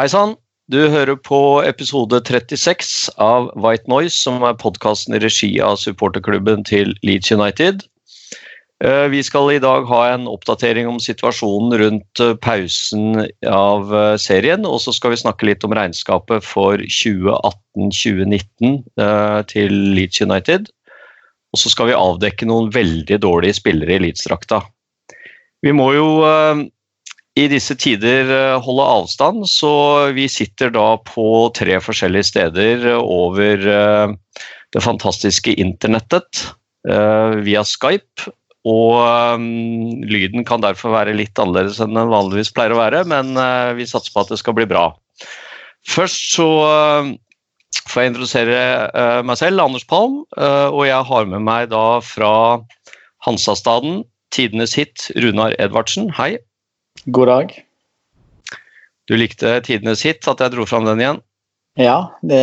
Hei 0.00 0.06
sann, 0.08 0.30
du 0.72 0.88
hører 0.88 1.18
på 1.20 1.60
episode 1.68 2.22
36 2.24 3.12
av 3.20 3.50
White 3.60 3.84
Noise, 3.92 4.16
som 4.16 4.40
er 4.48 4.56
podkasten 4.56 5.12
i 5.12 5.20
regi 5.20 5.60
av 5.60 5.76
supporterklubben 5.76 6.64
til 6.64 6.96
Leeds 7.04 7.28
United. 7.34 7.82
Eh, 8.80 9.12
Vi 9.12 9.20
skal 9.20 9.52
i 9.52 9.60
dag 9.60 9.84
ha 9.90 10.14
en 10.14 10.24
oppdatering 10.24 10.88
om 10.88 10.96
situasjonen 11.04 11.76
rundt 11.82 12.22
eh, 12.24 12.32
pausen 12.40 13.28
av 13.44 13.92
eh, 13.92 14.16
serien, 14.16 14.64
og 14.64 14.80
så 14.80 14.88
skal 14.96 15.12
vi 15.12 15.20
snakke 15.20 15.44
litt 15.50 15.60
om 15.68 15.76
regnskapet 15.76 16.40
for 16.48 16.80
2018-2019 16.80 18.80
eh, 19.04 19.40
til 19.52 19.76
Leeds 20.00 20.24
United. 20.24 20.72
Og 21.52 21.60
så 21.60 21.76
skal 21.76 21.92
vi 21.92 22.00
avdekke 22.00 22.48
noen 22.48 22.72
veldig 22.72 23.20
dårlige 23.20 23.60
spillere 23.60 24.00
i 24.00 24.06
Leeds-drakta. 24.06 24.64
Vi 25.60 25.76
må 25.76 25.92
jo 25.92 26.24
i 27.38 27.46
disse 27.50 27.76
tider 27.78 28.30
eh, 28.34 28.56
holde 28.64 28.86
avstand, 28.96 29.46
så 29.48 29.72
vi 30.16 30.26
sitter 30.30 30.72
da 30.74 30.96
på 31.06 31.50
tre 31.56 31.78
forskjellige 31.82 32.30
steder 32.32 32.88
over 32.98 33.66
eh, 33.70 34.16
det 34.74 34.82
fantastiske 34.82 35.54
internettet 35.62 36.44
eh, 36.88 37.38
via 37.46 37.64
Skype. 37.66 38.30
Og 38.68 39.40
lyden 40.04 40.44
kan 40.44 40.60
derfor 40.60 40.92
være 40.92 41.16
litt 41.16 41.38
annerledes 41.40 41.78
enn 41.80 41.96
den 41.96 42.10
vanligvis 42.12 42.50
pleier 42.52 42.74
å 42.74 42.82
være, 42.82 43.06
men 43.08 43.32
eh, 43.40 43.72
vi 43.78 43.88
satser 43.88 44.12
på 44.12 44.24
at 44.24 44.34
det 44.34 44.40
skal 44.42 44.58
bli 44.58 44.68
bra. 44.68 44.90
Først 45.88 46.34
så 46.34 46.48
eh, 46.66 47.14
får 47.88 48.02
jeg 48.02 48.12
introdusere 48.12 48.60
eh, 48.90 49.22
meg 49.24 49.40
selv, 49.40 49.64
Anders 49.64 49.86
Palm, 49.88 50.20
eh, 50.36 50.68
og 50.68 50.84
jeg 50.88 51.08
har 51.08 51.30
med 51.30 51.46
meg 51.46 51.70
da 51.72 52.02
fra 52.04 52.34
Hansastaden, 53.24 54.02
tidenes 54.34 54.76
hit, 54.76 55.08
Runar 55.16 55.56
Edvardsen. 55.62 56.10
Hei. 56.18 56.34
God 57.04 57.30
dag. 57.30 57.56
Du 59.08 59.16
likte 59.18 59.56
tidenes 59.66 60.04
hit, 60.06 60.26
at 60.28 60.40
jeg 60.40 60.54
dro 60.54 60.66
fram 60.68 60.86
den 60.86 61.02
igjen? 61.02 61.20
Ja, 61.78 62.10
det, 62.26 62.40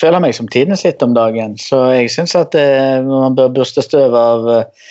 føler 0.00 0.20
meg 0.20 0.34
som 0.36 0.48
tidenes 0.50 0.82
hit 0.84 1.02
om 1.04 1.14
dagen. 1.16 1.54
Så 1.62 1.78
jeg 1.94 2.10
syns 2.12 2.34
at 2.36 2.52
det, 2.56 2.66
man 3.06 3.36
bør 3.38 3.52
børste 3.54 3.84
støv 3.86 4.14
av 4.18 4.48
eh, 4.50 4.86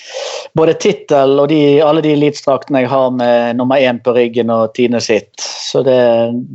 både 0.57 0.77
tittel 0.81 1.35
og 1.43 1.49
de, 1.51 1.59
alle 1.83 2.03
de 2.05 2.13
elitestraktene 2.15 2.85
jeg 2.85 2.91
har 2.93 3.11
med 3.13 3.59
nummer 3.59 3.81
én 3.81 3.99
på 4.03 4.15
ryggen 4.15 4.53
og 4.53 4.73
tidenes 4.77 5.11
hit. 5.11 5.31
Så 5.39 5.83
det, 5.85 5.99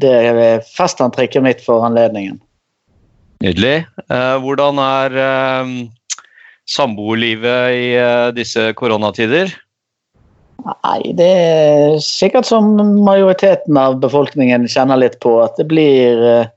det 0.02 0.14
er 0.32 0.64
festantrekket 0.72 1.44
mitt 1.44 1.64
for 1.64 1.84
anledningen. 1.86 2.40
Nydelig. 3.44 3.76
Eh, 4.08 4.36
hvordan 4.42 4.80
er 4.84 5.18
eh, 5.24 5.74
samboerlivet 6.68 7.76
i 7.76 7.90
eh, 8.00 8.28
disse 8.36 8.70
koronatider? 8.76 9.52
Nei, 10.60 11.12
det 11.16 11.28
er 11.28 12.00
sikkert 12.04 12.48
som 12.48 12.72
majoriteten 13.04 13.78
av 13.78 14.00
befolkningen 14.02 14.66
kjenner 14.68 15.00
litt 15.00 15.18
på, 15.22 15.38
at 15.44 15.56
det 15.60 15.66
blir 15.70 16.20
eh, 16.26 16.50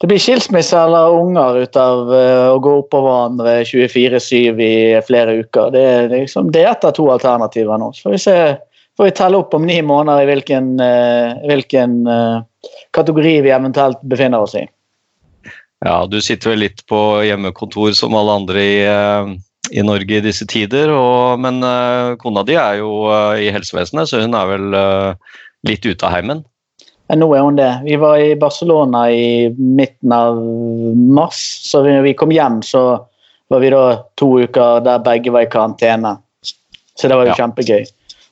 det 0.00 0.08
blir 0.08 0.22
skilsmisse 0.22 0.78
eller 0.80 1.12
unger 1.12 1.58
ut 1.60 1.76
av 1.76 2.14
eh, 2.16 2.46
å 2.48 2.58
gå 2.62 2.72
oppå 2.80 3.02
hverandre 3.04 3.58
24-7 3.68 4.62
i 4.64 4.74
flere 5.06 5.36
uker. 5.42 5.74
Det 5.74 5.84
er, 5.84 6.08
liksom, 6.14 6.48
det 6.54 6.64
er 6.64 6.72
ett 6.72 6.86
av 6.88 6.94
to 6.96 7.10
alternativer 7.12 7.80
nå. 7.80 7.90
Så 7.92 8.08
får 8.08 8.16
vi 8.16 8.22
se, 8.24 8.36
får 8.96 9.10
vi 9.10 9.16
telle 9.20 9.42
opp 9.42 9.54
om 9.58 9.68
ni 9.68 9.76
måneder 9.84 10.24
i 10.24 10.30
hvilken, 10.32 10.72
eh, 10.80 11.36
hvilken 11.50 12.00
kategori 12.96 13.34
vi 13.44 13.52
eventuelt 13.52 14.00
befinner 14.08 14.46
oss 14.48 14.56
i. 14.56 14.64
Ja, 15.84 16.02
du 16.08 16.18
sitter 16.24 16.54
vel 16.54 16.64
litt 16.66 16.82
på 16.88 16.98
hjemmekontor 17.24 17.92
som 17.96 18.16
alle 18.16 18.40
andre 18.40 18.64
i, 18.64 18.80
i 19.70 19.82
Norge 19.86 20.18
i 20.18 20.24
disse 20.24 20.46
tider, 20.50 20.90
og, 20.94 21.40
men 21.42 21.62
uh, 21.62 22.16
kona 22.20 22.42
di 22.46 22.56
er 22.58 22.80
jo 22.80 23.06
uh, 23.08 23.36
i 23.38 23.50
helsevesenet, 23.54 24.10
så 24.10 24.22
hun 24.22 24.34
er 24.34 24.48
vel 24.50 24.74
uh, 24.74 25.36
litt 25.68 25.86
ute 25.86 26.06
av 26.06 26.16
heimen? 26.16 26.42
Ja, 27.10 27.18
nå 27.18 27.28
er 27.34 27.42
hun 27.42 27.58
det. 27.58 27.70
Vi 27.84 27.96
var 27.98 28.18
i 28.22 28.34
Barcelona 28.38 29.08
i 29.10 29.50
midten 29.58 30.12
av 30.14 30.38
mars, 31.18 31.40
så 31.66 31.82
når 31.86 32.04
vi 32.06 32.16
kom 32.18 32.34
hjem 32.34 32.60
så 32.66 32.84
var 33.50 33.62
vi 33.64 33.70
da 33.74 33.84
to 34.20 34.28
uker 34.44 34.82
der 34.86 35.02
begge 35.02 35.32
var 35.34 35.42
i 35.42 35.50
karantene. 35.50 36.14
Så 36.94 37.08
det 37.08 37.16
var 37.16 37.26
jo 37.26 37.32
Ja. 37.32 37.38
kjempegøy. 37.40 37.86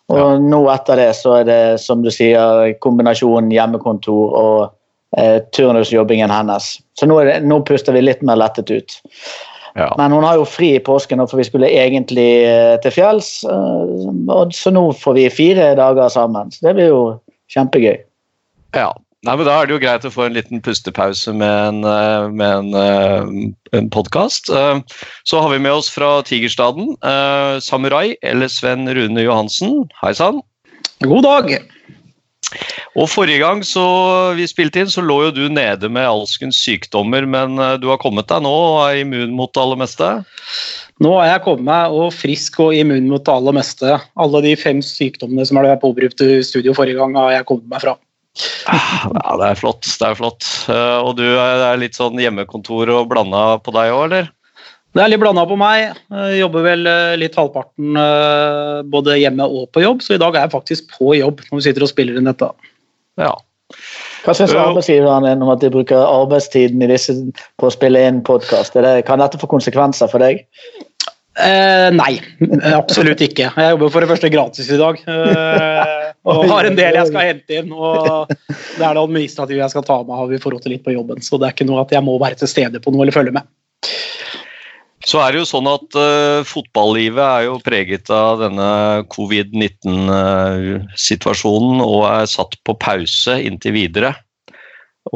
Og 0.09 0.19
Ja. 0.19 0.39
nå 0.39 0.61
etter 0.73 0.97
det 0.97 1.17
så 1.17 1.41
er 1.41 1.45
det 1.45 1.81
som 1.81 2.03
du 2.03 2.11
sier 2.11 2.73
kombinasjonen 2.81 3.51
hjemmekontor 3.51 4.37
og 4.39 4.73
eh, 5.17 5.41
turnusjobbingen 5.53 6.31
hennes. 6.31 6.79
Så 6.95 7.07
nå, 7.07 7.19
er 7.21 7.25
det, 7.25 7.37
nå 7.45 7.61
puster 7.67 7.93
vi 7.93 8.01
litt 8.01 8.23
mer 8.23 8.37
lettet 8.37 8.71
ut. 8.71 9.01
Ja. 9.79 9.93
Men 9.99 10.13
hun 10.17 10.25
har 10.27 10.41
jo 10.41 10.47
fri 10.49 10.73
i 10.75 10.83
påsken, 10.83 11.23
for 11.31 11.39
vi 11.39 11.47
skulle 11.47 11.71
egentlig 11.71 12.31
eh, 12.49 12.77
til 12.83 12.95
fjells. 12.97 13.45
eh, 13.47 14.47
Så 14.59 14.73
nå 14.75 14.89
får 14.99 15.15
vi 15.15 15.29
fire 15.31 15.75
dager 15.79 16.09
sammen. 16.11 16.51
Så 16.51 16.67
det 16.67 16.75
blir 16.79 16.91
jo 16.91 17.03
kjempegøy. 17.55 18.01
ja. 18.75 18.91
Nei, 19.27 19.33
men 19.35 19.49
Da 19.49 19.55
er 19.59 19.67
det 19.67 19.75
jo 19.75 19.81
greit 19.83 20.05
å 20.07 20.13
få 20.15 20.29
en 20.29 20.37
liten 20.37 20.61
pustepause 20.63 21.33
med 21.35 21.51
en, 21.51 21.81
eh, 21.83 22.29
med 22.31 22.75
en, 22.75 23.55
en 23.75 23.89
podkast. 23.91 24.47
Så 24.47 25.41
har 25.43 25.51
vi 25.51 25.59
med 25.59 25.73
oss 25.75 25.89
fra 25.91 26.23
Tigerstaden 26.23 26.95
eh, 27.03 27.59
Samurai 27.59 28.15
eller 28.23 28.47
Sven 28.47 28.87
Rune 28.87 29.25
Johansen. 29.27 29.89
Hei 30.03 30.15
sann. 30.15 30.39
God 31.03 31.27
dag. 31.27 31.51
Og 32.99 33.09
Forrige 33.13 33.43
gang 33.43 33.61
så 33.67 33.83
vi 34.39 34.47
spilte 34.49 34.81
inn, 34.83 34.91
så 34.91 35.03
lå 35.05 35.19
jo 35.27 35.35
du 35.37 35.45
nede 35.53 35.91
med 35.93 36.09
alskens 36.09 36.59
sykdommer, 36.65 37.27
men 37.29 37.59
eh, 37.61 37.77
du 37.83 37.89
har 37.93 38.01
kommet 38.03 38.29
deg 38.31 38.43
nå 38.47 38.53
og 38.53 38.79
er 38.89 39.03
immun 39.03 39.35
mot 39.37 39.53
det 39.53 39.63
aller 39.63 39.81
meste? 39.85 40.11
Nå 41.05 41.13
er 41.21 41.35
jeg 41.35 41.45
kommet 41.45 41.69
meg 41.69 41.95
og 41.95 42.09
frisk 42.17 42.59
og 42.65 42.75
immun 42.75 43.07
mot 43.11 43.23
det 43.25 43.35
aller 43.35 43.55
meste. 43.61 43.99
Alle 44.19 44.43
de 44.47 44.57
fem 44.59 44.81
sykdommene 44.83 45.45
som 45.47 45.61
ble 45.61 45.77
påbrukt 45.83 46.25
i 46.25 46.41
studio 46.47 46.75
forrige 46.75 46.99
gang, 46.99 47.15
har 47.21 47.37
jeg 47.37 47.49
kommet 47.53 47.69
meg 47.71 47.85
fra. 47.85 47.95
Ja, 48.69 49.37
Det 49.41 49.47
er 49.51 49.59
flott. 49.59 49.83
det 49.85 50.09
er 50.09 50.19
flott. 50.19 50.49
Eh, 50.71 50.99
Og 51.05 51.17
du 51.19 51.25
er 51.27 51.79
litt 51.81 51.97
sånn 51.99 52.19
hjemmekontor 52.21 52.91
og 52.97 53.09
blanda 53.13 53.59
på 53.63 53.75
deg 53.77 53.93
òg, 53.95 54.05
eller? 54.09 54.29
Det 54.97 55.03
er 55.05 55.11
litt 55.13 55.21
blanda 55.21 55.45
på 55.47 55.59
meg. 55.61 55.99
Jeg 56.11 56.41
jobber 56.41 56.65
vel 56.65 56.89
eh, 56.89 57.19
litt 57.21 57.37
halvparten 57.39 57.99
eh, 58.01 58.79
både 58.89 59.19
hjemme 59.21 59.47
og 59.47 59.69
på 59.75 59.85
jobb, 59.85 60.01
så 60.05 60.17
i 60.17 60.23
dag 60.23 60.35
er 60.35 60.47
jeg 60.47 60.55
faktisk 60.55 60.97
på 60.97 61.13
jobb 61.19 61.45
når 61.49 61.61
vi 61.61 61.67
sitter 61.69 61.85
og 61.85 61.93
spiller 61.93 62.19
inn 62.19 62.31
dette. 62.31 62.49
Ja. 63.21 63.35
Hva 64.25 64.35
syns 64.35 64.55
arbeidsgiveren 64.57 65.27
din 65.29 65.45
om 65.45 65.53
at 65.53 65.61
de 65.63 65.71
bruker 65.73 66.01
arbeidstiden 66.01 66.83
i 66.83 66.89
disse 66.91 67.15
på 67.61 67.69
å 67.69 67.75
spille 67.75 68.01
inn 68.09 68.23
podkast? 68.27 68.79
Kan 69.07 69.23
dette 69.23 69.41
få 69.41 69.51
konsekvenser 69.51 70.11
for 70.11 70.25
deg? 70.25 70.47
Eh, 71.39 71.89
nei, 71.95 72.17
absolutt 72.75 73.21
ikke. 73.23 73.53
Jeg 73.53 73.75
jobber 73.75 73.93
for 73.95 74.03
det 74.03 74.11
første 74.11 74.31
gratis 74.33 74.71
i 74.75 74.81
dag. 74.81 74.99
Eh, 75.07 75.93
og 76.27 76.49
har 76.51 76.67
en 76.67 76.79
del 76.79 76.99
jeg 76.99 77.11
skal 77.13 77.29
hente 77.31 77.61
inn. 77.61 77.71
Og 77.71 78.27
det 78.33 78.83
er 78.83 78.97
det 78.97 79.05
administrative 79.05 79.63
jeg 79.63 79.75
skal 79.77 79.87
ta 79.87 80.01
meg 80.09 80.25
av 80.25 80.35
i 80.35 80.41
forhold 80.43 80.65
til 80.65 80.75
litt 80.75 80.85
på 80.87 80.97
jobben. 80.97 81.23
Så 81.23 81.39
det 81.39 81.49
er 81.49 81.55
ikke 81.55 81.69
noe 81.69 81.85
at 81.85 81.95
jeg 81.95 82.05
må 82.05 82.19
være 82.21 82.41
til 82.41 82.51
stede 82.51 82.83
på 82.83 82.95
noe 82.95 83.07
eller 83.07 83.15
følge 83.15 83.37
med. 83.39 83.47
Så 85.09 85.23
er 85.23 85.33
det 85.33 85.39
jo 85.41 85.47
sånn 85.49 85.65
at 85.71 85.95
uh, 85.97 86.43
fotballivet 86.45 87.23
er 87.25 87.47
jo 87.47 87.55
preget 87.65 88.11
av 88.13 88.43
denne 88.43 89.07
covid-19-situasjonen 89.15 91.81
og 91.81 92.05
er 92.11 92.27
satt 92.29 92.59
på 92.69 92.75
pause 92.83 93.39
inntil 93.41 93.73
videre. 93.79 94.11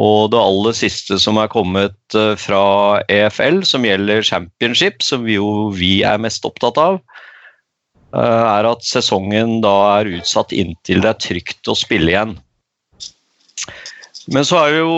Og 0.00 0.30
det 0.32 0.40
aller 0.40 0.72
siste 0.76 1.18
som 1.20 1.36
er 1.42 1.48
kommet 1.52 1.96
uh, 2.16 2.32
fra 2.40 3.02
EFL, 3.12 3.60
som 3.68 3.84
gjelder 3.84 4.22
championship, 4.24 5.02
som 5.04 5.28
vi 5.28 5.36
jo 5.36 5.68
vi 5.76 6.00
er 6.08 6.16
mest 6.24 6.40
opptatt 6.48 6.80
av, 6.80 6.96
uh, 8.16 8.48
er 8.48 8.64
at 8.70 8.80
sesongen 8.88 9.60
da 9.60 9.98
er 9.98 10.08
utsatt 10.22 10.56
inntil 10.56 11.04
det 11.04 11.12
er 11.12 11.20
trygt 11.26 11.68
å 11.68 11.76
spille 11.76 12.08
igjen. 12.14 12.32
Men 14.32 14.44
så 14.48 14.56
er 14.62 14.72
det 14.72 14.80
jo 14.86 14.96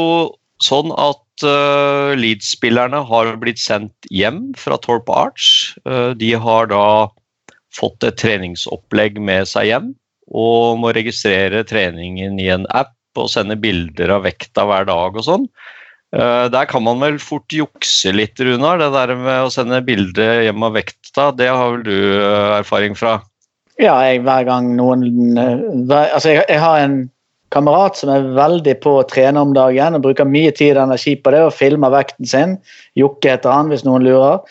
sånn 0.63 0.93
at 0.95 1.47
uh, 1.47 2.15
Leeds-spillerne 2.19 3.03
har 3.09 3.35
blitt 3.43 3.61
sendt 3.63 4.09
hjem 4.15 4.53
fra 4.59 4.79
Torp 4.83 5.11
Arch. 5.11 5.75
Uh, 5.87 6.13
de 6.19 6.35
har 6.39 6.71
da 6.71 7.11
fått 7.75 8.07
et 8.07 8.19
treningsopplegg 8.21 9.19
med 9.19 9.49
seg 9.51 9.71
hjem 9.73 9.95
og 10.35 10.79
må 10.81 10.93
registrere 10.95 11.65
treningen 11.69 12.39
i 12.41 12.49
en 12.55 12.69
app 12.73 12.95
og 13.19 13.29
sende 13.31 13.59
bilder 13.61 14.15
av 14.15 14.25
vekta 14.27 14.65
hver 14.67 14.87
dag 14.89 15.19
og 15.19 15.27
sånn. 15.27 15.49
Uh, 16.15 16.47
der 16.55 16.69
kan 16.71 16.85
man 16.87 17.03
vel 17.03 17.19
fort 17.19 17.51
jukse 17.51 18.13
litt, 18.15 18.39
Runar. 18.39 18.79
Det 18.79 18.93
der 18.95 19.15
med 19.19 19.49
å 19.49 19.53
sende 19.53 19.83
bilde 19.87 20.29
hjem 20.47 20.67
av 20.67 20.79
vekta, 20.79 21.33
det 21.35 21.51
har 21.51 21.75
vel 21.75 21.87
du 21.87 21.97
erfaring 22.61 22.95
fra? 22.99 23.19
Ja, 23.83 23.97
jeg, 24.07 24.23
hver 24.23 24.47
gang 24.47 24.71
noen 24.79 25.35
hver, 25.89 26.13
Altså, 26.15 26.31
jeg, 26.37 26.45
jeg 26.47 26.63
har 26.63 26.79
en 26.85 27.01
kamerat 27.55 27.99
som 28.01 28.11
er 28.13 28.27
veldig 28.37 28.75
på 28.83 28.97
å 29.01 29.07
trene 29.09 29.41
om 29.41 29.55
dagen 29.57 29.97
og 29.97 30.05
bruker 30.05 30.29
mye 30.29 30.53
tid 30.55 30.77
og 30.77 30.89
energi 30.89 31.15
på 31.17 31.33
det 31.35 31.45
og 31.47 31.55
filmer 31.57 31.93
vekten 31.95 32.29
sin. 32.29 32.57
Jokke 32.99 33.37
heter 33.37 33.55
han, 33.55 33.71
hvis 33.73 33.87
noen 33.87 34.07
lurer. 34.07 34.43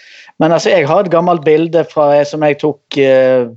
Men 0.41 0.55
altså, 0.55 0.71
jeg 0.73 0.87
har 0.89 1.03
et 1.03 1.13
gammelt 1.13 1.43
bilde 1.45 1.83
fra 1.91 2.09
som 2.27 2.45
jeg 2.47 2.61
tok 2.63 2.97
eh, 3.03 3.51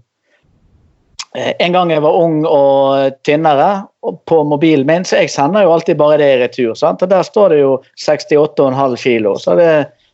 en 1.36 1.72
gang 1.72 1.90
jeg 1.92 2.02
var 2.04 2.16
ung 2.16 2.40
og 2.48 3.16
tynnere 3.26 3.86
på 4.28 4.38
mobilen 4.48 4.86
min, 4.88 5.04
så 5.04 5.20
jeg 5.20 5.32
sender 5.34 5.66
jo 5.66 5.74
alltid 5.74 5.98
bare 6.00 6.18
det 6.20 6.30
i 6.32 6.38
retur. 6.40 6.74
Sant? 6.78 7.02
Og 7.02 7.10
Der 7.10 7.26
står 7.26 7.52
det 7.52 7.60
jo 7.60 7.72
68,5 8.00 8.96
kilo. 9.02 9.34
Så 9.38 9.56
det, 9.58 9.70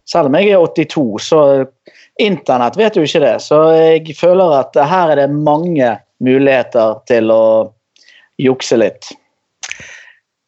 selv 0.09 0.31
om 0.31 0.39
jeg 0.39 0.51
er 0.51 0.65
82, 0.65 1.07
så 1.23 1.43
internett 2.21 2.79
vet 2.79 2.99
jo 2.99 3.07
ikke 3.07 3.23
det. 3.23 3.37
Så 3.45 3.61
jeg 3.77 4.17
føler 4.19 4.59
at 4.59 4.77
her 4.77 5.15
er 5.15 5.23
det 5.23 5.31
mange 5.31 5.95
muligheter 6.23 6.99
til 7.11 7.31
å 7.35 7.45
jukse 8.43 8.79
litt. 8.81 9.13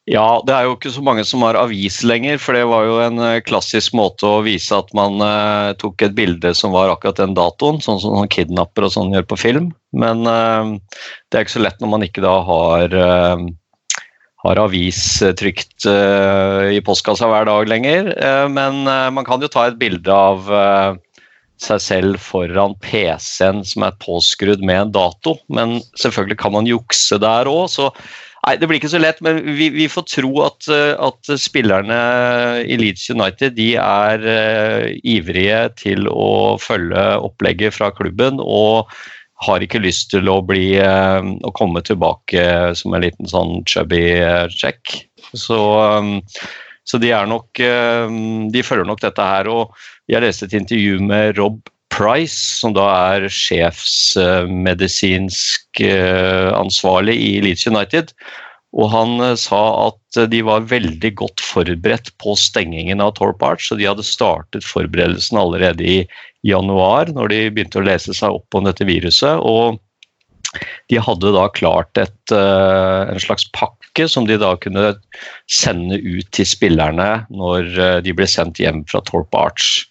Ja, 0.05 0.43
det 0.45 0.53
er 0.53 0.67
jo 0.67 0.75
ikke 0.77 0.91
så 0.93 1.01
mange 1.01 1.23
som 1.25 1.41
har 1.47 1.57
avis 1.57 2.03
lenger, 2.05 2.37
for 2.43 2.53
det 2.53 2.67
var 2.69 2.85
jo 2.85 2.99
en 3.01 3.21
eh, 3.25 3.41
klassisk 3.45 3.95
måte 3.97 4.29
å 4.29 4.43
vise 4.45 4.77
at 4.77 4.91
man 4.97 5.17
eh, 5.25 5.71
tok 5.81 6.05
et 6.05 6.17
bilde 6.17 6.53
som 6.53 6.75
var 6.77 6.93
akkurat 6.93 7.23
den 7.23 7.33
datoen, 7.37 7.81
sånn 7.81 8.03
som 8.03 8.19
sånn 8.19 8.29
kidnapper 8.33 8.85
og 8.85 8.93
sånn 8.93 9.15
gjør 9.17 9.25
på 9.31 9.39
film. 9.41 9.71
Men 9.97 10.29
eh, 10.29 10.75
det 11.33 11.39
er 11.39 11.47
ikke 11.47 11.55
så 11.57 11.65
lett 11.65 11.81
når 11.81 11.93
man 11.95 12.05
ikke 12.05 12.25
da 12.25 12.35
har, 12.45 12.99
eh, 13.01 13.47
har 14.45 14.61
avis 14.61 15.01
trykt 15.41 15.89
i 15.89 16.83
postkassa 16.85 17.31
hver 17.31 17.49
dag 17.49 17.65
lenger. 17.71 18.11
Men 18.53 18.83
man 18.85 19.25
kan 19.25 19.41
jo 19.41 19.49
ta 19.49 19.63
et 19.71 19.79
bilde 19.81 20.13
av 20.13 20.51
seg 21.65 21.81
selv 21.81 22.21
foran 22.21 22.75
PC-en 22.85 23.63
som 23.65 23.87
er 23.87 23.97
påskrudd 24.05 24.61
med 24.61 24.83
en 24.83 24.93
dato, 24.99 25.39
men 25.49 25.79
selvfølgelig 25.97 26.37
kan 26.43 26.53
man 26.59 26.69
jukse 26.69 27.17
der 27.25 27.49
òg, 27.49 27.71
Nei, 28.45 28.59
Det 28.61 28.69
blir 28.69 28.77
ikke 28.77 28.93
så 28.93 29.01
lett, 29.01 29.23
men 29.25 29.41
vi, 29.57 29.71
vi 29.73 29.87
får 29.89 30.05
tro 30.11 30.33
at, 30.45 30.67
eh, 30.73 30.93
at, 31.01 31.33
spillerne 31.41 31.97
i 32.69 32.77
Leeds 32.77 33.07
United 33.15 33.57
de 33.57 33.71
er 33.81 34.25
uh, 34.29 34.89
ivrige 35.01 35.61
til 35.81 36.09
å 36.11 36.57
følge 36.61 37.05
opplegget 37.25 37.77
fra 37.77 37.89
klubben 37.95 38.43
og 38.43 38.93
har 39.45 39.65
ikke 39.65 39.81
lyst 39.83 40.11
til 40.13 40.29
å, 40.29 40.39
bli, 40.45 40.77
uh, 40.77 41.25
å 41.25 41.55
komme 41.57 41.81
tilbake 41.85 42.45
som 42.77 42.93
en 42.93 43.07
liten 43.07 43.31
sånn 43.31 43.63
chubby 43.71 44.05
check. 44.53 44.93
Så, 45.33 45.61
um, 45.81 46.19
så 46.85 47.01
de, 47.01 47.15
er 47.17 47.31
nok, 47.31 47.49
uh, 47.65 48.13
de 48.53 48.67
følger 48.67 48.89
nok 48.89 49.01
dette 49.07 49.31
her. 49.31 49.49
og 49.49 49.73
Jeg 50.11 50.21
leste 50.27 50.51
et 50.51 50.59
intervju 50.61 51.01
med 51.01 51.41
Rob 51.41 51.63
Price, 51.95 52.59
som 52.59 52.73
da 52.75 52.89
er 53.15 53.29
sjefsmedisinsk 53.31 55.79
uh, 55.85 56.51
ansvarlig 56.59 57.15
i 57.23 57.29
Leeds 57.45 57.69
United. 57.71 58.11
Og 58.75 58.91
han 58.91 59.21
uh, 59.23 59.37
sa 59.39 59.87
at 59.87 60.19
de 60.33 60.41
var 60.47 60.67
veldig 60.71 61.13
godt 61.21 61.41
forberedt 61.45 62.11
på 62.23 62.35
stengingen 62.39 63.01
av 63.05 63.11
Torp 63.21 63.43
Arch, 63.47 63.69
så 63.69 63.75
de 63.79 63.87
hadde 63.87 64.03
startet 64.07 64.67
forberedelsen 64.67 65.39
allerede 65.39 65.85
i 65.87 66.09
januar, 66.47 67.09
når 67.15 67.29
de 67.31 67.51
begynte 67.55 67.79
å 67.79 67.87
lese 67.87 68.15
seg 68.17 68.31
opp 68.41 68.55
om 68.59 68.65
dette 68.67 68.85
viruset. 68.89 69.39
og 69.39 69.79
de 70.87 71.01
hadde 71.03 71.33
da 71.35 71.49
klart 71.51 71.99
et, 71.99 72.31
uh, 72.31 73.11
en 73.11 73.21
slags 73.23 73.51
pakke 73.55 74.07
som 74.11 74.27
de 74.27 74.37
da 74.39 74.57
kunne 74.63 74.95
sende 75.51 75.99
ut 75.99 76.31
til 76.35 76.47
spillerne 76.47 77.27
når 77.31 77.63
de 78.07 78.13
ble 78.15 78.27
sendt 78.31 78.59
hjem 78.63 78.85
fra 78.91 79.01
Torp 79.07 79.35
Arch. 79.35 79.87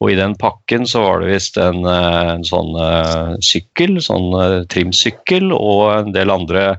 Og 0.00 0.14
i 0.14 0.16
den 0.16 0.32
pakken 0.40 0.86
så 0.88 1.02
var 1.04 1.20
det 1.20 1.34
visst 1.34 1.58
en, 1.60 1.84
en, 1.84 2.44
sånn 2.46 2.72
uh, 2.72 3.36
sykkel, 3.44 3.98
sånn 4.00 4.32
uh, 4.32 4.62
trimsykkel 4.72 5.52
og 5.52 5.82
en 5.92 6.14
del 6.16 6.32
andre 6.32 6.78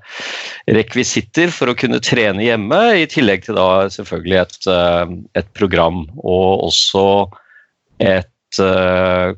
rekvisitter 0.73 1.53
for 1.53 1.69
å 1.69 1.77
kunne 1.77 2.01
trene 2.01 2.41
hjemme, 2.47 2.79
i 2.97 3.05
tillegg 3.09 3.45
til 3.45 3.59
da 3.59 3.85
selvfølgelig 3.93 4.39
et, 4.41 4.57
et 5.37 5.51
program 5.57 6.07
og 6.17 6.65
også 6.71 7.05
et 8.01 8.27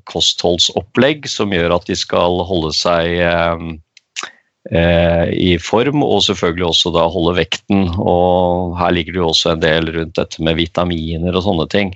kostholdsopplegg 0.10 1.28
som 1.30 1.52
gjør 1.54 1.76
at 1.76 1.84
de 1.86 1.94
skal 2.00 2.40
holde 2.48 2.72
seg 2.74 3.12
i 4.74 5.52
form, 5.62 6.02
og 6.02 6.24
selvfølgelig 6.26 6.66
også 6.66 6.94
da 6.96 7.04
holde 7.14 7.36
vekten. 7.38 7.92
Og 8.00 8.74
her 8.80 8.96
ligger 8.96 9.14
det 9.14 9.22
jo 9.22 9.28
også 9.30 9.52
en 9.52 9.62
del 9.62 9.92
rundt 9.94 10.18
dette 10.18 10.42
med 10.42 10.58
vitaminer 10.58 11.38
og 11.38 11.46
sånne 11.46 11.68
ting. 11.70 11.94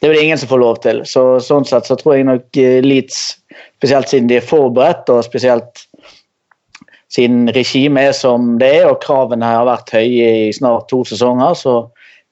det 0.00 0.10
er 0.10 0.14
det 0.14 0.22
ingen 0.26 0.38
som 0.38 0.50
får 0.50 0.60
lov 0.60 0.80
til. 0.84 1.00
Så, 1.08 1.22
sånn 1.40 1.64
sett 1.68 1.88
så 1.88 1.96
tror 1.96 2.18
jeg 2.18 2.28
nok 2.28 2.58
eh, 2.60 2.82
Leeds, 2.84 3.38
spesielt 3.78 4.10
siden 4.10 4.28
de 4.28 4.36
er 4.40 4.44
forberedt, 4.44 5.08
og 5.08 5.24
spesielt 5.24 5.86
siden 7.14 7.48
regimet 7.54 8.10
er 8.10 8.16
som 8.16 8.56
det 8.60 8.70
er, 8.80 8.88
og 8.90 9.00
kravene 9.04 9.46
har 9.46 9.68
vært 9.68 9.94
høye 9.94 10.28
i 10.48 10.52
snart 10.52 10.88
to 10.90 11.04
sesonger, 11.08 11.54
så 11.56 11.76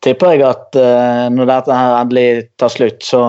tipper 0.02 0.34
jeg 0.34 0.44
at 0.48 0.78
uh, 0.78 1.28
når 1.30 1.48
dette 1.48 1.76
her 1.78 1.98
endelig 2.00 2.28
tar 2.58 2.72
slutt, 2.74 3.04
så 3.06 3.22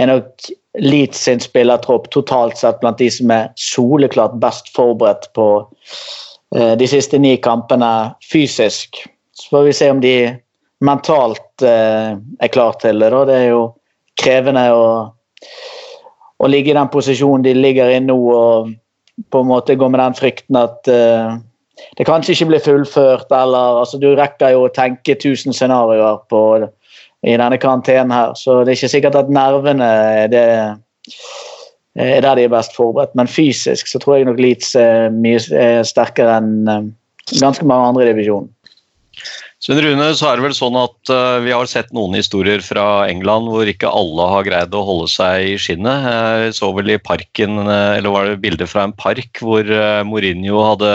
er 0.00 0.10
nok 0.10 0.50
Leeds 0.78 1.18
sin 1.18 1.40
spillertropp 1.42 2.10
totalt 2.14 2.58
sett 2.58 2.80
blant 2.80 2.98
de 2.98 3.08
som 3.10 3.32
er 3.34 3.48
soleklart 3.58 4.36
best 4.42 4.70
forberedt 4.74 5.26
på 5.34 5.46
uh, 5.66 6.74
de 6.78 6.86
siste 6.90 7.18
ni 7.18 7.36
kampene 7.42 8.12
fysisk. 8.32 9.02
Så 9.34 9.50
får 9.50 9.66
vi 9.66 9.74
se 9.74 9.90
om 9.90 10.02
de 10.02 10.14
mentalt 10.86 11.64
uh, 11.66 12.14
er 12.14 12.54
klar 12.54 12.78
til 12.82 13.02
det. 13.02 13.10
Det 13.10 13.36
er 13.36 13.48
jo 13.50 13.64
krevende 14.20 14.64
å, 14.70 14.86
å, 16.38 16.50
ligge 16.50 16.70
i 16.70 16.78
den 16.78 16.92
posisjonen 16.92 17.44
de 17.46 17.56
ligger 17.58 17.90
i 17.90 18.00
nå 18.04 18.18
og 18.36 18.70
på 19.30 19.42
en 19.42 19.50
måte 19.50 19.76
gå 19.76 19.88
med 19.90 20.00
den 20.00 20.16
frykten 20.16 20.60
at 20.60 20.86
uh, 20.86 21.34
det 21.98 22.06
kanskje 22.06 22.36
ikke 22.36 22.52
blir 22.52 22.62
fullført, 22.62 23.32
eller 23.32 23.80
altså, 23.80 23.98
Du 23.98 24.12
rekker 24.14 24.54
jo 24.54 24.66
å 24.66 24.74
tenke 24.74 25.16
tusen 25.18 25.56
scenarioer 25.56 26.20
på 26.30 26.42
det 26.62 26.70
i 27.26 27.36
denne 27.36 27.58
karantenen 27.60 28.14
her. 28.14 28.32
Så 28.38 28.62
det 28.62 28.72
er 28.72 28.78
ikke 28.78 28.94
sikkert 28.94 29.18
at 29.18 29.32
nervene 29.32 29.86
er, 29.86 30.30
det, 30.32 30.44
er 32.00 32.24
der 32.24 32.38
de 32.38 32.46
er 32.46 32.54
best 32.54 32.76
forberedt. 32.76 33.16
Men 33.18 33.30
fysisk 33.30 33.90
så 33.90 34.00
tror 34.00 34.18
jeg 34.18 34.30
nok 34.30 34.40
Leeds 34.40 34.72
er 34.78 35.10
mye 35.14 35.42
er 35.56 35.84
sterkere 35.88 36.40
enn 36.40 36.70
eh, 36.70 36.88
ganske 37.42 37.66
mange 37.68 37.92
andre 37.92 38.08
i 38.08 38.14
divisjonen. 38.14 38.50
Sven 39.60 39.76
Rune, 39.84 40.06
så 40.16 40.30
er 40.30 40.38
det 40.38 40.44
vel 40.46 40.54
sånn 40.56 40.76
at 40.80 41.10
uh, 41.12 41.36
vi 41.44 41.52
har 41.52 41.68
sett 41.68 41.90
noen 41.92 42.14
historier 42.16 42.62
fra 42.64 43.04
England 43.10 43.50
hvor 43.52 43.68
ikke 43.68 43.90
alle 43.92 44.28
har 44.30 44.46
greid 44.46 44.72
å 44.72 44.80
holde 44.86 45.10
seg 45.12 45.50
i 45.50 45.58
skinnet. 45.60 46.06
Jeg 46.08 46.54
så 46.56 46.70
vel 46.72 46.94
i 46.94 46.96
parken, 46.96 47.58
eller 47.68 48.14
var 48.14 48.30
det 48.30 48.38
bilder 48.40 48.70
fra 48.70 48.86
en 48.88 48.96
park 48.96 49.42
hvor 49.44 49.68
Mourinho 50.08 50.62
hadde 50.64 50.94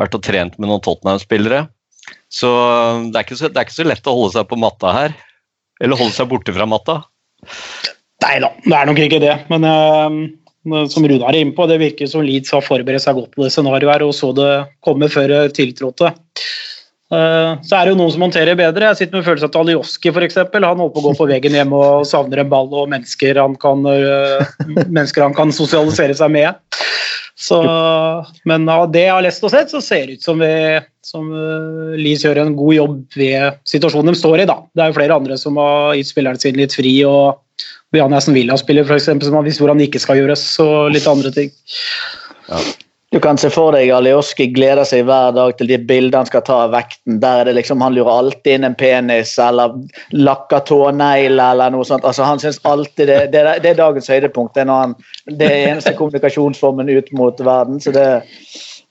vært 0.00 0.16
og 0.16 0.24
trent 0.24 0.56
med 0.56 0.72
noen 0.72 0.80
Tottenham-spillere. 0.80 1.66
Så 2.32 2.48
det 3.12 3.20
er, 3.20 3.36
så 3.36 3.52
det 3.52 3.60
er, 3.60 3.66
ikke 3.66 3.76
så, 3.76 3.84
lett 3.84 4.08
å 4.08 4.16
holde 4.16 4.32
seg 4.38 4.48
på 4.48 4.60
matta 4.64 4.96
her. 4.96 5.16
Eller 5.82 5.98
holde 5.98 6.14
seg 6.14 6.30
borte 6.30 6.54
fra 6.54 6.68
matta. 6.68 7.00
Nei 8.22 8.36
da, 8.42 8.52
det 8.62 8.76
er 8.78 8.88
nok 8.88 9.02
ikke 9.02 9.22
det. 9.22 9.34
Men 9.50 9.66
som 10.92 11.02
Runar 11.02 11.34
er 11.34 11.40
inne 11.42 11.56
på, 11.56 11.66
det 11.66 11.80
virker 11.82 12.06
som 12.10 12.22
Leeds 12.22 12.54
har 12.54 12.62
forberedt 12.62 13.02
seg 13.02 13.18
godt 13.18 13.32
på 13.34 13.42
det 13.42 13.50
scenarioet 13.50 13.96
her 13.96 14.04
og 14.06 14.14
så 14.14 14.30
det 14.36 14.50
komme 14.86 15.10
før 15.10 15.34
tiltrådte. 15.54 16.12
Uh, 17.12 17.60
så 17.60 17.76
er 17.76 17.84
det 17.84 17.92
jo 17.92 17.98
noen 17.98 18.12
som 18.14 18.22
håndterer 18.24 18.56
bedre. 18.56 18.86
Jeg 18.88 19.02
sitter 19.02 19.18
med 19.18 19.26
følelsen 19.26 19.50
at 19.50 19.56
Alioski 19.60 20.08
f.eks. 20.08 20.38
Han 20.54 20.64
holder 20.64 20.94
på 20.94 21.02
å 21.02 21.04
gå 21.10 21.12
på 21.18 21.26
veggen 21.28 21.56
hjemme 21.58 21.76
og 21.76 22.06
savner 22.08 22.40
en 22.40 22.52
ball 22.52 22.70
og 22.72 22.88
mennesker 22.88 23.36
han 23.36 23.58
kan, 23.60 23.84
uh, 23.84 24.40
mennesker 24.86 25.26
han 25.26 25.36
kan 25.36 25.52
sosialisere 25.52 26.16
seg 26.16 26.32
med. 26.32 26.56
Så, 27.38 27.58
men 28.48 28.68
av 28.68 28.90
det 28.92 29.06
jeg 29.06 29.14
har 29.14 29.24
lest 29.24 29.44
og 29.46 29.52
sett, 29.54 29.72
så 29.72 29.80
ser 29.82 30.06
det 30.06 30.18
ut 30.18 30.26
som, 30.26 30.42
vi, 30.42 30.80
som 31.06 31.30
uh, 31.32 31.94
Leeds 31.98 32.26
gjør 32.26 32.42
en 32.42 32.52
god 32.58 32.76
jobb 32.76 33.16
ved 33.18 33.58
situasjonen 33.68 34.12
de 34.12 34.20
står 34.20 34.44
i. 34.44 34.48
Da. 34.50 34.58
Det 34.76 34.84
er 34.84 34.92
jo 34.92 34.98
flere 34.98 35.16
andre 35.16 35.38
som 35.40 35.58
har 35.60 35.96
gitt 35.98 36.12
spillerne 36.12 36.42
sine 36.42 36.62
litt 36.62 36.76
fri. 36.76 36.94
og 37.08 37.40
Jan 37.96 38.14
Essen 38.16 38.36
Villa-spiller 38.36 38.88
som 39.00 39.36
har 39.36 39.44
visst 39.44 39.60
hvor 39.60 39.72
han 39.72 39.82
ikke 39.84 40.00
skal 40.00 40.22
gjøres, 40.22 40.44
og 40.64 40.92
litt 40.94 41.08
andre 41.08 41.32
ting. 41.34 41.52
Ja. 42.48 42.62
Du 43.12 43.20
kan 43.20 43.36
se 43.36 43.50
for 43.52 43.74
deg 43.76 43.90
Alioski 43.92 44.46
gleder 44.56 44.86
seg 44.88 45.02
hver 45.04 45.34
dag 45.36 45.50
til 45.58 45.68
de 45.68 45.76
bildene 45.76 46.22
han 46.22 46.28
skal 46.30 46.44
ta 46.46 46.54
av 46.64 46.70
vekten. 46.72 47.18
Der 47.20 47.42
er 47.42 47.50
det 47.50 47.58
liksom, 47.58 47.82
Han 47.84 47.92
lurer 47.92 48.08
alltid 48.08 48.54
inn 48.54 48.64
en 48.64 48.76
penis 48.78 49.34
eller 49.36 49.74
lakker 50.16 50.62
tånegler 50.70 51.52
eller 51.52 51.74
noe 51.74 51.84
sånt. 51.84 52.06
Altså, 52.08 52.24
han 52.24 52.40
synes 52.40 52.62
alltid 52.64 53.12
det, 53.12 53.18
det, 53.34 53.42
det 53.60 53.74
er 53.74 53.80
dagens 53.82 54.08
høydepunkt. 54.08 54.54
Det 54.56 54.64
er, 54.64 54.72
han, 54.72 54.96
det 55.28 55.50
er 55.50 55.66
eneste 55.74 55.92
kommunikasjonsformen 55.98 56.88
ut 56.88 57.12
mot 57.12 57.44
verden. 57.44 57.84
så 57.84 57.92
det 57.92 58.06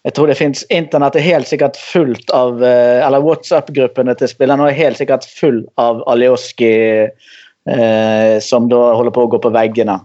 jeg 0.01 0.15
tror 0.17 0.29
det 0.29 0.37
finnes 0.37 0.63
Internett 0.73 1.17
er 1.17 1.25
helt 1.25 1.49
sikkert 1.49 1.77
fullt 1.77 2.29
av 2.33 2.61
eh, 2.65 3.01
Eller 3.05 3.21
WhatsApp-gruppene 3.25 4.15
til 4.17 4.29
spillerne 4.29 4.69
er 4.69 4.77
helt 4.77 5.01
sikkert 5.01 5.25
full 5.29 5.63
av 5.81 6.01
Alioski 6.09 6.71
eh, 7.09 8.37
som 8.41 8.69
da 8.69 8.85
holder 8.97 9.13
på 9.17 9.25
å 9.25 9.33
gå 9.33 9.41
på 9.41 9.53
veggene. 9.53 9.97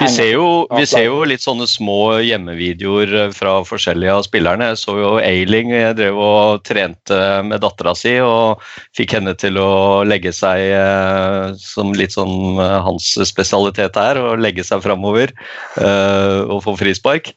Vi 0.00 0.08
ser, 0.10 0.28
jo, 0.34 0.46
vi 0.74 0.86
ser, 0.86 1.04
jo, 1.06 1.20
litt 1.28 1.44
sånne 1.44 1.66
små 1.70 2.16
hjemmevideoer 2.24 3.12
eh, 3.20 3.32
fra 3.34 3.56
forskjellige 3.66 4.16
av 4.18 4.24
spillerne. 4.26 4.70
Jeg 4.72 4.80
så 4.82 4.96
jo 4.98 5.10
Eiling 5.22 5.70
jeg 5.74 5.96
drev 5.98 6.18
og 6.20 6.64
trente 6.66 7.18
med 7.46 7.62
dattera 7.62 7.94
si 7.98 8.16
og 8.22 8.62
fikk 8.96 9.16
henne 9.18 9.36
til 9.38 9.58
å 9.62 10.02
legge 10.06 10.34
seg, 10.34 10.64
eh, 10.78 11.54
som 11.60 11.94
litt 11.96 12.16
sånn 12.16 12.58
eh, 12.58 12.80
hans 12.86 13.12
spesialitet 13.30 13.98
er, 14.00 14.18
å 14.18 14.34
legge 14.40 14.66
seg 14.66 14.82
framover 14.84 15.32
og 15.74 16.58
få 16.64 16.74
frispark. 16.78 17.32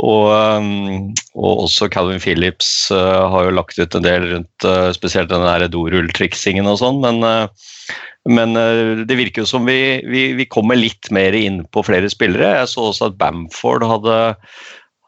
Og, 0.00 0.30
og, 0.32 1.50
også 1.66 1.90
Calvin 1.92 2.22
Phillips 2.22 2.88
har 2.90 3.44
jo 3.44 3.52
lagt 3.52 3.76
ut 3.76 3.96
en 3.96 4.06
del 4.06 4.24
rundt 4.30 4.66
spesielt 4.96 5.28
den 5.28 5.44
der 5.44 5.66
dorulltriksingen 5.68 6.68
og 6.70 6.78
sånn, 6.80 7.02
men 7.04 7.20
men 8.28 8.56
eh, 8.56 9.06
det 9.06 9.16
virker 9.16 9.44
jo 9.44 9.48
som 9.48 9.64
vi, 9.68 10.00
vi, 10.04 10.32
vi, 10.36 10.46
kommer 10.50 10.76
litt 10.76 11.08
mer 11.14 11.36
inn 11.36 11.62
på 11.72 11.84
flere 11.86 12.10
spillere. 12.12 12.58
Jeg 12.60 12.72
så 12.72 12.90
også 12.90 13.08
at 13.08 13.16
Bamford 13.20 13.86
hadde, 13.88 14.18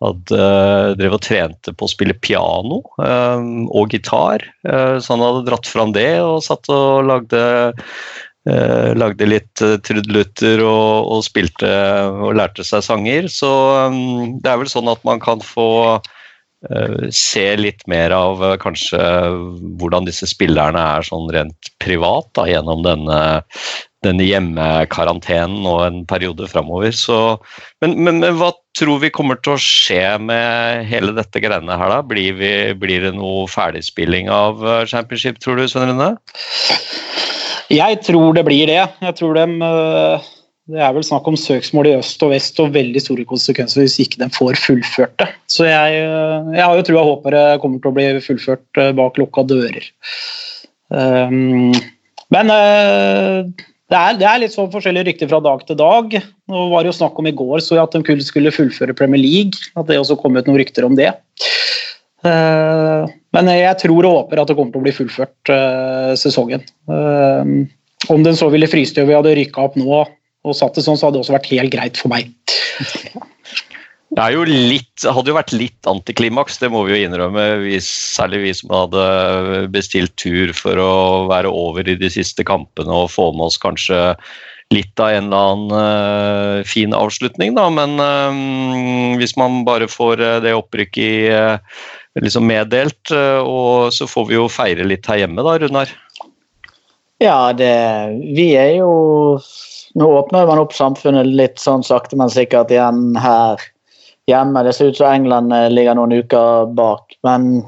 hadde 0.00 0.40
eh, 0.40 0.88
drevet 0.96 1.18
og 1.18 1.26
trente 1.26 1.76
på 1.76 1.88
å 1.88 1.92
spille 1.92 2.16
piano 2.24 2.80
um, 2.96 3.68
og 3.68 3.92
gitar. 3.92 4.46
Uh, 4.64 4.96
så 4.96 5.14
han 5.14 5.26
hadde 5.26 5.46
dratt 5.50 5.68
fram 5.68 5.92
det 5.96 6.14
og 6.24 6.40
satt 6.46 6.72
og 6.72 7.04
lagde, 7.10 7.42
uh, 8.48 8.90
lagde 8.96 9.28
litt 9.28 9.60
trudelutter 9.60 10.64
og, 10.64 11.12
og, 11.12 11.20
spilte 11.28 11.68
og 12.16 12.32
lærte 12.40 12.64
seg 12.64 12.86
sanger. 12.88 13.28
Så 13.28 13.52
um, 13.92 14.40
det 14.40 14.54
er 14.54 14.64
vel 14.64 14.72
sånn 14.72 14.88
at 14.92 15.04
man 15.04 15.20
kan 15.20 15.44
få 15.44 16.00
se 17.10 17.44
litt 17.58 17.86
mer 17.90 18.14
av 18.14 18.42
eh, 18.44 18.58
kanskje 18.62 18.98
hvordan 19.80 20.06
disse 20.06 20.28
spillerne 20.30 20.82
er 20.96 21.06
sånn 21.06 21.30
rent 21.34 21.72
privat 21.82 22.28
da, 22.38 22.46
gjennom 22.46 22.84
denne, 22.86 23.18
denne 24.06 24.26
hjemmekarantenen 24.26 25.66
og 25.66 25.80
en 25.86 26.02
periode 26.06 26.46
framover. 26.50 26.94
Men, 27.82 27.96
men, 27.98 28.20
men, 28.22 28.38
hva 28.38 28.52
tror 28.78 29.02
vi 29.02 29.10
kommer 29.14 29.40
til 29.42 29.56
å 29.56 29.62
skje 29.62 30.04
med 30.22 30.86
hele 30.88 31.14
dette 31.16 31.42
greiene 31.42 31.78
her, 31.78 31.96
da? 31.96 32.00
Blir, 32.06 32.38
vi, 32.38 32.52
blir 32.78 33.08
det 33.08 33.14
noe 33.18 33.48
ferdigspilling 33.50 34.30
av 34.32 34.62
eh, 34.62 34.84
championship, 34.90 35.42
tror 35.42 35.58
du, 35.58 35.66
Svein 35.66 35.90
Rune? 35.90 36.12
Jeg 37.72 38.02
tror 38.04 38.36
det 38.36 38.44
blir 38.46 38.68
det. 38.68 38.84
Jeg 39.02 39.18
tror 39.18 39.38
de 39.38 39.48
det 40.70 40.78
er 40.78 40.92
vel 40.94 41.02
snakk 41.02 41.26
om 41.26 41.36
søksmål 41.38 41.88
i 41.90 41.94
øst 41.98 42.22
og 42.22 42.30
vest 42.30 42.60
og 42.62 42.70
veldig 42.76 43.00
store 43.02 43.24
konsekvenser 43.26 43.82
hvis 43.82 43.98
ikke 44.04 44.20
de 44.20 44.28
får 44.30 44.60
fullført 44.62 45.16
det. 45.18 45.26
Så 45.50 45.66
jeg, 45.66 45.96
eh, 46.04 46.52
jeg 46.54 46.62
har 46.62 46.78
jo 46.78 46.84
trua 46.86 47.02
håper 47.08 47.34
det 47.34 47.46
kommer 47.64 47.82
til 47.82 47.90
å 47.90 47.96
bli 47.96 48.06
fullført 48.22 48.78
eh, 48.78 48.92
bak 48.94 49.18
lukka 49.18 49.42
dører. 49.50 49.88
Um, 50.92 51.72
men 52.32 52.52
uh, 52.52 53.42
det, 53.90 53.96
er, 53.96 54.16
det, 54.20 54.28
er, 54.28 54.38
litt 54.44 54.54
sånn 54.54 54.70
forskjellige 54.70 55.08
rykter 55.08 55.32
fra 55.32 55.42
dag 55.42 55.66
til 55.66 55.80
dag. 55.80 56.16
Nå 56.52 56.64
var 56.70 56.84
det 56.84 56.92
jo 56.92 56.98
snakk 57.00 57.18
om 57.18 57.26
i 57.26 57.34
går 57.42 57.64
så 57.64 57.80
jeg 57.80 57.82
at 57.82 57.98
de 57.98 58.28
skulle 58.28 58.54
fullføre 58.54 58.96
Premier 58.96 59.20
League. 59.20 59.58
At 59.74 59.90
det 59.90 59.98
også 59.98 60.20
kom 60.20 60.38
ut 60.38 60.46
noen 60.46 60.62
rykter 60.62 60.86
om 60.86 60.94
det. 60.94 61.10
Uh, 62.22 63.10
men 63.34 63.50
jeg 63.50 63.82
tror 63.82 64.06
og 64.06 64.18
håper 64.20 64.44
at 64.44 64.52
det 64.52 64.60
kommer 64.60 64.76
til 64.76 64.84
å 64.84 64.86
bli 64.86 64.94
fullført 64.94 65.50
uh, 65.50 66.14
sesongen. 66.14 66.62
om 68.10 68.22
den 68.26 68.36
så 68.36 68.48
ville 68.52 68.70
fryst 68.70 68.98
og 68.98 69.08
vi 69.08 69.14
hadde 69.16 69.34
rykka 69.38 69.66
opp 69.66 69.76
nå 69.80 70.04
og 70.42 70.56
satt 70.58 70.78
det 70.78 70.84
sånn, 70.86 70.98
så 70.98 71.08
hadde 71.08 71.18
det 71.18 71.24
også 71.24 71.36
vært 71.36 71.52
helt 71.52 71.74
greit 71.74 72.00
for 72.00 72.12
meg. 72.12 72.32
Det 74.12 74.20
er 74.20 74.34
jo 74.34 74.42
litt, 74.44 75.04
hadde 75.06 75.30
jo 75.30 75.38
vært 75.38 75.54
litt 75.56 75.88
antiklimaks, 75.88 76.58
det 76.60 76.68
må 76.72 76.82
vi 76.84 76.92
jo 76.92 77.06
innrømme. 77.06 77.46
Vi, 77.62 77.78
særlig 77.80 78.42
vi 78.42 78.50
som 78.58 78.74
hadde 78.74 79.04
bestilt 79.72 80.12
tur 80.20 80.52
for 80.56 80.76
å 80.76 80.92
være 81.30 81.48
over 81.48 81.88
i 81.88 81.96
de 81.96 82.10
siste 82.12 82.44
kampene 82.44 82.92
og 82.92 83.12
få 83.14 83.30
med 83.32 83.46
oss 83.48 83.56
kanskje 83.62 84.02
litt 84.72 85.00
av 85.00 85.14
en 85.14 85.30
eller 85.30 85.48
annen 85.48 85.72
uh, 85.72 86.68
fin 86.68 86.92
avslutning, 86.96 87.56
da. 87.56 87.66
Men 87.72 87.96
uh, 88.00 89.16
hvis 89.20 89.36
man 89.40 89.62
bare 89.68 89.88
får 89.88 90.20
uh, 90.20 90.36
det 90.44 90.54
opprykket 90.56 91.72
liksom 92.20 92.44
meddelt, 92.44 93.08
og 93.08 93.88
så 93.96 94.04
får 94.04 94.26
vi 94.28 94.36
jo 94.36 94.48
feire 94.52 94.84
litt 94.84 95.06
her 95.08 95.22
hjemme, 95.22 95.40
da, 95.40 95.54
Runar? 95.62 95.92
Ja, 97.22 97.54
det 97.56 97.72
Vi 98.36 98.50
er 98.60 98.74
jo 98.82 98.90
nå 99.98 100.08
åpner 100.18 100.46
man 100.48 100.62
opp 100.62 100.72
samfunnet 100.76 101.28
litt 101.28 101.60
sånn 101.60 101.84
sakte, 101.86 102.16
men 102.16 102.32
sikkert 102.32 102.72
igjen 102.72 103.16
her 103.20 103.60
hjemme. 104.30 104.64
Det 104.64 104.74
ser 104.76 104.92
ut 104.92 104.98
som 105.00 105.12
England 105.12 105.52
eh, 105.52 105.68
ligger 105.72 105.98
noen 105.98 106.14
uker 106.22 106.72
bak. 106.76 107.16
Men 107.26 107.62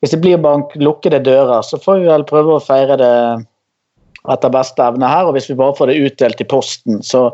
hvis 0.00 0.14
det 0.14 0.22
blir 0.22 0.42
bank 0.42 0.74
lukkede 0.78 1.22
dører, 1.26 1.62
så 1.66 1.80
får 1.82 2.02
vi 2.02 2.10
vel 2.10 2.26
prøve 2.28 2.56
å 2.56 2.62
feire 2.62 2.98
det 3.00 3.14
etter 4.32 4.52
beste 4.52 4.82
evne 4.82 5.10
her. 5.10 5.28
Og 5.28 5.36
hvis 5.36 5.50
vi 5.50 5.58
bare 5.58 5.76
får 5.78 5.90
det 5.90 6.00
utdelt 6.08 6.42
i 6.42 6.48
posten, 6.50 7.02
så 7.02 7.28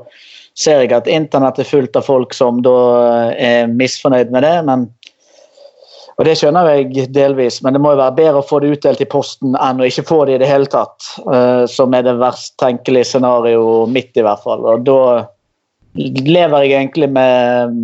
ser 0.58 0.82
jeg 0.82 0.92
at 0.92 1.08
internett 1.08 1.60
er 1.60 1.68
fullt 1.68 1.96
av 1.96 2.04
folk 2.08 2.34
som 2.36 2.60
da 2.64 2.76
eh, 3.32 3.62
er 3.62 3.72
misfornøyd 3.72 4.32
med 4.34 4.46
det. 4.46 4.58
men 4.68 4.90
og 6.18 6.26
Det 6.28 6.34
skjønner 6.38 6.68
jeg 6.68 7.06
delvis, 7.14 7.60
men 7.64 7.74
det 7.74 7.80
må 7.82 7.94
jo 7.94 8.02
være 8.02 8.16
bedre 8.18 8.42
å 8.42 8.46
få 8.46 8.60
det 8.62 8.74
utdelt 8.74 9.00
i 9.00 9.08
posten 9.08 9.56
enn 9.56 9.80
å 9.80 9.86
ikke 9.88 10.04
få 10.10 10.18
det 10.28 10.36
i 10.36 10.42
det 10.42 10.50
hele 10.50 10.68
tatt. 10.70 11.08
Uh, 11.24 11.64
som 11.70 11.94
er 11.96 12.04
det 12.06 12.18
verst 12.20 12.58
tenkelige 12.60 13.08
scenario 13.14 13.86
mitt, 13.88 14.12
i 14.16 14.24
hvert 14.24 14.44
fall. 14.44 14.66
Og 14.68 14.84
da 14.84 15.24
lever 15.96 16.66
jeg 16.66 16.76
egentlig 16.76 17.08
med 17.16 17.80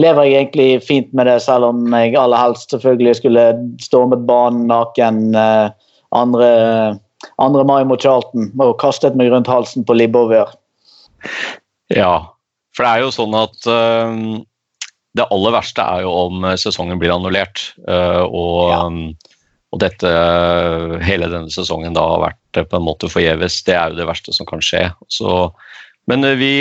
lever 0.00 0.28
jeg 0.28 0.36
egentlig 0.38 0.68
fint 0.86 1.12
med 1.16 1.28
det, 1.28 1.38
selv 1.44 1.68
om 1.68 1.92
jeg 1.92 2.16
aller 2.16 2.40
helst 2.40 2.72
selvfølgelig 2.72 3.18
skulle 3.18 3.46
stormet 3.84 4.24
banen 4.28 4.68
naken 4.70 5.34
uh, 5.36 5.68
andre, 6.16 6.50
andre 7.42 7.64
mai 7.68 7.82
mot 7.84 8.00
Charlton 8.00 8.48
og 8.62 8.78
kastet 8.80 9.18
meg 9.18 9.32
rundt 9.32 9.50
halsen 9.50 9.84
på 9.84 9.98
Libovier. 9.98 10.48
Ja, 11.92 12.30
for 12.72 12.86
det 12.86 12.92
er 12.94 13.04
jo 13.04 13.12
sånn 13.12 13.36
at 13.36 13.68
uh 13.68 14.40
det 15.18 15.26
aller 15.34 15.54
verste 15.54 15.82
er 15.82 16.04
jo 16.04 16.12
om 16.26 16.46
eh, 16.46 16.58
sesongen 16.60 17.00
blir 17.00 17.12
annullert. 17.14 17.72
Eh, 17.88 18.22
og, 18.22 18.70
ja. 18.70 18.84
Um, 18.86 19.02
og 19.70 19.78
dette, 19.84 20.10
hele 21.06 21.28
denne 21.30 21.52
sesongen 21.54 21.94
da 21.94 22.02
har 22.02 22.24
vært 22.24 22.58
eh, 22.58 22.66
på 22.66 22.78
en 22.78 22.86
måte 22.86 23.10
forgjeves. 23.10 23.60
Det 23.66 23.76
er 23.76 23.92
jo 23.92 24.00
det 24.00 24.08
verste 24.08 24.34
som 24.34 24.48
kan 24.48 24.62
skje. 24.64 24.88
Så, 25.10 25.34
men 26.10 26.26
vi, 26.40 26.52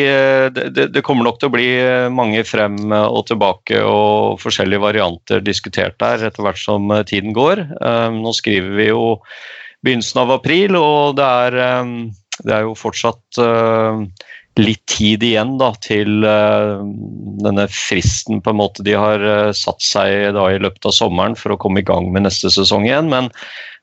det, 0.54 0.70
det, 0.94 1.02
kommer 1.06 1.26
nok 1.26 1.40
til 1.42 1.50
å 1.50 1.56
bli 1.56 1.70
mange 2.14 2.44
frem 2.46 2.78
og 2.94 3.24
tilbake 3.32 3.80
og 3.82 4.38
forskjellige 4.44 4.84
varianter 4.84 5.42
diskutert 5.42 5.98
der 6.02 6.28
etter 6.28 6.46
hvert 6.46 6.62
som 6.62 6.92
tiden 7.10 7.34
går. 7.34 7.64
Nå 8.14 8.34
skriver 8.38 8.76
vi 8.78 8.92
jo 8.92 9.02
begynnelsen 9.82 10.22
av 10.22 10.36
april, 10.36 10.78
og 10.78 11.18
det 11.18 11.26
er, 11.48 11.58
det 12.46 12.54
er 12.60 12.68
jo 12.68 12.78
fortsatt 12.78 13.42
litt 14.60 14.84
tid 14.92 15.24
igjen 15.24 15.58
da, 15.60 15.72
til 15.84 16.26
uh, 16.28 16.82
denne 17.44 17.66
fristen 17.72 18.42
på 18.44 18.54
en 18.54 18.60
måte 18.60 18.86
de 18.86 18.96
har 18.98 19.24
uh, 19.24 19.52
satt 19.56 19.84
seg 19.84 20.34
da, 20.36 20.46
i 20.52 20.62
løpet 20.62 20.90
av 20.90 20.96
sommeren 20.96 21.38
for 21.40 21.56
å 21.56 21.60
komme 21.62 21.84
i 21.84 21.88
gang 21.88 22.12
med 22.14 22.28
neste 22.28 22.52
sesong 22.54 22.88
igjen. 22.88 23.10
Men 23.12 23.32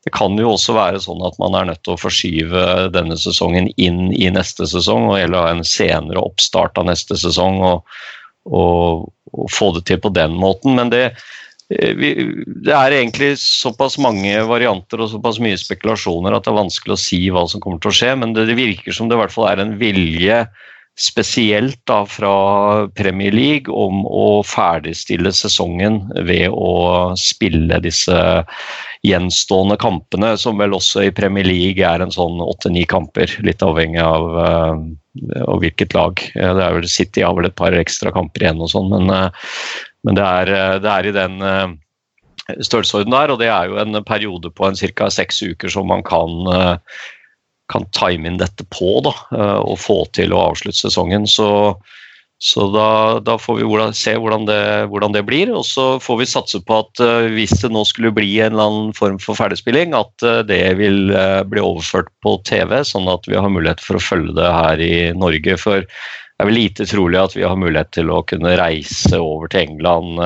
det 0.07 0.13
kan 0.15 0.37
jo 0.39 0.53
også 0.53 0.77
være 0.77 1.01
sånn 1.03 1.25
at 1.27 1.39
man 1.43 1.57
er 1.59 1.71
nødt 1.71 1.83
til 1.83 1.97
å 1.97 2.01
forskyve 2.01 2.67
denne 2.95 3.17
sesongen 3.19 3.73
inn 3.75 4.13
i 4.15 4.29
neste 4.31 4.69
sesong, 4.71 5.09
og 5.11 5.19
eller 5.19 5.43
ha 5.43 5.55
en 5.57 5.67
senere 5.67 6.23
oppstart 6.23 6.79
av 6.79 6.87
neste 6.87 7.19
sesong 7.19 7.59
og, 7.67 7.99
og, 8.47 9.09
og 9.35 9.51
få 9.51 9.73
det 9.75 9.87
til 9.91 9.99
på 10.05 10.15
den 10.15 10.37
måten. 10.39 10.79
Men 10.79 10.93
det, 10.95 11.03
eh, 11.11 11.27
vi, 11.69 12.11
det 12.63 12.75
er 12.75 12.95
egentlig 12.95 13.33
såpass 13.43 13.97
mange 13.99 14.37
varianter 14.47 15.03
og 15.03 15.11
såpass 15.11 15.41
mye 15.43 15.59
spekulasjoner 15.59 16.37
at 16.37 16.47
det 16.47 16.53
er 16.53 16.61
vanskelig 16.61 16.95
å 16.95 17.01
si 17.01 17.21
hva 17.35 17.43
som 17.51 17.63
kommer 17.65 17.83
til 17.83 17.91
å 17.91 17.99
skje, 17.99 18.15
men 18.21 18.37
det, 18.37 18.47
det 18.51 18.59
virker 18.59 18.95
som 18.95 19.11
det 19.11 19.19
i 19.19 19.23
hvert 19.25 19.35
fall 19.35 19.51
er 19.51 19.65
en 19.65 19.77
vilje 19.81 20.45
spesielt 20.97 21.79
da 21.85 22.07
fra 22.09 22.89
Premier 22.97 23.35
League 23.35 23.73
om 23.73 24.07
å 24.09 24.41
ferdigstille 24.47 25.33
sesongen 25.35 26.01
ved 26.25 26.49
å 26.49 27.13
spille 27.21 27.81
disse 27.85 28.17
gjenstående 29.05 29.77
kampene, 29.81 30.33
som 30.41 30.57
vel 30.59 30.75
også 30.77 31.05
i 31.05 31.13
Premier 31.15 31.47
League 31.47 31.85
er 31.85 32.03
en 32.03 32.15
sånn 32.15 32.41
åtte-ni 32.43 32.87
kamper, 32.89 33.29
litt 33.45 33.63
avhengig 33.63 34.01
av, 34.03 34.25
uh, 34.41 35.43
av, 35.45 35.61
hvilket 35.63 35.95
lag. 35.95 36.23
Det 36.33 36.65
er 36.65 36.79
vel 36.79 36.89
City 36.91 37.27
har 37.27 37.37
vel 37.37 37.51
et 37.51 37.59
par 37.61 37.77
ekstra 37.77 38.15
kamper 38.17 38.47
igjen 38.47 38.65
og 38.65 38.73
sånn, 38.73 38.91
men, 38.97 39.13
men 40.07 40.19
det, 40.19 40.23
er, 40.23 40.79
det, 40.83 40.93
er, 40.93 41.11
i 41.11 41.15
den 41.17 41.43
uh, 41.43 41.75
størrelsesorden 42.63 43.15
der, 43.15 43.35
og 43.35 43.43
det 43.43 43.51
er 43.51 43.69
jo 43.73 43.79
en 43.83 43.99
periode 44.07 44.53
på 44.55 44.69
en 44.69 44.79
ca. 44.79 45.11
seks 45.11 45.43
uker 45.43 45.73
som 45.73 45.91
man 45.91 46.07
kan 46.07 46.47
kan 47.73 47.87
time 47.91 48.29
inn 48.29 48.41
dette 48.41 48.67
på 48.71 49.01
da, 49.05 49.13
eh, 49.35 49.61
og 49.67 49.79
få 49.83 50.05
til 50.17 50.35
å 50.35 50.43
avslutte 50.53 50.79
sesongen. 50.85 51.27
Så, 51.31 51.49
så 52.43 52.67
da, 52.71 52.89
da, 53.25 53.37
får 53.41 53.59
vi 53.59 53.87
se 53.99 54.15
hvordan 54.21 54.47
det, 54.49 54.61
hvordan 54.93 55.17
det, 55.17 55.25
blir. 55.27 55.51
Og 55.55 55.67
så 55.67 55.87
får 56.03 56.21
vi 56.21 56.29
satse 56.31 56.61
på 56.67 56.81
at 56.85 57.03
hvis 57.35 57.57
det 57.65 57.73
nå 57.75 57.83
skulle 57.89 58.15
bli 58.15 58.29
en 58.39 58.55
eller 58.55 58.71
annen 58.71 58.93
form 58.97 59.19
for 59.23 59.39
ferdigspilling, 59.39 59.97
at 59.99 60.29
det 60.49 60.63
vil 60.81 61.11
bli 61.51 61.65
overført 61.65 62.13
på 62.23 62.39
TV, 62.47 62.79
sånn 62.87 63.11
at 63.11 63.27
vi 63.27 63.39
har 63.39 63.51
mulighet 63.51 63.83
for 63.83 63.99
å 63.99 64.07
følge 64.13 64.37
det 64.39 64.53
her 64.61 64.87
i 64.87 64.95
Norge. 65.17 65.59
For 65.63 65.89
det 66.37 66.45
er 66.45 66.51
vel 66.51 66.59
lite 66.61 66.87
trolig 66.89 67.21
at 67.21 67.37
vi 67.37 67.47
har 67.47 67.57
mulighet 67.57 67.95
til 67.97 68.13
å 68.13 68.23
kunne 68.29 68.57
reise 68.61 69.17
over 69.17 69.49
til 69.49 69.65
England 69.65 70.21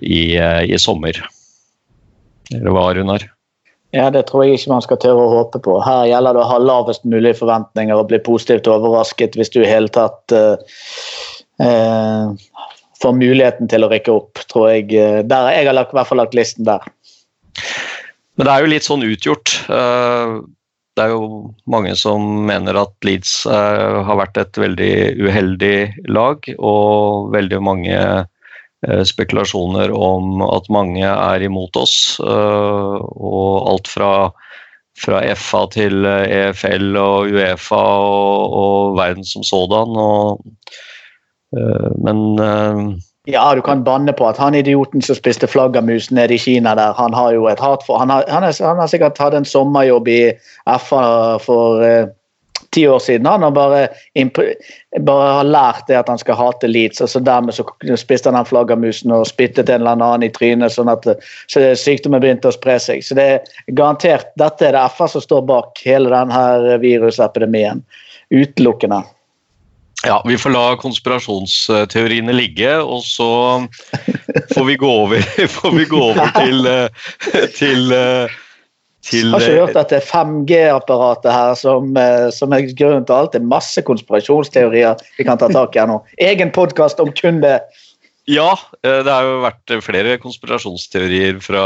i, 0.00 0.22
i 0.40 0.78
sommer. 0.80 1.20
Eller 2.50 2.72
hva, 2.74 2.86
Runar? 2.96 3.26
Ja, 3.90 4.10
Det 4.10 4.28
tror 4.28 4.44
jeg 4.44 4.58
ikke 4.58 4.70
man 4.70 4.84
skal 4.84 5.00
tørre 5.02 5.24
å 5.24 5.32
håpe 5.32 5.58
på. 5.64 5.80
Her 5.82 6.04
gjelder 6.06 6.36
det 6.36 6.42
å 6.44 6.50
ha 6.52 6.58
lavest 6.62 7.06
mulig 7.10 7.34
forventninger 7.40 7.98
og 7.98 8.10
bli 8.12 8.20
positivt 8.22 8.70
overrasket 8.70 9.34
hvis 9.38 9.50
du 9.50 9.64
i 9.64 9.70
hele 9.70 9.90
tatt 9.90 10.34
uh, 10.34 10.54
uh, 11.58 12.30
får 13.02 13.16
muligheten 13.18 13.70
til 13.70 13.86
å 13.86 13.90
rykke 13.90 14.14
opp. 14.14 14.44
tror 14.52 14.70
Jeg 14.70 14.86
uh, 14.94 15.20
der, 15.26 15.50
jeg 15.56 15.66
har 15.66 15.74
lagt, 15.74 15.90
i 15.90 15.98
hvert 15.98 16.10
fall 16.12 16.22
lagt 16.22 16.38
listen 16.38 16.68
der. 16.68 16.86
Men 18.38 18.46
det 18.46 18.54
er 18.54 18.62
jo 18.62 18.70
litt 18.70 18.86
sånn 18.86 19.02
utgjort. 19.04 19.56
Det 21.00 21.06
er 21.06 21.14
jo 21.14 21.54
mange 21.72 21.94
som 21.96 22.26
mener 22.44 22.76
at 22.76 22.92
Leeds 23.08 23.32
har 23.48 24.18
vært 24.20 24.36
et 24.36 24.60
veldig 24.60 24.92
uheldig 25.24 25.76
lag, 26.12 26.44
og 26.60 27.30
veldig 27.32 27.60
mange 27.64 28.02
Eh, 28.88 29.02
spekulasjoner 29.04 29.92
om 29.92 30.40
at 30.46 30.68
mange 30.72 31.04
er 31.04 31.42
imot 31.44 31.76
oss. 31.76 32.16
Eh, 32.24 32.94
og 32.96 33.68
alt 33.68 33.90
fra, 33.92 34.12
fra 34.96 35.20
FA 35.36 35.66
til 35.74 36.08
EFL 36.08 36.96
og 36.96 37.34
Uefa 37.34 37.82
og, 38.06 38.56
og 38.62 38.96
verden 38.96 39.26
som 39.28 39.44
sådan. 39.44 40.00
Og, 40.00 40.40
eh, 41.56 41.90
men 42.00 42.24
ja, 43.32 43.54
du 43.54 43.62
kan 43.62 43.84
banne 43.84 44.12
på 44.16 44.28
at 44.28 44.38
han 44.40 44.54
idioten 44.54 45.02
som 45.02 45.18
spiste 45.18 45.48
flaggermus 45.50 46.10
nede 46.10 46.34
i 46.36 46.38
Kina 46.38 46.74
der, 46.78 46.94
han 46.98 47.14
har 47.14 47.34
jo 47.36 47.48
et 47.50 47.60
hat 47.60 47.84
for 47.86 47.98
Han 47.98 48.10
har, 48.10 48.24
han 48.28 48.44
er, 48.44 48.54
han 48.64 48.78
har 48.78 48.90
sikkert 48.90 49.18
hatt 49.18 49.34
en 49.34 49.48
sommerjobb 49.48 50.08
i 50.08 50.22
FA 50.86 51.04
for 51.42 51.84
ti 52.70 52.88
år 52.88 52.98
siden. 52.98 53.26
Han 53.26 53.42
har 53.42 53.50
bare, 53.50 53.88
bare 55.00 55.32
har 55.32 55.44
lært 55.44 55.86
det 55.88 55.98
at 55.98 56.08
han 56.08 56.18
skal 56.18 56.38
hate 56.38 56.68
Leeds, 56.70 57.02
så 57.12 57.20
dermed 57.20 57.54
så 57.54 57.64
spiste 57.98 58.30
han 58.30 58.38
den 58.38 58.48
flaggermusen 58.48 59.12
og 59.14 59.26
spyttet 59.28 59.68
en 59.68 59.82
eller 59.82 59.96
annen 59.96 60.26
i 60.28 60.32
trynet, 60.34 60.74
sånn 60.74 60.90
at 60.92 61.08
så 61.50 61.64
sykdommen 61.78 62.22
begynte 62.22 62.50
å 62.50 62.56
spre 62.56 62.78
seg. 62.82 63.02
Så 63.04 63.18
det 63.18 63.26
er 63.34 63.56
garantert 63.74 64.30
dette 64.40 64.68
er 64.68 64.78
det 64.78 64.86
FA 64.96 65.08
som 65.10 65.24
står 65.24 65.46
bak 65.50 65.82
hele 65.84 66.12
denne 66.12 66.78
virusepidemien. 66.82 67.82
Utelukkende. 68.30 69.02
Ja, 70.06 70.22
vi 70.24 70.38
får 70.40 70.54
la 70.54 70.66
konspirasjonsteoriene 70.80 72.32
ligge, 72.32 72.70
og 72.80 73.02
så 73.04 73.30
får 74.54 74.64
vi 74.68 74.76
gå 74.80 74.92
over, 75.02 75.26
vi 75.76 75.88
gå 75.90 76.04
over 76.12 76.30
til, 76.38 76.64
eh, 76.70 77.10
til 77.58 77.92
eh, 77.92 78.38
til, 79.06 79.30
har 79.32 79.40
ikke 79.40 79.60
hørt 79.64 79.78
at 79.80 79.92
det 79.92 79.98
er 80.00 80.08
5G-apparatet 80.10 81.32
her 81.32 81.54
som, 81.56 81.94
eh, 81.96 82.28
som, 82.36 82.52
er 82.52 82.68
grunnen 82.76 83.06
til 83.08 83.16
alt. 83.16 83.32
Det 83.32 83.40
er 83.40 83.48
masse 83.48 83.82
konspirasjonsteorier 83.86 85.00
vi 85.16 85.24
kan 85.24 85.40
ta 85.40 85.48
tak 85.52 85.76
i 85.76 85.80
her 85.80 85.88
nå. 85.88 86.00
Egen 86.20 86.52
podkast 86.52 87.00
om 87.00 87.12
kun 87.16 87.40
det. 87.44 87.58
Ja, 88.28 88.52
eh, 88.84 89.00
det 89.00 89.10
har 89.10 89.24
jo 89.24 89.40
vært 89.46 89.76
flere 89.86 90.18
konspirasjonsteorier 90.20 91.40
fra, 91.44 91.64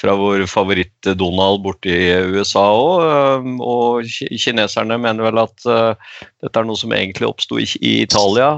fra 0.00 0.16
vår 0.18 0.46
favoritt 0.50 1.10
Donald 1.18 1.62
borte 1.64 1.92
i 1.92 2.10
USA 2.34 2.64
òg. 2.74 3.04
Eh, 3.08 3.50
og 3.62 4.10
kineserne 4.40 4.98
mener 5.00 5.30
vel 5.30 5.42
at 5.44 5.56
dette 5.64 6.54
er 6.54 6.68
noe 6.68 6.80
som 6.80 6.94
egentlig 6.96 7.30
oppsto 7.30 7.60
i, 7.62 7.68
Italia. 8.02 8.52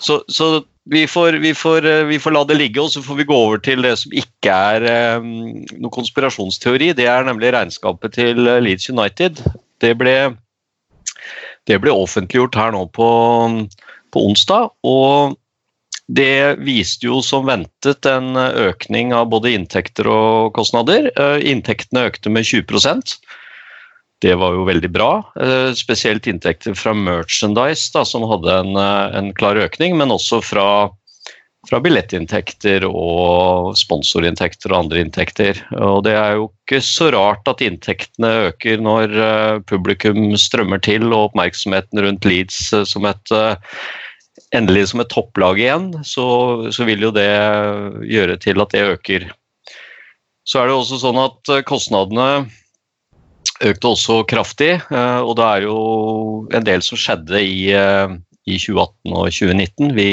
Så, 0.00 0.22
så 0.32 0.52
vi 0.90 1.06
får, 1.06 1.32
vi, 1.32 1.54
får, 1.54 1.86
eh, 1.86 2.04
vi 2.04 2.18
får, 2.18 2.32
la 2.34 2.44
det 2.44 2.56
ligge, 2.56 2.80
og 2.82 2.90
så 2.90 3.02
får 3.02 3.20
vi 3.20 3.28
gå 3.28 3.36
over 3.36 3.60
til 3.62 3.84
det 3.84 3.92
som 4.00 4.14
ikke 4.16 4.54
er 4.74 4.86
noen 5.22 5.66
noe 5.78 5.92
konspirasjonsteori. 5.94 6.92
Det 6.98 7.06
er 7.06 7.26
nemlig 7.28 7.52
regnskapet 7.54 8.16
til 8.16 8.48
eh, 8.48 8.62
Leeds 8.64 8.88
United. 8.90 9.42
Det 9.80 9.92
ble, 10.00 10.16
det 11.68 11.78
ble 11.84 11.94
offentliggjort 11.94 12.58
her 12.58 12.74
nå 12.74 12.86
på, 12.96 13.10
på, 14.10 14.24
onsdag. 14.32 14.72
Og 14.82 15.36
det 16.10 16.58
viste 16.66 17.06
jo 17.06 17.20
som 17.22 17.46
ventet 17.46 18.06
en 18.08 18.34
økning 18.36 19.12
av 19.14 19.28
både 19.30 19.52
inntekter 19.54 20.08
og 20.10 20.54
kostnader. 20.56 21.10
Inntektene 21.46 22.08
økte 22.10 22.32
med 22.34 22.48
20% 22.48 23.18
det 24.20 24.36
var 24.36 24.54
jo 24.54 24.68
veldig 24.68 24.90
bra. 24.92 25.10
Eh, 25.40 25.72
spesielt 25.76 26.28
inntekter 26.28 26.76
fra 26.76 26.92
merchandise, 26.96 27.88
da, 27.94 28.04
som 28.04 28.26
hadde 28.28 28.52
en, 28.52 28.74
eh, 28.76 29.18
en, 29.18 29.32
klar 29.34 29.56
økning, 29.56 29.96
men 29.96 30.12
også 30.12 30.42
fra, 30.44 30.90
fra, 31.68 31.80
billettinntekter 31.80 32.84
og 32.88 33.72
sponsorinntekter 33.80 34.74
og 34.74 34.84
andre 34.84 35.00
inntekter. 35.06 35.62
Og 35.80 36.04
det 36.04 36.14
er 36.20 36.36
jo 36.36 36.50
ikke 36.50 36.82
så 36.84 37.08
rart 37.16 37.48
at 37.48 37.64
inntektene 37.64 38.50
øker 38.50 38.84
når 38.84 39.16
eh, 39.16 39.56
publikum 39.72 40.36
strømmer 40.36 40.84
til 40.84 41.08
og 41.14 41.30
oppmerksomheten 41.30 42.04
rundt 42.04 42.28
Leeds 42.28 42.60
som 42.92 43.08
et 43.08 43.36
endelig 44.56 44.88
som 44.90 45.02
et 45.02 45.10
topplag 45.12 45.60
igjen, 45.60 45.90
så, 46.06 46.26
så 46.74 46.86
vil 46.88 47.04
jo 47.08 47.12
det 47.14 47.30
gjøre 48.08 48.38
til 48.42 48.62
at 48.62 48.74
det 48.74 48.86
øker. 48.94 49.28
Så 50.48 50.60
er 50.60 50.70
det 50.70 50.78
også 50.78 50.98
sånn 51.02 51.20
at 51.20 51.52
kostnadene 51.68 52.30
økte 53.64 53.92
også 53.92 54.20
kraftig. 54.28 54.72
Eh, 54.90 55.20
og 55.20 55.36
det 55.38 55.46
er 55.46 55.66
jo 55.66 55.78
en 56.56 56.66
del 56.66 56.84
som 56.84 57.00
skjedde 57.00 57.42
i, 57.42 57.72
eh, 57.76 58.16
i 58.48 58.58
2018 58.60 59.14
og 59.14 59.28
2019. 59.28 59.94
Vi 59.96 60.10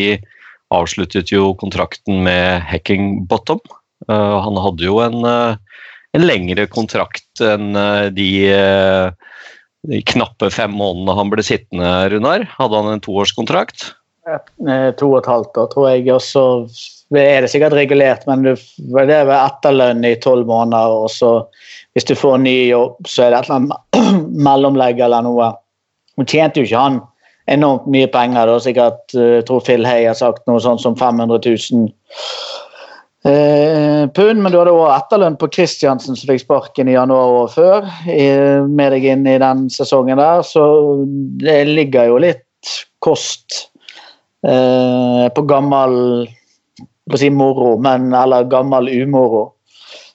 avsluttet 0.74 1.32
jo 1.32 1.54
kontrakten 1.60 2.24
med 2.26 2.63
Hacking 2.68 3.26
Bottom. 3.28 3.62
Eh, 4.10 4.38
han 4.46 4.60
hadde 4.63 4.88
jo 4.88 5.00
en, 5.04 5.24
en 5.24 6.26
lengre 6.26 6.68
kontrakt 6.72 7.44
enn 7.44 7.72
de, 8.16 8.30
de, 9.88 10.02
knappe 10.12 10.50
fem 10.54 10.74
månedene 10.74 11.18
han 11.18 11.32
ble 11.32 11.46
sittende, 11.46 11.94
Runar. 12.12 12.48
Hadde 12.58 12.84
han 12.84 12.96
en 12.96 13.04
toårskontrakt? 13.04 13.94
To 14.28 15.08
og 15.13 15.20
et 15.22 15.30
halvt 15.32 15.58
år, 15.62 15.68
tror 15.72 15.86
jeg. 15.88 16.08
Og 16.12 16.22
så 16.22 16.44
er 17.16 17.46
det 17.46 17.52
sikkert 17.52 17.78
regulert, 17.78 18.26
men 18.28 18.44
det 18.44 18.58
er 19.16 19.30
etterlønn 19.32 20.04
i 20.04 20.18
tolv 20.20 20.50
måneder. 20.50 20.96
og 21.04 21.12
så 21.12 21.32
hvis 21.98 22.06
du 22.06 22.13
får 22.13 22.36
en 22.36 22.44
ny 22.46 22.58
jobb, 22.70 23.08
så 23.10 23.24
er 23.24 23.32
det 23.32 23.38
et 23.40 23.48
eller 23.48 23.56
annet 23.56 24.34
mellomlegg 24.48 25.00
eller 25.02 25.24
noe. 25.26 25.48
Nå 26.18 26.26
tjente 26.30 26.62
jo 26.62 26.68
ikke 26.68 26.82
han 26.84 27.00
enormt 27.50 27.88
mye 27.90 28.10
penger. 28.13 28.52
Da. 28.52 28.58
Sikkert, 28.62 29.16
eh, 29.16 29.38
jeg 29.40 29.48
tror 29.48 29.63
Phil 29.66 29.88
Hay 29.88 30.06
har 30.06 30.18
sagt 30.20 30.44
noe 30.50 30.62
sånt 30.62 30.84
som 30.84 30.98
500 31.00 31.40
000 31.48 31.88
eh, 33.26 34.04
pund. 34.13 34.44
Men 34.44 34.54
du 34.54 34.60
hadde 34.60 34.76
òg 34.76 34.92
etterlønn 34.94 35.40
på 35.42 35.50
Kristiansen, 35.56 36.20
som 36.20 36.30
fikk 36.30 36.44
sparken 36.44 36.92
i 36.92 36.98
januar 36.98 37.34
året 37.40 37.56
før. 37.56 37.90
med 38.68 38.94
deg 38.94 39.10
inn 39.16 39.26
i 39.26 39.40
den 39.42 39.66
sesongen 39.74 40.22
der, 40.22 40.46
så 40.46 40.68
det 41.42 41.63
ligger 41.72 42.12
jo 42.12 42.22
litt 42.28 42.76
kost 43.02 43.63
eh, 44.48 45.28
på 45.36 45.46
gammel 45.50 45.96
på 47.08 47.16
å 47.16 47.22
si 47.22 47.30
moro, 47.32 47.76
men, 47.80 48.10
eller 48.16 48.48
gammel 48.52 48.90
umoro. 48.92 49.46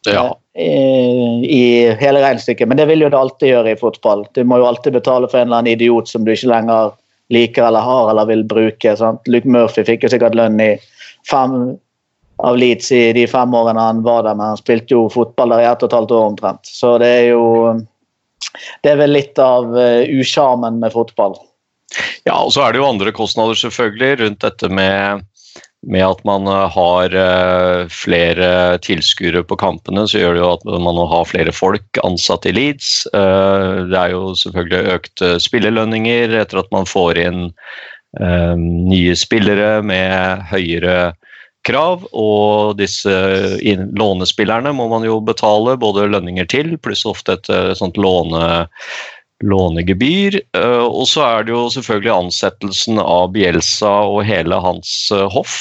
Ja. 0.09 0.33
Eh, 0.55 1.45
i 1.49 1.95
hele 2.01 2.21
regnestykket. 2.21 2.69
Men 2.69 2.77
det 2.77 2.89
vil 2.91 3.05
jo 3.05 3.13
det 3.13 3.19
alltid 3.19 3.55
gjøre 3.55 3.73
i 3.73 3.79
fotball. 3.81 4.27
Du 4.37 4.43
må 4.45 4.59
jo 4.61 4.67
alltid 4.69 4.99
betale 4.99 5.31
for 5.31 5.41
en 5.41 5.49
eller 5.49 5.63
annen 5.63 5.73
idiot 5.73 6.11
som 6.11 6.27
du 6.27 6.35
ikke 6.35 6.51
lenger 6.53 6.93
liker 7.33 7.65
eller 7.65 7.87
har 7.87 8.11
eller 8.11 8.29
vil 8.29 8.45
bruke. 8.45 8.97
Sant? 8.99 9.25
Luke 9.31 9.49
Murphy 9.49 9.87
fikk 9.89 10.05
jo 10.05 10.13
sikkert 10.13 10.37
lønn 10.37 10.61
i 10.61 10.75
fem 11.31 11.73
av 12.43 12.59
Leeds 12.59 12.91
i 12.93 13.13
de 13.15 13.25
fem 13.31 13.55
årene 13.55 13.81
han 13.81 14.03
var 14.03 14.25
der, 14.27 14.35
men 14.35 14.53
han 14.53 14.61
spilte 14.61 14.97
jo 14.97 15.07
fotball 15.13 15.55
der 15.55 15.63
i 15.63 15.69
ett 15.71 15.85
og 15.85 15.91
et 15.91 15.97
halvt 15.97 16.15
år 16.17 16.29
omtrent. 16.33 16.69
Så 16.69 16.97
det 17.01 17.11
er 17.21 17.27
jo 17.33 17.47
Det 18.85 18.91
er 18.91 18.99
vel 19.01 19.15
litt 19.15 19.39
av 19.41 19.71
uh, 19.73 20.03
usjarmen 20.13 20.77
med 20.83 20.93
fotball. 20.93 21.39
Ja, 22.27 22.39
og 22.39 22.53
så 22.55 22.65
er 22.65 22.73
det 22.73 22.83
jo 22.83 22.89
andre 22.89 23.13
kostnader 23.15 23.59
selvfølgelig 23.59 24.19
rundt 24.23 24.43
dette 24.45 24.69
med, 24.73 25.25
med 25.83 26.05
at 26.07 26.21
man 26.29 26.49
eh, 26.51 26.77
har 26.77 27.17
uh, 27.17 27.91
flere 27.93 28.51
tilskuere 28.85 29.43
på 29.47 29.59
kampene, 29.61 30.07
så 30.09 30.23
gjør 30.23 30.37
det 30.37 30.45
jo 30.45 30.53
at 30.53 30.69
man 30.71 31.01
må 31.01 31.07
ha 31.11 31.23
flere 31.29 31.55
folk 31.55 32.03
ansatt 32.07 32.47
i 32.49 32.55
Leeds. 32.57 32.93
Uh, 33.15 33.89
det 33.91 33.99
er 33.99 34.15
jo 34.15 34.37
selvfølgelig 34.39 34.99
økte 34.99 35.35
spillelønninger 35.43 36.39
etter 36.43 36.63
at 36.63 36.71
man 36.75 36.89
får 36.89 37.27
inn 37.27 37.49
nye 38.13 39.15
spillere 39.17 39.79
med 39.89 40.43
høyere 40.51 41.15
krav, 41.65 42.03
og 42.13 42.75
disse 42.77 43.15
lånespillerne 43.97 44.75
må 44.77 44.85
man 44.91 45.07
jo 45.07 45.15
betale 45.25 45.79
både 45.81 46.11
lønninger 46.13 46.45
til, 46.53 46.75
pluss 46.85 47.07
ofte 47.09 47.39
et 47.39 47.49
sånt 47.79 47.97
låne, 47.97 48.67
lånegebyr. 49.43 50.41
Eh, 50.57 50.85
og 50.87 51.07
så 51.11 51.25
er 51.27 51.47
det 51.47 51.55
jo 51.55 51.67
selvfølgelig 51.73 52.15
ansettelsen 52.15 53.01
av 53.03 53.33
Bielsa 53.35 53.93
og 54.11 54.23
hele 54.29 54.59
hans 54.63 54.93
eh, 55.15 55.27
hoff, 55.33 55.57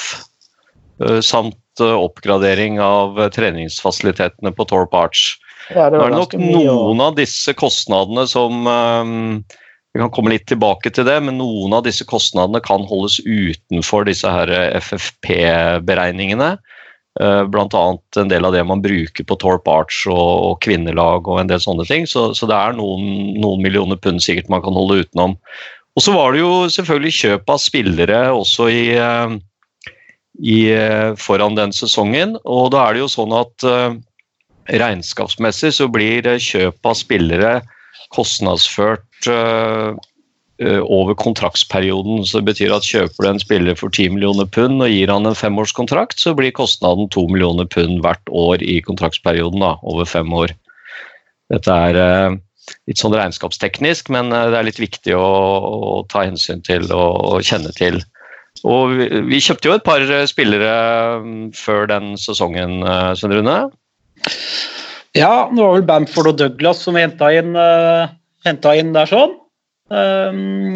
eh, 1.03 1.19
samt 1.25 1.57
oppgradering 1.81 2.81
av 2.83 3.15
treningsfasilitetene 3.33 4.51
på 4.53 4.65
Torp 4.69 4.93
Arch. 4.93 5.37
Ja, 5.71 5.87
det 5.89 5.97
det, 5.97 6.03
er 6.09 6.13
nok 6.17 6.35
noen 6.37 7.01
av 7.01 7.15
disse 7.17 7.53
kostnadene 7.55 8.25
som 8.27 8.65
vi 8.67 10.01
kan 10.01 10.11
komme 10.13 10.33
litt 10.33 10.45
tilbake 10.51 10.91
til 10.93 11.07
det, 11.07 11.15
men 11.23 11.39
noen 11.39 11.73
av 11.77 11.85
disse 11.87 12.05
kostnadene 12.05 12.59
kan 12.65 12.83
holdes 12.89 13.21
utenfor 13.23 14.03
disse 14.09 14.29
her 14.29 14.51
FFP-beregningene. 14.81 16.57
Eh, 17.19 17.43
Bl.a. 17.43 17.97
en 18.17 18.29
del 18.31 18.45
av 18.45 18.53
det 18.55 18.63
man 18.63 18.81
bruker 18.81 19.25
på 19.27 19.35
Torp 19.35 19.67
Arch 19.67 20.05
og, 20.07 20.29
og 20.47 20.53
kvinnelag 20.63 21.27
og 21.27 21.41
en 21.41 21.51
del 21.51 21.59
sånne 21.59 21.85
ting. 21.89 22.07
Så, 22.07 22.29
så 22.37 22.47
det 22.47 22.55
er 22.55 22.77
noen, 22.77 23.35
noen, 23.41 23.63
millioner 23.63 23.99
pund 23.99 24.23
sikkert 24.23 24.51
man 24.53 24.63
kan 24.63 24.77
holde 24.77 25.01
utenom. 25.03 25.35
Og 25.99 26.05
så 26.05 26.15
var 26.15 26.31
det 26.31 26.43
jo 26.43 26.53
selvfølgelig 26.71 27.17
kjøp 27.17 27.51
av 27.51 27.59
spillere 27.59 28.21
også 28.31 28.69
i, 28.71 28.85
eh, 28.95 29.35
i, 30.39 30.61
eh, 30.71 31.11
foran 31.19 31.59
den 31.59 31.75
sesongen. 31.75 32.37
Og 32.45 32.71
da 32.71 32.85
er 32.85 32.95
det 32.95 33.03
jo 33.03 33.11
sånn 33.11 33.35
at 33.35 33.67
regnskapsmessig 34.71 35.73
så 35.75 35.89
blir 35.91 36.29
kjøp 36.39 36.87
av 36.87 36.95
spillere 36.95 37.53
kostnadsført 38.15 39.27
over 40.61 41.15
kontraktsperioden. 41.17 42.25
så 42.25 42.39
Det 42.39 42.51
betyr 42.51 42.73
at 42.75 42.85
kjøper 42.85 43.25
du 43.25 43.29
en 43.29 43.41
spiller 43.41 43.77
for 43.77 43.89
10 43.89 44.13
millioner 44.13 44.45
pund 44.45 44.83
og 44.83 44.91
gir 44.91 45.09
han 45.09 45.25
en 45.25 45.37
femårskontrakt, 45.37 46.19
så 46.21 46.35
blir 46.37 46.53
kostnaden 46.53 47.09
2 47.09 47.27
millioner 47.33 47.65
pund 47.65 48.01
hvert 48.05 48.29
år 48.29 48.61
i 48.61 48.81
kontraktsperioden 48.85 49.63
da, 49.63 49.75
over 49.81 50.05
fem 50.05 50.29
år. 50.33 50.53
Dette 51.51 51.75
er 51.89 51.99
uh, 51.99 52.37
litt 52.87 53.01
sånn 53.01 53.15
regnskapsteknisk, 53.15 54.11
men 54.13 54.31
uh, 54.31 54.47
det 54.51 54.59
er 54.59 54.69
litt 54.69 54.81
viktig 54.81 55.15
å, 55.17 55.25
å 55.25 55.93
ta 56.11 56.25
hensyn 56.27 56.63
til 56.67 56.87
og, 56.91 57.17
og 57.27 57.47
kjenne 57.47 57.73
til. 57.75 57.99
Og 58.67 58.95
vi, 58.95 59.07
vi, 59.31 59.41
kjøpte 59.41 59.69
jo 59.69 59.75
et 59.77 59.87
par 59.87 60.03
spillere 60.29 60.71
um, 61.23 61.49
før 61.55 61.89
den 61.91 62.13
sesongen, 62.19 62.81
Svein 63.17 63.35
Rune? 63.35 63.57
Ja, 65.17 65.49
det 65.51 65.59
var 65.59 65.75
vel 65.75 65.87
Bamford 65.87 66.31
og 66.31 66.39
Douglas 66.39 66.83
som 66.85 66.99
henta 66.99 67.31
inn, 67.35 67.55
uh, 67.57 68.07
inn, 68.47 68.93
der 68.95 69.09
sånn. 69.09 69.35
Um, 69.91 70.75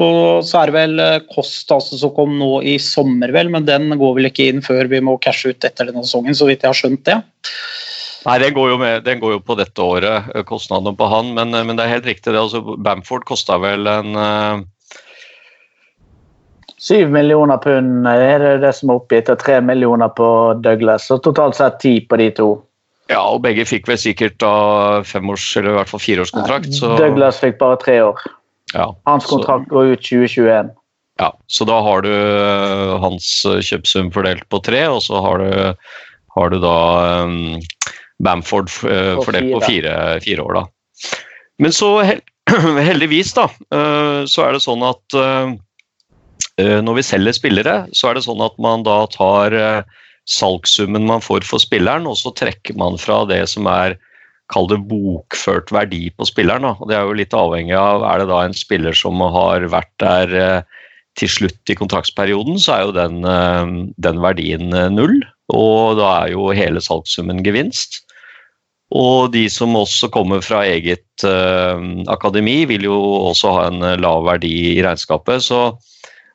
og 0.00 0.44
så 0.46 0.62
er 0.62 0.70
det 0.70 0.76
vel 0.76 1.00
Kost 1.32 1.72
altså, 1.74 1.98
som 2.00 2.12
kom 2.16 2.36
nå 2.38 2.62
i 2.64 2.78
sommer, 2.80 3.32
vel, 3.34 3.50
men 3.52 3.66
den 3.68 3.90
går 4.00 4.14
vel 4.16 4.30
ikke 4.30 4.48
inn 4.48 4.62
før 4.64 4.88
vi 4.88 5.02
må 5.04 5.18
cashe 5.20 5.52
ut 5.52 5.66
etter 5.66 5.90
denne 5.90 6.04
sesongen, 6.06 6.36
så 6.38 6.48
vidt 6.48 6.64
jeg 6.64 6.70
har 6.70 6.78
skjønt 6.78 7.04
det. 7.08 7.18
Nei, 8.22 8.36
den 8.38 8.54
går 8.54 8.68
jo, 8.70 8.76
med, 8.78 9.02
den 9.04 9.20
går 9.22 9.34
jo 9.36 9.40
på 9.42 9.56
dette 9.58 9.82
året, 9.82 10.30
kostnadene 10.46 10.94
på 10.96 11.08
han, 11.10 11.32
men, 11.36 11.50
men, 11.52 11.74
det 11.76 11.84
er 11.84 11.96
helt 11.96 12.06
riktig. 12.06 12.30
det, 12.30 12.38
altså 12.38 12.76
Bamford 12.78 13.26
kosta 13.28 13.58
vel 13.62 13.88
en 13.90 14.16
uh... 14.16 14.62
Syv 16.82 17.12
millioner 17.14 17.60
pund 17.62 18.08
er 18.10 18.42
det 18.42 18.56
det 18.64 18.72
som 18.74 18.90
er 18.90 18.98
oppgitt, 18.98 19.28
og 19.30 19.38
tre 19.38 19.60
millioner 19.62 20.10
på 20.18 20.26
Douglas. 20.64 21.04
Og 21.14 21.20
totalt 21.22 21.54
sett 21.54 21.76
ti 21.82 21.92
på 22.02 22.18
de 22.18 22.26
to. 22.34 22.48
Ja, 23.10 23.20
og 23.22 23.44
begge 23.44 23.62
fikk 23.68 23.86
vel 23.90 24.00
sikkert 24.02 24.40
da 24.42 24.54
femårs- 25.06 25.52
eller 25.60 25.76
i 25.76 25.76
hvert 25.78 25.92
fall 25.92 26.02
fireårskontrakt. 26.02 26.72
Så... 26.74 26.90
Douglas 26.98 27.38
fikk 27.42 27.60
bare 27.62 27.78
tre 27.84 28.00
år. 28.02 28.24
Ja, 28.72 28.88
hans 29.08 29.26
kontrakt 29.26 29.68
så... 29.68 29.74
går 29.74 29.92
ut 29.94 30.06
2021. 30.06 30.72
Ja, 31.20 31.38
så 31.46 31.64
da 31.68 31.80
har 31.84 32.02
du 32.02 32.12
eh, 32.12 32.92
hans 33.02 33.26
eh, 33.46 33.60
kjøpsum 33.60 34.10
fordelt 34.14 34.46
på 34.50 34.62
tre, 34.64 34.86
og 34.88 35.02
så 35.04 35.20
har 35.22 35.42
du, 35.42 35.90
har 36.36 36.52
du 36.52 36.58
da 36.62 36.76
um, 37.26 37.58
Bamford 38.22 38.70
uh, 38.86 39.18
fordelt 39.20 39.50
på 39.52 39.60
fire, 39.66 39.96
fire, 40.24 40.44
år, 40.44 40.60
da. 40.60 40.64
Men 41.62 41.74
så 41.74 41.90
heldigvis, 42.88 43.34
da, 43.36 43.48
uh, 43.74 44.22
så 44.30 44.46
er 44.46 44.56
det 44.56 44.64
sånn 44.64 44.84
at 44.86 45.18
uh, 45.18 45.52
når 46.62 46.98
vi 46.98 47.04
selger 47.06 47.36
spillere, 47.36 47.76
så 47.96 48.10
er 48.10 48.16
det 48.16 48.24
sånn 48.26 48.42
at 48.44 48.56
man 48.62 48.84
da 48.86 49.02
tar 49.10 49.54
salgssummen 50.28 51.06
man 51.08 51.22
får 51.24 51.46
for 51.48 51.62
spilleren, 51.62 52.04
og 52.06 52.18
så 52.20 52.30
trekker 52.36 52.76
man 52.78 52.98
fra 53.00 53.22
det 53.26 53.40
som 53.50 53.66
er 53.72 53.96
kall 54.52 54.68
det 54.70 54.80
bokført 54.90 55.72
verdi 55.74 56.06
på 56.16 56.28
spilleren. 56.28 56.66
Da. 56.66 56.76
Og 56.78 56.90
det 56.90 56.98
er 56.98 57.08
jo 57.08 57.18
litt 57.18 57.36
avhengig 57.36 57.76
av 57.78 58.06
er 58.08 58.22
det 58.22 58.30
da 58.30 58.42
en 58.44 58.56
spiller 58.56 58.96
som 58.96 59.20
har 59.34 59.66
vært 59.72 59.92
der 60.02 60.36
eh, 60.38 60.78
til 61.20 61.28
slutt 61.28 61.72
i 61.72 61.76
kontraktsperioden, 61.76 62.56
så 62.60 62.76
er 62.76 62.86
jo 62.86 62.96
den, 62.96 63.20
eh, 63.28 63.74
den, 64.06 64.22
verdien 64.24 64.72
eh, 64.76 64.88
null. 64.92 65.20
Og 65.52 65.98
da 66.00 66.08
er 66.22 66.32
jo 66.34 66.50
hele 66.56 66.82
salgssummen 66.84 67.42
gevinst. 67.44 68.02
Og 68.92 69.32
de 69.32 69.46
som 69.48 69.72
også 69.76 70.10
kommer 70.12 70.42
fra 70.44 70.58
eget 70.68 71.24
uh, 71.24 71.80
akademi, 72.12 72.66
vil 72.68 72.84
jo 72.84 72.96
også 73.30 73.52
ha 73.54 73.62
en 73.70 73.80
lav 74.02 74.26
verdi 74.26 74.50
i 74.74 74.82
regnskapet. 74.84 75.40
Så 75.46 75.60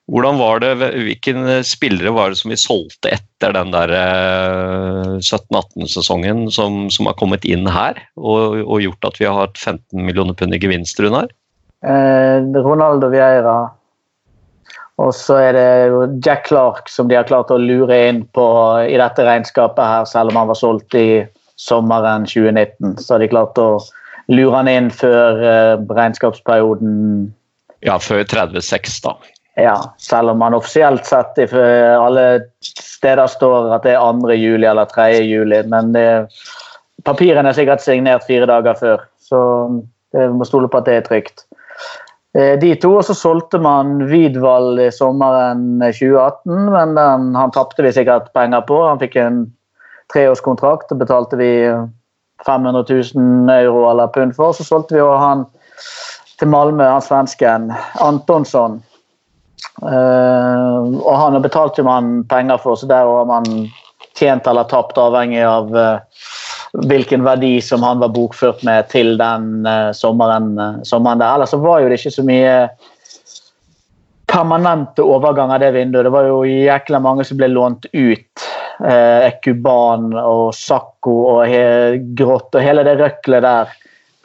hvordan 0.08 0.38
var 0.39 0.62
det, 0.63 0.70
Hvilken 0.80 1.48
spillere 1.67 2.13
var 2.15 2.32
det 2.32 2.39
som 2.39 2.52
vi 2.54 2.60
solgte 2.60 3.12
etter 3.17 3.56
den 3.56 3.74
der 3.74 3.91
17-18-sesongen 5.20 6.46
eh, 6.46 6.54
som, 6.56 6.86
som, 6.93 7.10
har 7.10 7.17
kommet 7.20 7.43
inn 7.48 7.67
her 7.67 8.00
og, 8.15 8.62
og, 8.63 8.78
gjort 8.86 9.10
at 9.10 9.20
vi 9.20 9.28
har 9.28 9.36
hatt 9.41 9.60
15 9.60 10.06
millioner 10.08 10.38
pund 10.38 10.56
i 10.56 10.62
gevinst, 10.63 11.02
Runar? 11.04 11.28
Eh, 11.84 12.39
Ronaldo 12.56 13.12
Vieira. 13.12 13.58
Og 14.98 15.12
så 15.13 15.38
er 15.50 15.54
det 15.54 16.24
Jack 16.26 16.48
Clark 16.48 16.88
som 16.89 17.12
de 17.12 17.20
har 17.20 17.28
klart 17.30 17.52
å 17.54 17.60
lure 17.62 18.00
inn 18.08 18.24
på 18.34 18.48
i 18.88 18.96
dette 18.98 19.28
regnskapet 19.28 19.84
her, 19.84 20.08
selv 20.10 20.32
om 20.32 20.39
han 20.39 20.50
var 20.50 20.58
solgt 20.58 20.98
i 20.98 21.08
sommeren 21.60 22.26
2019. 22.26 22.96
Så 23.04 23.13
har 23.13 23.22
de 23.22 23.30
klart 23.30 23.60
å 23.62 23.70
lure 24.32 24.56
han 24.56 24.72
inn 24.72 24.89
før 24.93 25.43
eh, 25.43 25.74
regnskapsperioden 26.00 27.28
Ja, 27.86 28.00
før 28.02 28.24
36, 28.26 29.04
da. 29.04 29.13
Ja, 29.58 29.76
selv 29.98 30.30
om 30.30 30.38
man 30.38 30.54
offisielt 30.54 31.06
sett 31.06 31.38
i 31.41 31.48
alle 31.98 32.26
steder 32.62 33.26
står 33.28 33.72
at 33.74 33.88
det 33.88 33.96
er 33.98 34.22
2. 34.22 34.36
juli 34.38 34.67
eller 34.70 34.86
3. 34.86 35.08
juli. 35.26 35.63
Men 35.65 35.96
det, 35.96 36.06
papirene 37.08 37.50
er 37.50 37.58
sikkert 37.58 37.82
signert 37.82 38.28
fire 38.28 38.46
dager 38.50 38.78
før, 38.78 39.06
så 39.17 39.39
vi 40.13 40.28
må 40.30 40.46
stole 40.46 40.70
på 40.70 40.82
at 40.82 40.86
det 40.86 41.00
er 41.00 41.08
trygt. 41.08 41.48
Eh, 42.38 42.54
de 42.62 42.76
to, 42.78 42.91
og 43.00 43.06
så 43.08 43.15
solgte 43.17 43.58
man 43.62 44.04
Vidvald 44.12 44.78
i 44.84 44.91
sommeren 44.93 45.80
2018, 45.82 46.70
men 46.74 46.96
den, 46.98 47.30
han 47.36 47.54
tapte 47.56 47.86
vi 47.86 47.96
sikkert 47.96 48.30
penger 48.38 48.62
på. 48.67 48.78
Han 48.86 49.02
fikk 49.02 49.17
en 49.22 49.46
treårskontrakt 50.13 50.93
og 50.93 51.02
betalte 51.02 51.39
vi 51.39 51.52
500 52.46 52.86
000 52.89 53.50
euro 53.58 53.88
eller 53.89 54.13
pund 54.13 54.36
for. 54.38 54.54
Så 54.54 54.67
solgte 54.67 55.00
vi 55.00 55.02
han 55.02 55.48
til 56.38 56.54
Malmö, 56.54 56.86
han 56.86 57.02
svensken 57.02 57.72
Antonsson. 58.06 58.84
Uh, 59.82 60.98
og 61.04 61.13
han 61.17 61.36
har 61.38 61.43
betalt 61.43 61.78
jo 61.78 61.86
man 61.86 62.24
penger 62.30 62.58
for, 62.62 62.78
så 62.78 62.89
der 62.89 63.06
har 63.06 63.28
man 63.30 63.46
tjent 64.17 64.48
eller 64.50 64.65
tapt, 64.70 64.98
avhengig 64.98 65.43
av 65.46 65.74
uh, 65.76 66.26
hvilken 66.89 67.26
verdi 67.26 67.58
som 67.62 67.86
han 67.86 68.02
var 68.02 68.13
bokført 68.15 68.63
med 68.67 68.89
til 68.93 69.15
den 69.22 69.67
uh, 69.67 69.93
sommeren, 69.98 70.56
sommeren, 70.88 71.22
der. 71.22 71.36
Ellers 71.36 71.54
så 71.54 71.62
var 71.62 71.82
jo 71.82 71.91
det 71.91 72.00
ikke 72.02 72.15
så 72.17 72.26
mye 72.26 72.56
permanente 74.28 75.06
overganger 75.06 75.62
det 75.62 75.74
vinduet. 75.78 76.08
Det 76.10 76.13
var 76.13 76.30
jo 76.30 76.41
jækla 76.46 77.02
mange 77.02 77.26
som 77.26 77.39
ble 77.39 77.52
lånt 77.54 77.89
ut. 77.93 78.48
Ekuban 78.78 80.12
og 80.20 80.52
Sakko 80.54 81.13
og 81.32 81.54
Grått 82.13 82.54
og 82.54 82.62
hele 82.62 82.84
det 82.86 82.93
røklet 83.00 83.41
der 83.41 83.72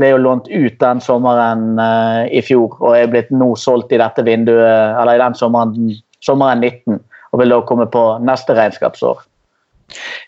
ble 0.02 0.12
jo 0.12 0.20
lånt 0.22 0.50
ut 0.50 0.78
den 0.82 1.02
sommeren 1.04 1.78
uh, 1.80 2.26
i 2.26 2.42
fjor 2.44 2.74
og 2.82 2.96
er 2.98 3.10
blitt 3.12 3.30
nå 3.34 3.52
solgt 3.58 3.94
i 3.94 4.00
dette 4.02 4.24
vinduet, 4.26 4.98
eller 4.98 5.16
i 5.16 5.22
den 5.22 5.38
sommeren, 5.38 5.92
sommeren 6.24 6.64
19 6.64 6.98
og 7.32 7.40
vil 7.40 7.54
da 7.54 7.62
komme 7.64 7.86
på 7.88 8.02
neste 8.20 8.52
regnskapsår. 8.58 9.22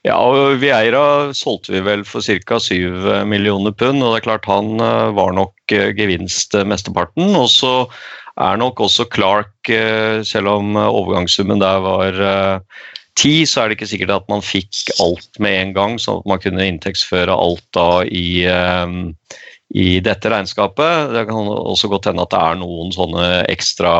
Ja, 0.04 0.16
og 0.16 0.58
Vieira 0.60 1.32
solgte 1.36 1.74
vi 1.74 1.82
vel 1.84 2.04
for 2.08 2.24
ca. 2.24 2.58
7 2.60 3.24
millioner 3.28 3.72
pund, 3.76 4.00
og 4.00 4.14
det 4.14 4.22
er 4.22 4.26
klart 4.30 4.48
han 4.48 4.78
uh, 4.80 5.12
var 5.16 5.36
nok 5.36 5.74
gevinst 5.98 6.56
mesteparten. 6.68 7.34
Og 7.36 7.50
så 7.52 7.74
er 8.40 8.58
nok 8.60 8.80
også 8.86 9.06
Clark, 9.12 9.70
selv 10.26 10.50
om 10.50 10.74
overgangssummen 10.74 11.60
der 11.62 11.84
var 11.84 12.18
10, 13.14 13.46
så 13.46 13.62
er 13.62 13.70
det 13.70 13.78
ikke 13.78 13.90
sikkert 13.92 14.14
at 14.16 14.30
man 14.30 14.42
fikk 14.42 14.90
alt 15.02 15.38
med 15.42 15.54
en 15.60 15.74
gang, 15.76 15.96
sånn 16.02 16.20
at 16.22 16.30
man 16.32 16.42
kunne 16.42 16.66
inntektsføre 16.66 17.34
alt 17.34 17.64
da 17.76 18.02
i, 18.04 18.44
eh, 18.50 19.36
i 19.74 19.98
dette 20.00 20.30
regnskapet. 20.30 21.10
Det 21.10 21.24
kan 21.26 21.48
også 21.50 21.88
godt 21.90 22.06
hende 22.06 22.22
at 22.22 22.30
det 22.30 22.38
er 22.40 22.60
noen 22.60 22.92
sånne 22.94 23.24
ekstra 23.50 23.94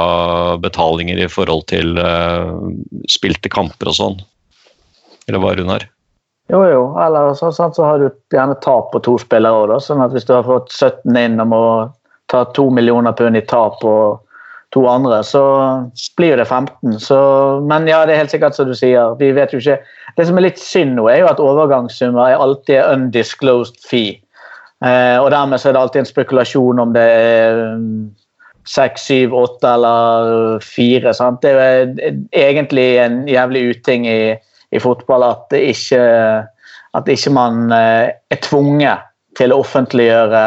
betalinger 0.63 1.19
i 1.19 1.27
forhold 1.31 1.67
til 1.73 1.99
uh, 1.99 2.55
spilte 3.11 3.51
kamper 3.51 3.91
og 3.91 3.99
sånn. 3.99 4.21
Eller 5.27 5.43
hva, 5.43 5.55
Runar? 5.59 5.89
Jo, 6.53 6.61
jo. 6.69 6.85
Eller 7.03 7.33
så, 7.35 7.51
sånn, 7.55 7.75
så 7.75 7.89
har 7.89 7.99
du 7.99 8.07
gjerne 8.31 8.55
tap 8.63 8.93
på 8.93 9.03
to 9.03 9.17
spillere 9.19 9.65
òg, 9.65 9.75
Sånn 9.83 10.05
at 10.05 10.15
hvis 10.15 10.29
du 10.29 10.37
har 10.37 10.47
fått 10.47 10.71
17 10.71 11.19
inn 11.19 11.43
og 11.43 11.51
må 11.51 11.65
ta 12.31 12.45
to 12.55 12.69
millioner 12.71 13.17
pund 13.17 13.37
i 13.37 13.43
tap 13.43 13.81
på 13.83 13.95
to 14.75 14.83
andre, 14.91 15.23
så 15.27 15.43
blir 16.19 16.39
det 16.39 16.47
15. 16.47 17.01
Så, 17.03 17.19
men 17.67 17.89
ja, 17.91 18.05
det 18.07 18.15
er 18.15 18.25
helt 18.25 18.35
sikkert 18.35 18.55
som 18.55 18.71
du 18.71 18.75
sier. 18.79 19.15
Vi 19.19 19.31
vet 19.35 19.55
jo 19.55 19.63
ikke 19.63 19.81
Det 20.15 20.27
som 20.29 20.39
er 20.39 20.47
litt 20.47 20.61
synd 20.63 20.95
nå, 20.95 21.09
er 21.11 21.25
jo 21.25 21.31
at 21.31 21.43
overgangssummer 21.43 22.29
er 22.29 22.43
alltid 22.43 22.85
undisclosed 22.87 23.81
fee. 23.83 24.21
Eh, 24.85 25.19
og 25.21 25.31
dermed 25.33 25.61
så 25.61 25.71
er 25.71 25.77
det 25.77 25.83
alltid 25.83 26.03
en 26.03 26.11
spekulasjon 26.13 26.83
om 26.83 26.93
det 26.95 27.05
er 27.05 27.61
seks, 28.69 29.07
syv, 29.11 29.35
åtte 29.37 29.71
eller 29.77 30.59
fire. 30.65 31.13
Sant? 31.17 31.45
Det 31.45 31.53
er 31.53 32.17
egentlig 32.33 32.89
en 33.03 33.23
jævlig 33.29 33.69
uting 33.75 34.09
i 34.09 34.19
i 34.75 34.83
fotball 34.83 35.23
at 35.27 35.55
ikke, 35.55 36.05
at 36.99 37.11
ikke 37.11 37.33
man 37.35 37.73
eh, 37.73 38.11
er 38.31 38.41
tvunget 38.43 39.11
til 39.39 39.55
å 39.55 39.61
offentliggjøre 39.63 40.45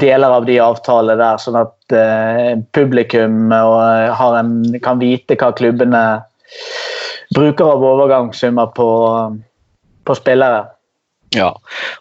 deler 0.00 0.32
av 0.38 0.46
de 0.48 0.58
avtalene 0.62 1.18
der, 1.20 1.40
sånn 1.42 1.58
at 1.60 1.92
uh, 1.92 2.54
publikum 2.72 3.52
uh, 3.52 4.22
en, 4.38 4.54
kan 4.80 4.96
vite 4.96 5.36
hva 5.36 5.50
klubbene 5.52 6.00
bruker 7.36 7.68
av 7.68 7.84
overgangssummer 7.84 8.70
på, 8.78 8.88
på 10.08 10.16
spillere. 10.16 10.64
Ja, 11.34 11.50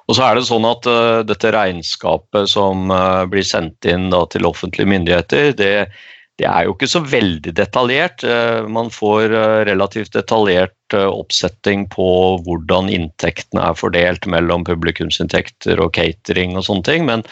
og 0.07 0.15
så 0.15 0.27
er 0.27 0.37
det 0.37 0.47
sånn 0.49 0.65
at 0.69 0.87
uh, 0.89 1.21
dette 1.25 1.53
regnskapet 1.55 2.51
som 2.51 2.91
blir 3.31 3.45
sendt 3.47 3.87
inn 3.89 4.11
da, 4.13 4.23
til 4.29 4.45
offentlige 4.45 4.91
myndigheter, 4.91 5.55
det, 5.57 5.71
det 6.37 6.47
er 6.49 6.67
jo 6.67 6.75
ikke 6.75 6.89
så 6.91 7.01
veldig 7.01 7.55
detaljert. 7.57 8.25
Uh, 8.27 8.69
man 8.69 8.91
får 8.93 9.33
relativt 9.69 10.13
detaljert 10.13 10.77
oppsetting 10.93 11.87
på 11.89 12.05
hvordan 12.45 12.91
inntektene 12.93 13.63
er 13.65 13.77
fordelt 13.79 14.27
mellom 14.29 14.61
publikumsinntekter 14.67 15.81
og 15.81 15.95
catering 15.97 16.53
og 16.59 16.67
sånne 16.67 16.85
ting, 16.85 17.07
men, 17.07 17.23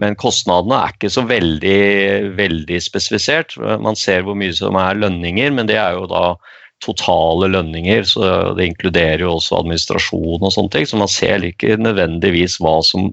men 0.00 0.16
kostnadene 0.16 0.78
er 0.78 0.94
ikke 0.94 1.10
så 1.12 1.26
veldig, 1.28 1.82
veldig 2.38 2.80
spesifisert. 2.80 3.58
Man 3.84 3.98
ser 4.00 4.24
hvor 4.24 4.38
mye 4.40 4.56
som 4.56 4.78
er 4.80 4.96
lønninger, 5.02 5.52
men 5.52 5.68
det 5.68 5.76
er 5.82 5.98
jo 5.98 6.08
da 6.08 6.24
totale 6.84 7.50
lønninger, 7.52 8.06
så 8.08 8.26
det 8.56 8.70
inkluderer 8.70 9.24
jo 9.24 9.34
også 9.36 9.58
administrasjon 9.60 10.40
og 10.40 10.52
sånne 10.54 10.72
ting, 10.74 10.86
så 10.88 11.00
man 11.00 11.12
ser 11.12 11.44
ikke 11.44 11.76
nødvendigvis 11.80 12.58
hva 12.62 12.78
som 12.86 13.10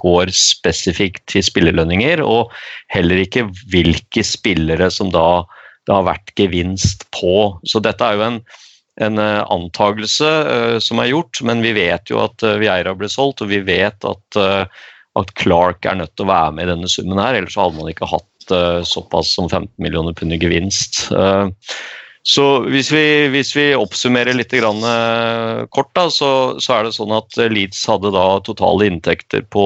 går 0.00 0.32
spesifikt 0.32 1.24
til 1.30 1.44
spillerlønninger, 1.44 2.22
og 2.24 2.52
heller 2.92 3.22
ikke 3.22 3.46
hvilke 3.72 4.24
spillere 4.24 4.88
som 4.92 5.12
da 5.12 5.44
det 5.88 5.94
har 5.96 6.06
vært 6.06 6.34
gevinst 6.38 7.04
på. 7.14 7.52
Så 7.68 7.82
dette 7.82 8.06
er 8.06 8.18
jo 8.18 8.26
en, 8.28 8.40
en 9.02 9.20
uh, 9.20 9.42
antagelse 9.52 10.30
uh, 10.46 10.78
som 10.82 11.02
er 11.02 11.12
gjort, 11.12 11.42
men 11.46 11.64
vi 11.64 11.74
vet 11.76 12.12
jo 12.12 12.22
at 12.22 12.44
uh, 12.46 12.56
Vieira 12.62 12.94
ble 12.96 13.10
solgt, 13.10 13.42
og 13.44 13.50
vi 13.52 13.62
vet 13.66 14.06
at, 14.08 14.42
at, 15.18 15.32
Clark 15.40 15.88
er 15.88 15.98
nødt 15.98 16.14
til 16.16 16.28
å 16.28 16.32
være 16.32 16.52
med 16.56 16.68
i 16.68 16.72
denne 16.74 16.92
summen 16.92 17.20
her, 17.20 17.40
ellers 17.40 17.58
hadde 17.58 17.76
man 17.80 17.90
ikke 17.92 18.10
hatt 18.10 18.28
såpass 18.88 19.36
som 19.36 19.46
15 19.46 19.68
millioner 19.82 20.14
pund 20.18 20.34
i 20.34 20.38
gevinst. 20.40 21.04
Uh, 21.14 21.50
så 22.22 22.44
hvis 22.70 22.92
vi, 22.94 23.04
hvis 23.34 23.50
vi 23.56 23.64
oppsummerer 23.74 24.36
litt 24.38 24.52
eh, 24.54 25.62
kort, 25.74 25.90
da, 25.98 26.06
så, 26.06 26.54
så, 26.62 26.76
er 26.76 26.86
det 26.86 26.94
sånn 26.94 27.14
at 27.16 27.38
Leeds 27.50 27.80
hadde 27.90 28.12
da 28.14 28.26
totale 28.46 28.86
inntekter 28.86 29.42
på 29.50 29.64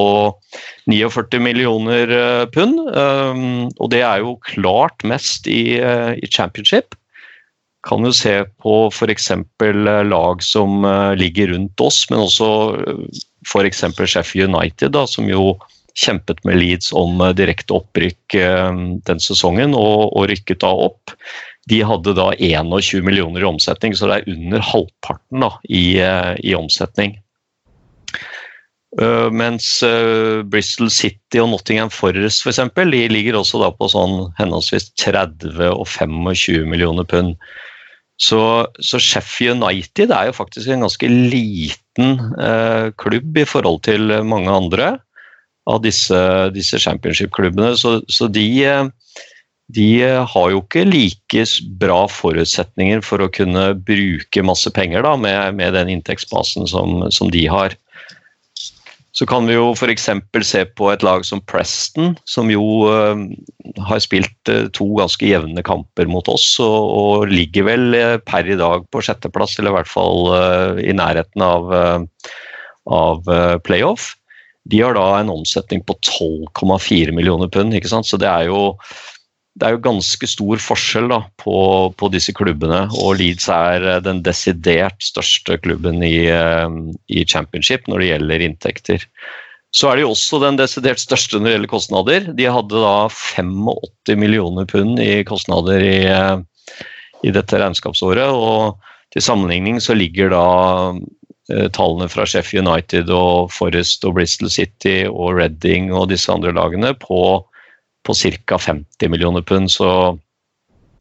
49 0.89 1.41
millioner 1.45 2.13
eh, 2.17 2.45
pund. 2.49 2.81
Um, 2.89 3.67
og 3.77 3.91
det 3.93 4.01
er 4.09 4.25
jo 4.25 4.39
klart 4.49 5.05
mest 5.05 5.49
i, 5.53 5.77
i 5.77 6.31
championship. 6.33 6.97
Kan 7.87 8.09
jo 8.09 8.15
se 8.17 8.39
på 8.65 8.77
f.eks. 8.89 9.31
lag 10.09 10.43
som 10.43 10.87
ligger 11.21 11.53
rundt 11.53 11.81
oss, 11.85 12.07
men 12.11 12.25
også 12.25 12.49
f.eks. 13.47 13.85
Sheffield 14.01 14.49
United, 14.57 14.95
da, 14.97 15.05
som 15.07 15.29
jo 15.29 15.53
kjempet 15.97 16.41
med 16.49 16.59
Leeds 16.59 16.89
om 16.97 17.21
direkte 17.37 17.77
opprykk 17.77 18.35
den 19.07 19.23
sesongen, 19.23 19.77
og, 19.77 20.09
og 20.17 20.27
rykket 20.33 20.65
da 20.65 20.73
opp. 20.89 21.15
De 21.71 21.83
hadde 21.83 22.15
da 22.15 22.31
21 22.39 23.03
millioner 23.07 23.43
i 23.43 23.49
omsetning, 23.49 23.95
så 23.97 24.09
det 24.11 24.21
er 24.21 24.35
under 24.37 24.63
halvparten 24.63 25.43
da, 25.43 25.51
i, 25.67 25.99
eh, 25.99 26.35
i 26.47 26.55
omsetning. 26.59 27.17
Uh, 28.97 29.29
mens 29.35 29.83
uh, 29.85 30.41
Bristol 30.49 30.89
City 30.89 31.41
og 31.43 31.51
Nottingham 31.53 31.91
Forest 31.93 32.45
for 32.45 32.53
eksempel, 32.53 32.95
de 32.95 33.03
ligger 33.11 33.37
også 33.37 33.59
da 33.61 33.69
på 33.75 33.91
sånn 33.93 34.31
henholdsvis 34.39 34.89
30 35.03 35.59
og 35.69 35.85
25 35.91 36.65
millioner 36.71 37.05
pund. 37.05 37.35
Så, 38.17 38.41
så 38.81 39.01
Sheffield 39.03 39.61
United 39.61 40.15
er 40.15 40.31
jo 40.31 40.39
faktisk 40.39 40.71
en 40.73 40.87
ganske 40.87 41.11
liten 41.13 42.23
uh, 42.39 42.89
klubb 42.97 43.37
i 43.37 43.45
forhold 43.45 43.83
til 43.85 44.15
mange 44.25 44.55
andre 44.55 44.95
av 45.69 45.83
disse, 45.85 46.17
disse 46.55 46.81
championship-klubbene. 46.81 47.75
Så, 47.77 47.99
så 48.09 48.31
de 48.33 48.47
de 49.75 50.03
eh, 50.03 50.23
har 50.23 50.53
jo 50.53 50.61
ikke 50.63 50.85
like 50.87 51.47
bra 51.81 52.05
forutsetninger 52.11 53.03
for 53.05 53.23
å 53.23 53.33
kunne 53.33 53.73
bruke 53.87 54.45
masse 54.47 54.71
penger 54.75 55.03
da, 55.07 55.17
med, 55.19 55.59
med 55.59 55.75
den 55.75 55.91
inntektsbasen 55.97 56.69
som, 56.71 57.03
som, 57.11 57.33
de 57.35 57.47
har. 57.51 57.75
Så 59.17 59.27
kan 59.27 59.49
vi 59.49 59.57
jo 59.57 59.73
f.eks. 59.73 60.11
se 60.45 60.63
på 60.77 60.91
et 60.93 61.03
lag 61.03 61.25
som 61.27 61.41
Preston, 61.49 62.15
som 62.29 62.51
jo 62.53 62.85
uh, 62.85 63.17
har 63.89 64.03
spilt 64.05 64.53
uh, 64.53 64.69
to 64.77 64.91
ganske 65.01 65.25
jevne 65.25 65.65
kamper 65.67 66.07
mot 66.13 66.29
oss, 66.29 66.51
og, 66.61 66.93
og 66.93 67.33
ligger 67.33 67.67
vel 67.67 67.97
per 68.29 68.47
i 68.47 68.59
dag 68.61 68.85
på 68.93 69.03
sjetteplass, 69.03 69.57
eller 69.59 69.73
i 69.73 69.79
hvert 69.81 69.91
fall 69.91 70.79
i 70.85 70.93
nærheten 70.95 71.43
av, 71.43 71.75
av 72.93 73.35
playoff. 73.65 74.13
De 74.69 74.83
har 74.83 74.99
da 74.99 75.09
en 75.17 75.33
omsetning 75.33 75.81
på 75.87 75.97
12,4 76.05 77.17
millioner 77.17 77.49
pund, 77.49 77.75
ikke 77.75 77.91
sant? 77.91 78.07
så 78.07 78.21
det 78.21 78.29
er 78.29 78.51
jo 78.51 78.77
det 79.57 79.65
er 79.65 79.77
jo 79.77 79.85
ganske 79.87 80.29
stor 80.29 80.61
forskjell 80.61 81.09
da, 81.09 81.21
på, 81.41 81.57
på, 81.97 82.11
disse 82.13 82.35
klubbene, 82.37 82.83
og 83.01 83.17
Leeds 83.21 83.49
er 83.53 83.87
eh, 83.89 84.03
den 84.05 84.21
desidert 84.27 85.01
største 85.05 85.57
klubben 85.65 86.03
i, 86.05 86.29
eh, 86.29 86.69
i, 87.09 87.25
championship 87.25 87.89
når 87.89 88.03
det 88.03 88.11
gjelder 88.11 88.45
inntekter. 88.51 89.07
Så 89.77 89.91
er 89.91 90.01
de 90.01 90.07
også 90.09 90.41
den 90.45 90.61
desidert 90.61 91.01
største 91.01 91.41
når 91.41 91.49
det 91.49 91.55
gjelder 91.55 91.73
kostnader. 91.73 92.29
De 92.37 92.51
hadde 92.53 92.85
da 92.85 93.09
85 93.13 94.21
millioner 94.21 94.69
pund 94.69 95.01
i 95.01 95.25
kostnader 95.29 95.85
i, 95.85 95.99
eh, 96.13 96.85
i 97.25 97.33
dette 97.33 97.61
regnskapsåret. 97.61 98.29
og 98.29 98.77
Til 99.17 99.25
sammenligning 99.25 99.81
så 99.81 99.97
ligger 99.97 100.33
da 100.37 100.47
tallene 101.73 102.09
fra 102.11 102.25
Sheffield 102.27 102.67
United 102.67 103.11
og 103.15 103.53
Forest 103.55 104.03
og 104.05 104.17
Bristol 104.17 104.51
City 104.51 105.05
og 105.07 105.37
Reading 105.39 105.93
og 105.95 106.09
disse 106.11 106.33
andre 106.33 106.51
lagene 106.57 106.91
på 106.99 107.21
på 108.07 108.15
ca. 108.15 108.59
50 108.59 109.11
millioner 109.13 109.43
pund. 109.43 109.71
Så, 109.73 109.89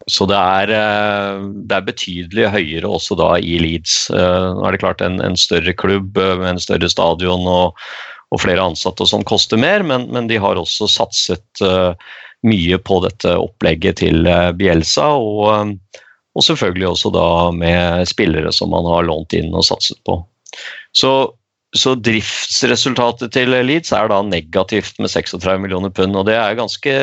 så 0.08 0.28
det, 0.30 0.40
er, 0.40 0.74
eh, 0.74 1.46
det, 1.66 1.78
er, 1.78 1.88
betydelig 1.90 2.50
høyere 2.54 2.92
også 2.98 3.18
da 3.20 3.36
i 3.40 3.60
Leeds. 3.62 4.10
Eh, 4.14 4.48
nå 4.58 4.66
er 4.66 4.76
det 4.76 4.84
klart 4.84 5.06
en, 5.06 5.22
en 5.24 5.38
større 5.40 5.76
klubb 5.78 6.18
eh, 6.18 6.36
med 6.42 6.56
en 6.56 6.64
større 6.64 6.90
stadion 6.92 7.46
og, 7.50 7.86
og 8.34 8.42
flere 8.42 8.66
ansatte 8.66 9.06
og 9.06 9.12
sånn 9.12 9.28
koster 9.28 9.62
mer, 9.62 9.86
men, 9.86 10.10
men, 10.14 10.30
de 10.32 10.42
har 10.42 10.58
også 10.60 10.90
satset 10.92 11.66
mye 12.46 12.78
på 12.78 12.98
dette 13.06 13.32
opplegget 13.42 14.02
til 14.04 14.28
Bielsa. 14.58 15.14
og 15.16 15.72
og 16.36 16.44
selvfølgelig 16.44 16.88
også 16.90 17.12
da 17.16 17.28
med 17.56 18.08
spillere 18.10 18.52
som 18.52 18.74
man 18.76 18.88
har 18.92 19.08
lånt 19.08 19.34
inn 19.38 19.54
og 19.56 19.64
satset 19.64 20.02
på. 20.08 20.18
Så 20.96 21.12
så 21.76 21.92
driftsresultatet 22.00 23.34
til 23.36 23.52
Leeds 23.52 23.92
er 23.96 24.08
da 24.08 24.22
negativt 24.24 24.96
med 25.02 25.12
36 25.12 25.60
millioner 25.60 25.92
pund, 25.94 26.16
og 26.16 26.28
det 26.30 26.38
er 26.40 26.58
ganske 26.58 26.94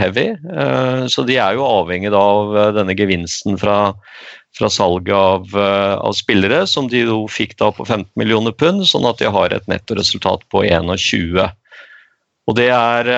heavy. 0.00 0.30
Eh, 0.32 1.04
så 1.12 1.24
de 1.28 1.36
er 1.36 1.58
jo 1.58 1.66
avhengig 1.66 2.12
av 2.16 2.56
eh, 2.56 2.70
denne 2.78 2.96
gevinsten 2.96 3.58
fra, 3.60 3.92
fra 4.56 4.70
salget 4.72 5.12
av, 5.12 5.52
eh, 5.52 5.94
av, 6.00 6.16
spillere, 6.16 6.62
som 6.70 6.88
de 6.88 7.04
jo 7.04 7.20
fikk 7.28 7.58
da 7.60 7.68
på 7.74 7.84
15 7.84 8.08
millioner 8.20 8.56
pund, 8.56 8.86
sånn 8.88 9.08
at 9.08 9.20
de 9.20 9.28
har 9.34 9.52
et 9.52 9.68
nettoresultat 9.68 10.48
på 10.52 10.64
21. 10.64 11.44
Og 12.48 12.56
det 12.56 12.70
er 12.72 13.12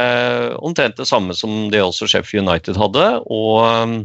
omtrent 0.58 0.98
det 0.98 1.06
samme 1.06 1.36
som 1.38 1.68
det 1.70 1.84
også 1.84 2.08
Sheffield 2.10 2.48
United 2.48 2.74
hadde, 2.74 3.04
og, 3.30 4.00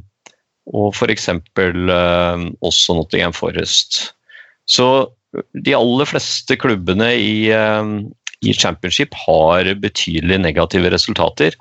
og 0.69 0.91
f.eks. 0.93 1.32
også 1.34 3.00
Nottingham 3.00 3.34
Forest. 3.34 4.04
Så 4.69 5.10
de 5.54 5.76
aller 5.78 6.10
fleste 6.10 6.58
klubbene 6.60 7.12
i, 7.17 7.36
eh, 7.54 7.91
i, 8.41 8.54
championship 8.54 9.15
har 9.26 9.69
betydelig 9.82 10.41
negative 10.41 10.91
resultater. 10.93 11.58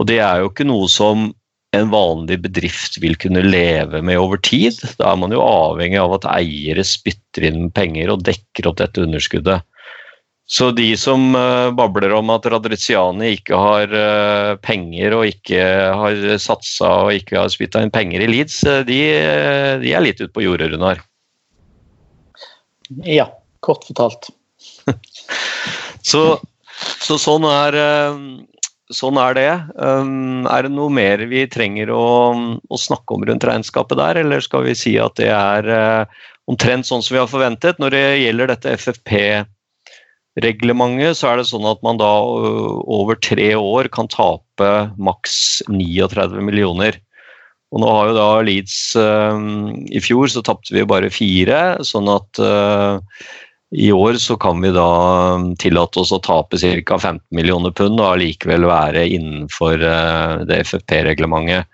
Og 0.00 0.08
det 0.10 0.20
er 0.24 0.42
jo 0.42 0.50
ikke 0.50 0.68
noe 0.68 0.88
som 0.90 1.30
en 1.72 1.88
vanlig 1.88 2.36
bedrift 2.44 2.98
vil 3.00 3.16
kunne 3.16 3.44
leve 3.46 4.02
med 4.04 4.20
over 4.20 4.40
tid. 4.44 4.76
Da 5.00 5.12
er 5.12 5.20
man 5.20 5.32
jo 5.32 5.44
avhengig 5.44 6.00
av 6.00 6.18
at 6.18 6.28
eiere 6.34 6.84
spytter 6.84 7.46
inn 7.48 7.70
penger 7.72 8.12
og 8.12 8.24
dekker 8.28 8.68
opp 8.68 8.80
dette 8.82 9.04
underskuddet. 9.04 9.64
Så 10.52 10.68
de 10.76 10.90
som 11.00 11.30
uh, 11.38 11.70
babler 11.72 12.12
om 12.12 12.28
at 12.34 12.44
Radriziani 12.50 13.30
ikke 13.38 13.56
har 13.56 13.94
uh, 13.94 14.58
penger 14.60 15.14
og 15.16 15.30
ikke 15.30 15.62
har 15.96 16.26
satsa 16.42 16.90
og 17.06 17.14
ikke 17.16 17.38
har 17.38 17.52
spytta 17.52 17.80
inn 17.80 17.94
penger 17.94 18.24
i 18.24 18.28
Leeds, 18.28 18.58
de, 18.88 19.00
de, 19.80 19.94
er 19.94 20.04
litt 20.04 20.20
ute 20.20 20.32
på 20.34 20.44
jordet, 20.44 20.68
Runar. 20.74 21.00
Ja, 23.06 23.28
kort 23.64 23.86
fortalt. 23.88 24.30
så, 26.12 26.22
så, 27.02 27.18
sånn 27.18 27.46
er 27.50 27.78
Sånn 28.92 29.16
er 29.16 29.32
det. 29.38 29.50
Um, 29.80 30.44
er 30.52 30.66
det 30.66 30.70
noe 30.74 30.92
mer 30.92 31.22
vi 31.30 31.46
trenger 31.48 31.88
å, 31.96 32.02
å, 32.60 32.76
snakke 32.76 33.14
om 33.16 33.22
rundt 33.24 33.46
regnskapet 33.48 33.96
der, 33.96 34.18
eller 34.20 34.42
skal 34.44 34.66
vi 34.66 34.74
si 34.76 34.92
at 35.00 35.16
det 35.16 35.30
er 35.32 35.70
omtrent 36.44 36.84
sånn 36.84 37.00
som 37.00 37.14
vi 37.16 37.22
har 37.22 37.30
forventet? 37.30 37.80
Når 37.80 37.94
det 37.94 38.02
gjelder 38.20 38.52
dette 38.52 38.74
FFP 38.76 39.16
reglementet 40.40 41.18
så 41.18 41.32
er 41.32 41.40
det 41.40 41.48
sånn 41.50 41.66
at 41.68 41.82
man 41.84 41.98
da 42.00 42.10
over 42.22 43.18
tre 43.20 43.52
år 43.58 43.90
kan 43.92 44.08
tape 44.08 44.70
maks 44.96 45.62
39 45.68 46.40
millioner. 46.44 46.96
Og 47.72 47.80
nå 47.80 47.88
har 47.88 48.10
jo 48.10 48.16
da 48.18 48.26
Leeds 48.44 48.76
uh, 49.00 49.38
I 49.88 50.02
fjor 50.04 50.28
så 50.28 50.44
tapte 50.44 50.74
vi 50.76 50.84
bare 50.88 51.12
fire, 51.12 51.62
sånn 51.88 52.10
at 52.12 52.42
uh, 52.42 53.00
i 53.72 53.88
år 53.96 54.18
så 54.20 54.36
kan 54.36 54.60
vi 54.60 54.68
da 54.76 54.88
tillate 55.60 56.02
oss 56.02 56.12
å 56.12 56.20
tape 56.20 56.60
ca. 56.60 56.98
15 56.98 57.22
millioner 57.32 57.72
pund 57.72 57.96
og 57.96 58.10
allikevel 58.10 58.68
være 58.68 59.06
innenfor 59.16 59.80
det 59.80 60.58
FFP-reglementet 60.68 61.70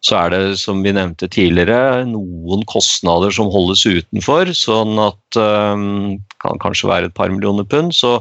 så 0.00 0.16
er 0.16 0.32
det, 0.32 0.40
som 0.60 0.80
vi 0.80 0.94
nevnte 0.96 1.28
tidligere, 1.28 2.06
noen 2.08 2.62
kostnader 2.68 3.32
som 3.36 3.50
holdes 3.52 3.84
utenfor. 3.84 4.48
Sånn 4.56 4.96
at 5.02 5.40
um, 5.40 6.16
kan 6.40 6.60
kanskje 6.62 6.88
være 6.88 7.10
et 7.10 7.16
par 7.16 7.32
millioner 7.32 7.68
pund. 7.68 7.92
Så, 7.96 8.16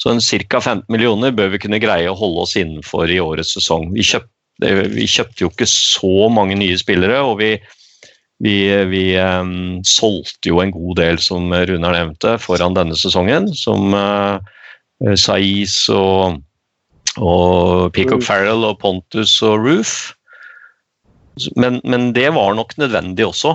så 0.00 0.16
ca. 0.16 0.62
15 0.62 0.86
millioner 0.92 1.34
bør 1.36 1.52
vi 1.52 1.60
kunne 1.60 1.82
greie 1.82 2.08
å 2.08 2.16
holde 2.16 2.46
oss 2.46 2.56
innenfor 2.56 3.12
i 3.12 3.20
årets 3.20 3.52
sesong. 3.58 3.90
Vi 3.92 4.06
kjøpte, 4.08 4.32
vi 4.58 5.06
kjøpte 5.06 5.44
jo 5.44 5.50
ikke 5.52 5.68
så 5.70 6.28
mange 6.32 6.56
nye 6.58 6.78
spillere, 6.80 7.20
og 7.22 7.38
vi, 7.42 7.52
vi, 8.42 8.56
vi 8.90 9.04
um, 9.22 9.78
solgte 9.86 10.50
jo 10.50 10.62
en 10.62 10.74
god 10.74 10.98
del, 10.98 11.20
som 11.22 11.52
Runar 11.52 11.94
nevnte, 11.94 12.36
foran 12.42 12.76
denne 12.76 12.98
sesongen. 12.98 13.50
Som 13.54 13.94
uh, 13.94 14.38
Saiz 15.18 15.84
og, 15.94 16.40
og 17.18 17.90
Peacock 17.94 18.24
Farrell 18.26 18.66
og 18.66 18.80
Pontus 18.82 19.38
og 19.46 19.62
Roof. 19.62 19.96
Men, 21.54 21.80
men, 21.84 22.12
det 22.16 22.32
var 22.34 22.54
nok 22.58 22.74
nødvendig 22.78 23.26
også. 23.26 23.54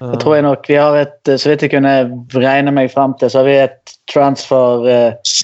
Jeg 0.00 0.18
tror 0.22 0.34
jeg 0.36 0.44
nok 0.46 0.68
vi 0.68 0.74
har 0.78 0.94
et, 0.94 1.18
Så 1.26 1.50
vidt 1.50 1.62
jeg 1.62 1.72
kunne 1.72 1.94
regne 2.34 2.70
meg 2.74 2.90
fram 2.92 3.16
til, 3.18 3.30
så 3.30 3.42
har 3.42 3.48
vi 3.48 3.56
et 3.64 3.94
transfer 4.10 4.86
eh, 4.90 5.36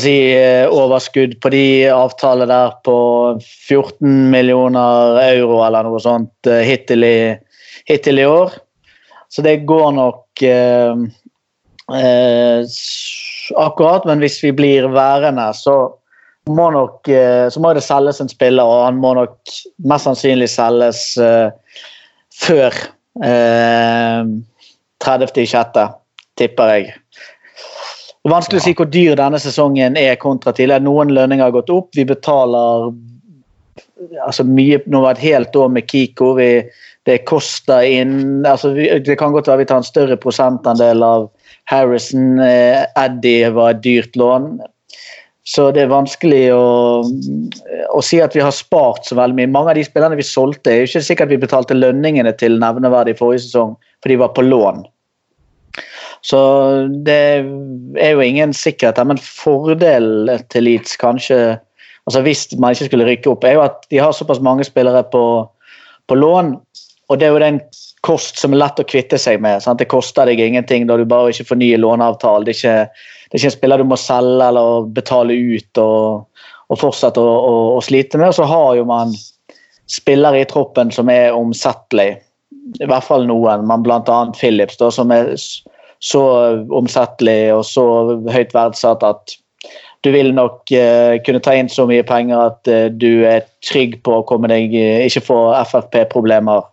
si, 0.00 0.16
eh, 0.36 0.66
overskudd 0.68 1.38
på 1.40 1.52
de 1.52 1.64
avtalene 1.92 2.48
der 2.50 2.74
på 2.84 2.96
14 3.40 4.30
millioner 4.30 5.20
euro 5.24 5.62
eller 5.66 5.88
noe 5.88 6.00
sånt 6.02 6.50
eh, 6.50 6.62
hittil 6.66 7.06
i, 7.06 7.36
hittil 7.88 8.20
i 8.20 8.26
år. 8.28 8.54
Så 9.30 9.42
det 9.46 9.62
går 9.68 9.92
nok 9.96 10.42
eh, 10.42 10.94
eh, 11.96 12.60
akkurat, 13.56 14.06
men 14.06 14.22
hvis 14.22 14.40
vi 14.44 14.52
blir 14.54 14.90
værende, 14.92 15.48
så 15.54 15.78
må 16.50 16.70
nok, 16.74 17.08
eh, 17.08 17.48
så 17.50 17.60
må 17.62 17.72
det 17.74 17.84
selges 17.86 18.20
en 18.22 18.30
spiller, 18.30 18.66
og 18.66 18.86
han 18.88 18.98
må 19.00 19.14
nok 19.18 19.36
mest 19.90 20.08
sannsynlig 20.08 20.48
selges 20.50 21.02
uh, 21.20 21.50
før 22.40 22.74
eh, 23.24 24.32
30.6., 25.04 25.80
tipper 26.40 26.74
jeg. 26.74 26.92
Er 28.26 28.34
vanskelig 28.34 28.60
å 28.60 28.64
si 28.66 28.74
hvor 28.76 28.88
dyr 28.92 29.16
denne 29.16 29.38
sesongen 29.40 29.96
er 29.96 30.18
kontra 30.20 30.52
tidligere. 30.52 30.84
Noen 30.84 31.12
lønninger 31.16 31.46
har 31.46 31.54
gått 31.54 31.72
opp. 31.72 31.88
Vi 31.96 32.04
betaler 32.04 32.90
altså 34.24 34.44
mye 34.48 34.80
Nå 34.88 35.02
var 35.02 35.16
det 35.16 35.20
et 35.20 35.30
helt 35.30 35.56
år 35.56 35.70
med 35.72 35.88
Kiko. 35.88 36.34
Vi, 36.36 36.50
det 37.08 37.22
koster 37.28 37.86
inn 37.86 38.44
altså 38.48 38.74
vi, 38.76 38.90
Det 39.04 39.16
kan 39.20 39.32
godt 39.32 39.48
være 39.48 39.62
vi 39.62 39.70
tar 39.70 39.80
en 39.80 39.88
større 39.88 40.18
prosentandel 40.20 41.04
av 41.06 41.30
Harrison. 41.72 42.36
Eh, 42.44 42.84
Eddie 43.00 43.48
var 43.56 43.72
et 43.72 43.82
dyrt 43.86 44.20
lån. 44.20 44.52
Så 45.50 45.70
det 45.74 45.86
er 45.86 45.90
vanskelig 45.90 46.44
å, 46.52 46.64
å, 47.00 48.00
si 48.04 48.20
at 48.22 48.36
vi 48.36 48.42
har 48.44 48.52
spart 48.54 49.08
så 49.08 49.16
veldig 49.18 49.38
mye. 49.38 49.50
Mange 49.50 49.72
av 49.72 49.80
de 49.80 49.86
spillerne 49.86 50.18
vi 50.18 50.26
solgte, 50.26 50.70
er 50.70 50.82
jo 50.82 50.90
ikke 50.90 51.06
sikkert 51.08 51.32
vi 51.32 51.40
betalte 51.40 51.74
lønningene 51.78 52.34
til 52.38 52.60
nevneverdig 52.60 53.16
forrige 53.18 53.46
sesong, 53.46 53.72
for 53.98 54.12
de 54.12 54.18
var 54.20 54.34
på 54.36 54.44
lån. 54.44 54.84
Så 56.26 56.38
det 57.06 57.20
er 58.00 58.10
jo 58.12 58.20
ingen 58.20 58.52
sikkerhet 58.56 58.98
der, 58.98 59.08
men 59.08 59.20
fordelen 59.20 60.42
til 60.52 60.66
Leeds 60.68 60.96
kanskje 61.00 61.58
altså 62.08 62.22
Hvis 62.24 62.48
man 62.58 62.72
ikke 62.72 62.88
skulle 62.88 63.06
rykke 63.06 63.30
opp, 63.30 63.44
er 63.44 63.52
jo 63.54 63.60
at 63.62 63.84
de 63.92 63.98
har 64.00 64.12
såpass 64.16 64.40
mange 64.42 64.64
spillere 64.64 65.04
på, 65.12 65.22
på 66.08 66.16
lån. 66.16 66.54
Og 67.12 67.18
det 67.20 67.26
er 67.26 67.34
jo 67.34 67.42
den 67.42 67.60
kost 68.02 68.40
som 68.40 68.56
er 68.56 68.62
lett 68.62 68.80
å 68.80 68.86
kvitte 68.88 69.18
seg 69.20 69.38
med. 69.44 69.60
Sant? 69.62 69.78
Det 69.78 69.86
koster 69.92 70.26
deg 70.26 70.40
ingenting 70.42 70.88
da 70.88 70.96
du 70.98 71.04
bare 71.06 71.30
ikke 71.30 71.52
fornyer 71.52 71.78
låneavtalen. 71.78 72.48
Det 72.48 72.56
det 73.30 73.36
er 73.36 73.44
ikke 73.44 73.50
en 73.52 73.54
spiller 73.54 73.78
du 73.78 73.86
må 73.86 73.96
selge 74.00 74.46
eller 74.50 74.88
betale 74.90 75.36
ut 75.38 75.78
og, 75.78 76.40
og 76.66 76.78
fortsette 76.80 77.22
å, 77.22 77.34
å, 77.46 77.52
å, 77.76 77.82
slite 77.84 78.18
med. 78.18 78.32
Og 78.32 78.40
så 78.40 78.48
har 78.50 78.72
jo 78.80 78.86
man 78.88 79.12
spillere 79.90 80.40
i 80.42 80.48
troppen 80.50 80.90
som 80.90 81.12
er 81.12 81.36
omsettelige. 81.36 82.18
I 82.82 82.88
hvert 82.90 83.06
fall 83.06 83.28
noen, 83.28 83.68
men 83.70 83.84
bl.a. 83.86 84.18
Phillips, 84.34 84.80
da, 84.82 84.90
som 84.94 85.14
er 85.14 85.30
så 86.00 86.22
omsettelig 86.72 87.52
og 87.54 87.64
så 87.68 87.84
høyt 88.32 88.54
verdsatt 88.56 89.04
at 89.04 89.36
du 90.04 90.10
vil 90.14 90.32
nok 90.32 90.72
uh, 90.72 91.20
kunne 91.26 91.42
ta 91.44 91.54
inn 91.56 91.68
så 91.68 91.84
mye 91.88 92.04
penger 92.08 92.40
at 92.40 92.70
uh, 92.72 92.86
du 92.88 93.26
er 93.28 93.44
trygg 93.66 93.98
på 94.06 94.20
å 94.20 94.24
komme 94.28 94.48
deg 94.48 94.72
uh, 94.72 95.04
ikke 95.04 95.26
få 95.28 95.38
FFP-problemer 95.60 96.64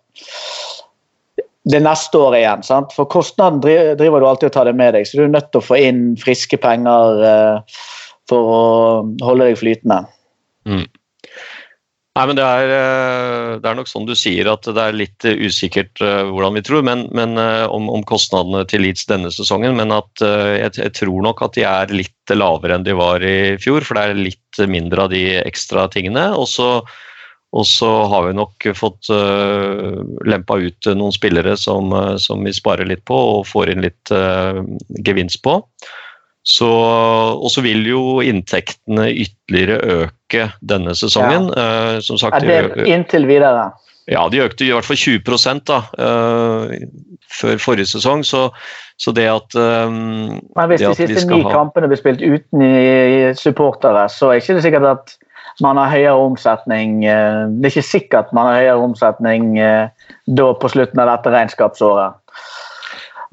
det 1.67 1.81
neste 1.83 2.15
året 2.15 2.39
igjen. 2.39 2.63
Sant? 2.63 2.93
For 2.95 3.09
kostnaden 3.11 3.59
driver 3.59 4.23
du 4.23 4.27
alltid 4.29 4.47
og 4.47 4.53
tar 4.55 4.69
det 4.69 4.77
med 4.79 4.95
deg, 4.95 5.03
så 5.03 5.19
du 5.19 5.25
er 5.25 5.33
nødt 5.33 5.49
til 5.51 5.59
å 5.59 5.67
få 5.67 5.79
inn 5.83 6.05
friske 6.21 6.55
penger 6.63 7.19
for 8.31 8.53
å 8.53 8.61
holde 9.27 9.49
deg 9.49 9.59
flytende. 9.59 9.97
Mm. 10.63 10.85
Nei, 12.17 12.23
men 12.25 12.37
det 12.39 12.45
er, 12.49 12.71
eh, 12.73 13.49
det 13.61 13.67
er, 13.69 13.75
nok 13.77 13.89
sånn 13.91 14.07
du 14.09 14.15
sier 14.17 14.47
at 14.49 14.65
det 14.65 14.81
er 14.81 14.95
litt 14.97 15.25
usikkert 15.27 16.01
uh, 16.01 16.25
hvordan 16.31 16.55
vi 16.57 16.63
tror 16.65 16.81
men, 16.87 17.03
men 17.13 17.37
om, 17.37 17.91
om, 17.93 18.01
kostnadene 18.09 18.63
til 18.71 18.81
Leeds 18.81 19.05
denne 19.05 19.29
sesongen. 19.33 19.77
Men 19.77 19.93
at 19.93 20.23
jeg, 20.23 20.71
jeg, 20.79 20.95
tror 20.97 21.21
nok 21.27 21.43
at 21.45 21.59
de 21.59 21.67
er 21.69 21.93
litt 21.93 22.33
lavere 22.33 22.79
enn 22.79 22.87
de 22.87 22.97
var 22.97 23.21
i 23.21 23.53
fjor, 23.61 23.85
for 23.85 23.99
det 23.99 24.07
er 24.07 24.23
litt 24.31 24.63
mindre 24.65 25.05
av 25.05 25.13
de 25.13 25.21
ekstra 25.43 25.85
tingene. 25.93 26.31
Og 26.33 26.49
så 26.49 27.91
har 28.09 28.25
vi 28.25 28.33
nok 28.41 28.69
fått 28.81 29.13
uh, 29.13 30.01
lempa 30.25 30.57
ut 30.57 30.89
noen 30.97 31.13
spillere 31.13 31.53
som, 31.53 31.93
som, 32.17 32.41
vi 32.41 32.55
sparer 32.57 32.89
litt 32.89 33.05
på 33.05 33.21
og 33.37 33.45
får 33.51 33.75
inn 33.75 33.85
litt 33.85 34.09
uh, 34.15 34.65
gevinst 35.05 35.43
på. 35.45 35.59
Og 36.65 37.49
så 37.51 37.61
vil 37.61 37.85
jo 37.85 38.21
inntektene 38.25 39.11
ytterligere 39.11 39.81
øke 40.01 40.16
denne 40.61 40.95
sesongen. 40.97 41.51
Ja. 41.53 41.67
Uh, 41.97 41.99
som 42.03 42.19
sagt, 42.21 42.43
er 42.43 42.71
det 42.73 42.87
inntil 42.87 43.27
videre? 43.29 43.69
Ja, 44.07 44.23
de 44.31 44.39
økte 44.39 44.63
i 44.63 44.71
hvert 44.71 44.87
fall 44.87 44.95
20 44.95 45.63
da, 45.67 45.81
før 47.27 47.57
forrige 47.59 47.89
sesong. 47.91 48.21
Så, 48.23 48.45
så 48.95 49.11
det 49.11 49.25
at 49.27 49.55
um, 49.59 50.37
Men 50.55 50.69
Hvis 50.71 50.85
de 50.85 50.93
siste 50.95 51.25
ni 51.27 51.41
ha... 51.43 51.51
kampene 51.51 51.89
blir 51.91 51.99
spilt 51.99 52.23
uten 52.23 53.35
supportere, 53.35 54.05
så 54.07 54.31
er 54.31 54.39
det 54.39 54.45
ikke 54.45 54.63
sikkert 54.63 54.87
at 54.93 55.17
man 55.63 55.79
har 55.79 55.91
høyere 55.91 56.15
omsetning. 56.27 57.01
Eh, 57.05 57.41
det 57.57 57.69
er 57.69 57.75
ikke 57.75 57.89
sikkert 57.89 58.33
man 58.35 58.51
har 58.51 58.61
høyere 58.61 58.87
omsetning 58.87 59.57
eh, 59.61 60.13
da 60.37 60.47
på 60.61 60.71
slutten 60.73 61.01
av 61.01 61.11
dette 61.13 61.33
regnskapsåret. 61.33 62.17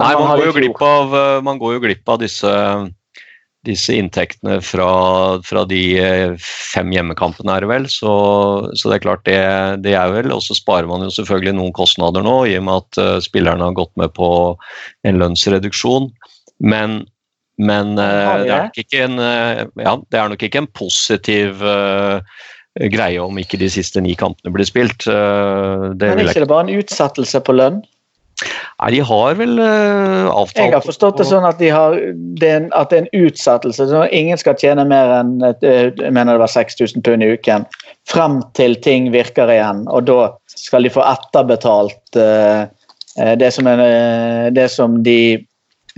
Nei, 0.01 0.11
man, 0.17 0.27
man, 0.27 0.39
går 0.41 0.49
jo 0.49 0.57
glipp 0.57 0.81
av, 0.83 1.17
eh, 1.19 1.41
man 1.47 1.61
går 1.61 1.77
jo 1.77 1.83
glipp 1.85 2.15
av 2.15 2.21
disse, 2.23 2.53
disse 3.65 3.97
inntektene 3.97 4.59
fra, 4.65 4.89
fra, 5.47 5.65
de 5.69 5.83
fem 6.43 6.93
hjemmekampene, 6.95 7.57
er 7.57 7.65
det 7.65 7.71
vel. 7.71 7.89
Så, 7.93 8.13
så 8.77 8.91
det 8.91 8.99
er 8.99 9.05
klart 9.07 9.25
det, 9.29 9.41
det, 9.87 9.97
er 9.99 10.13
vel. 10.15 10.33
Og 10.35 10.45
så 10.45 10.57
sparer 10.59 10.91
man 10.91 11.07
jo 11.07 11.13
selvfølgelig 11.15 11.57
noen 11.57 11.75
kostnader 11.77 12.25
nå, 12.27 12.37
i 12.51 12.59
og 12.61 12.69
med 12.69 12.85
at 12.85 13.25
spillerne 13.27 13.71
har 13.71 13.77
gått 13.77 13.95
med 14.01 14.15
på 14.17 14.29
en 15.09 15.21
lønnsreduksjon. 15.23 16.13
Men 16.65 17.03
men 17.57 17.95
uh, 17.99 18.43
det, 18.75 18.83
er 18.83 19.05
en, 19.05 19.21
uh, 19.21 19.63
ja, 19.79 19.95
det, 20.11 20.19
er 20.19 20.33
nok 20.33 20.43
ikke 20.43 20.65
en 20.65 20.71
positiv 20.75 21.63
uh, 21.63 22.19
greie 22.91 23.21
om 23.23 23.39
ikke 23.39 23.61
de 23.61 23.69
siste 23.71 24.03
ni 24.03 24.17
kampene 24.19 24.51
blir 24.55 24.67
spilt. 24.67 25.07
Men 25.07 26.03
er 26.03 26.25
ikke 26.27 26.43
det 26.43 26.51
bare 26.51 26.67
en 26.67 26.81
utsettelse 26.81 27.43
på 27.47 27.55
lønn? 27.55 27.85
Nei, 28.83 28.91
de 28.91 29.01
har 29.07 29.37
vel 29.39 29.59
uh, 29.63 30.27
avtalt 30.35 30.59
Jeg 30.59 30.75
har 30.75 30.83
forstått 30.85 31.21
det 31.21 31.29
sånn 31.29 31.47
at, 31.47 31.61
de 31.63 31.71
har, 31.71 31.95
det 32.41 32.49
er 32.51 32.57
en, 32.59 32.69
at 32.75 32.91
det 32.91 32.99
er 32.99 33.05
en 33.05 33.27
utsettelse. 33.29 33.87
så 33.91 34.05
Ingen 34.11 34.41
skal 34.41 34.59
tjene 34.59 34.87
mer 34.91 35.13
enn 35.21 35.37
eh, 35.47 35.55
jeg 35.63 36.11
mener 36.11 36.35
det 36.35 36.43
var 36.43 36.53
6000 36.53 37.05
pund 37.07 37.23
i 37.23 37.31
uken 37.37 37.69
frem 38.11 38.41
til 38.59 38.75
ting 38.85 39.13
virker 39.15 39.53
igjen. 39.53 39.87
Og 39.95 40.09
da 40.11 40.35
skal 40.51 40.87
de 40.87 40.93
få 40.93 41.07
etterbetalt 41.07 42.19
uh, 42.19 42.67
det, 43.15 43.51
som 43.55 43.71
er, 43.71 43.85
det 44.51 44.67
som 44.75 44.99
de 45.07 45.19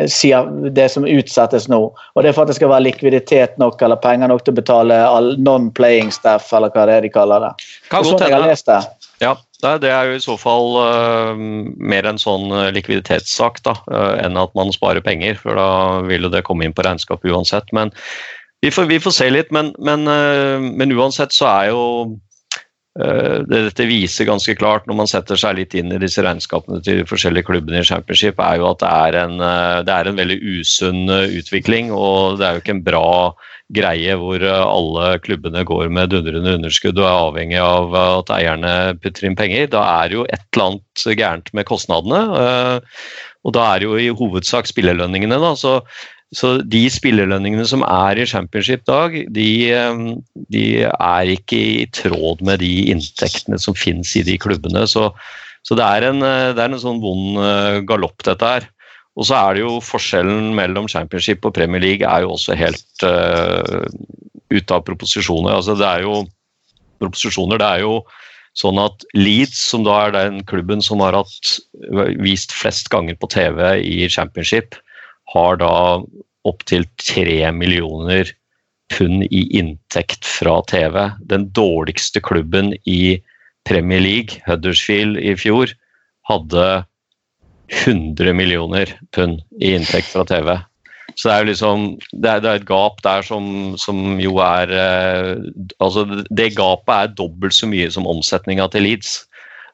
sier 0.05 0.45
det 0.77 0.91
som 0.93 1.07
utsettes 1.09 1.69
nå. 1.73 1.81
Og 1.89 2.23
det 2.23 2.31
er 2.31 2.37
for 2.37 2.45
at 2.45 2.53
det 2.53 2.59
skal 2.59 2.71
være 2.71 2.85
likviditet 2.91 3.57
nok 3.61 3.81
eller 3.83 4.01
penger 4.03 4.29
nok 4.29 4.45
til 4.45 4.53
å 4.53 4.59
betale 4.61 4.99
non-playing 5.41 6.13
staff, 6.13 6.53
eller 6.57 6.73
hva 6.75 6.85
det 6.89 6.99
er 6.99 7.07
de 7.07 7.13
kaller 7.15 7.47
det. 7.47 7.53
Kan 7.89 8.05
godt 8.05 8.13
sånn 8.13 8.27
jeg 8.27 8.37
har 8.37 8.45
hende. 8.51 8.83
Ja, 9.23 9.37
det 9.63 9.89
er 9.89 10.11
jo 10.11 10.17
i 10.19 10.23
så 10.23 10.37
fall 10.37 10.75
uh, 10.77 11.33
mer 11.37 12.09
en 12.09 12.21
sånn 12.21 12.51
øh, 12.53 12.69
likviditetssak 12.77 13.63
da, 13.65 13.73
uh, 13.89 14.15
enn 14.21 14.37
at 14.37 14.53
man 14.59 14.73
sparer 14.75 15.05
penger, 15.05 15.39
for 15.41 15.57
da 15.57 16.03
vil 16.05 16.29
jo 16.29 16.33
det 16.33 16.45
komme 16.45 16.67
inn 16.67 16.77
på 16.77 16.85
regnskapet 16.85 17.33
uansett. 17.33 17.73
Men 17.77 17.95
vi 18.65 18.73
får, 18.73 18.91
vi 18.91 19.01
får 19.01 19.17
se 19.17 19.31
litt, 19.33 19.55
men, 19.57 19.73
men, 19.81 20.05
uh, 20.05 20.61
men 20.61 20.93
uansett 20.97 21.33
så 21.37 21.49
er 21.55 21.73
jo 21.73 21.83
dette 22.97 23.85
viser 23.85 24.25
ganske 24.25 24.55
klart 24.57 24.87
når 24.89 24.97
man 24.97 25.09
setter 25.11 25.37
seg 25.37 25.59
litt 25.59 25.75
inn 25.77 25.91
i 25.93 25.99
disse 26.01 26.23
regnskapene 26.25 26.79
til 26.81 27.03
de 27.03 27.05
forskjellige 27.05 27.45
klubbene 27.45 27.83
i 27.83 27.85
Championship, 27.85 28.41
er 28.41 28.57
jo 28.57 28.71
at 28.71 28.81
det 28.81 28.89
er 28.89 29.19
en, 29.21 29.35
det 29.85 29.93
er 29.93 30.09
en 30.09 30.17
veldig 30.17 30.39
usunn 30.41 31.03
utvikling, 31.13 31.91
og 31.93 32.39
det 32.41 32.47
er 32.47 32.57
jo 32.57 32.63
ikke 32.63 32.73
en 32.79 32.81
bra 32.87 33.11
greie 33.75 34.15
hvor 34.21 34.43
eh, 34.43 34.65
alle 34.65 35.07
klubbene 35.25 35.65
går 35.67 35.89
med 35.91 36.13
dundrende 36.15 36.57
underskudd 36.59 36.99
og 37.01 37.07
er 37.07 37.23
avhengig 37.29 37.63
av 37.63 37.97
at 38.03 38.35
eierne 38.39 38.75
putter 39.03 39.27
inn 39.27 39.39
penger. 39.39 39.71
Da 39.73 39.85
er 40.05 40.19
jo 40.19 40.27
et 40.29 40.45
eller 40.55 40.69
annet 40.71 41.07
gærent 41.23 41.55
med 41.57 41.67
kostnadene. 41.69 42.21
eh, 42.43 43.01
Og 43.47 43.55
da 43.55 43.65
er 43.77 43.87
jo 43.87 43.97
i 43.99 44.11
hovedsak 44.11 44.67
spillerlønningene. 44.67 45.41
da, 45.43 45.55
så 45.55 45.81
så 46.35 46.57
de 46.59 46.83
spillerlønningene 46.91 47.65
som 47.71 47.85
er 47.87 48.19
i 48.19 48.27
championship 48.27 48.83
dag, 48.89 49.15
de, 49.33 49.51
eh, 49.71 50.01
de 50.51 50.65
er 50.91 51.33
ikke 51.37 51.59
i 51.59 51.87
tråd 51.95 52.43
med 52.43 52.61
de 52.65 52.91
inntektene 52.91 53.61
som 53.63 53.77
finnes 53.79 54.11
i 54.19 54.25
de 54.27 54.35
klubbene. 54.43 54.83
Så, 54.91 55.13
så 55.63 55.79
det, 55.79 55.87
er 55.87 56.09
en, 56.11 56.23
eh, 56.27 56.51
det 56.57 56.65
er 56.65 56.73
en 56.73 56.83
sånn 56.83 57.03
vond 57.03 57.39
eh, 57.39 57.79
galopp, 57.87 58.19
dette 58.27 58.51
her. 58.57 58.67
Og 59.17 59.29
så 59.29 59.39
er 59.39 59.57
det 59.57 59.65
jo 59.65 59.79
forskjellen 59.85 60.53
mellom 60.57 60.89
championship 60.93 61.47
og 61.49 61.55
Premier 61.57 61.83
League 61.83 62.07
er 62.07 62.25
jo 62.25 62.35
også 62.35 62.57
helt 62.59 63.05
uh, 63.07 63.87
ute 64.53 64.77
av 64.77 64.85
proposisjoner. 64.85 65.57
Altså 65.57 65.77
det 65.79 65.89
er 65.89 66.05
jo 66.05 66.21
proposisjoner, 67.01 67.61
det 67.61 67.69
er 67.69 67.85
jo 67.87 68.01
sånn 68.57 68.81
at 68.81 69.05
Leeds, 69.17 69.59
som 69.71 69.85
da 69.85 69.97
er 70.07 70.15
den 70.15 70.41
klubben 70.49 70.85
som 70.85 71.03
har 71.05 71.17
hatt 71.17 71.57
vist 72.21 72.55
flest 72.57 72.89
ganger 72.93 73.17
på 73.21 73.29
TV 73.33 73.61
i 73.85 74.09
championship, 74.13 74.77
har 75.33 75.61
da 75.61 75.73
opptil 76.47 76.87
tre 77.03 77.41
millioner 77.53 78.31
pund 78.95 79.25
i 79.35 79.43
inntekt 79.59 80.25
fra 80.29 80.61
TV. 80.71 80.99
Den 81.29 81.49
dårligste 81.57 82.23
klubben 82.25 82.73
i 82.85 83.19
Premier 83.67 84.01
League, 84.01 84.41
Huddersfield 84.47 85.19
i 85.19 85.35
fjor, 85.39 85.73
hadde 86.31 86.67
100 87.73 88.33
millioner 88.37 88.91
pund 89.17 89.41
i 89.61 89.75
inntekt 89.75 90.11
fra 90.13 90.25
TV. 90.29 90.57
Så 91.17 91.29
det 91.29 91.35
er 91.35 91.45
jo 91.45 91.51
liksom 91.51 91.87
Det 92.13 92.31
er, 92.31 92.43
det 92.45 92.51
er 92.51 92.61
et 92.61 92.69
gap 92.69 93.01
der 93.05 93.25
som, 93.25 93.77
som 93.81 94.19
jo 94.21 94.37
er 94.45 94.73
eh, 94.75 95.31
Altså, 95.81 96.05
det 96.29 96.57
gapet 96.59 96.93
er 96.93 97.15
dobbelt 97.17 97.57
så 97.57 97.69
mye 97.71 97.89
som 97.93 98.09
omsetninga 98.11 98.69
til 98.73 98.87
Leeds. 98.87 99.23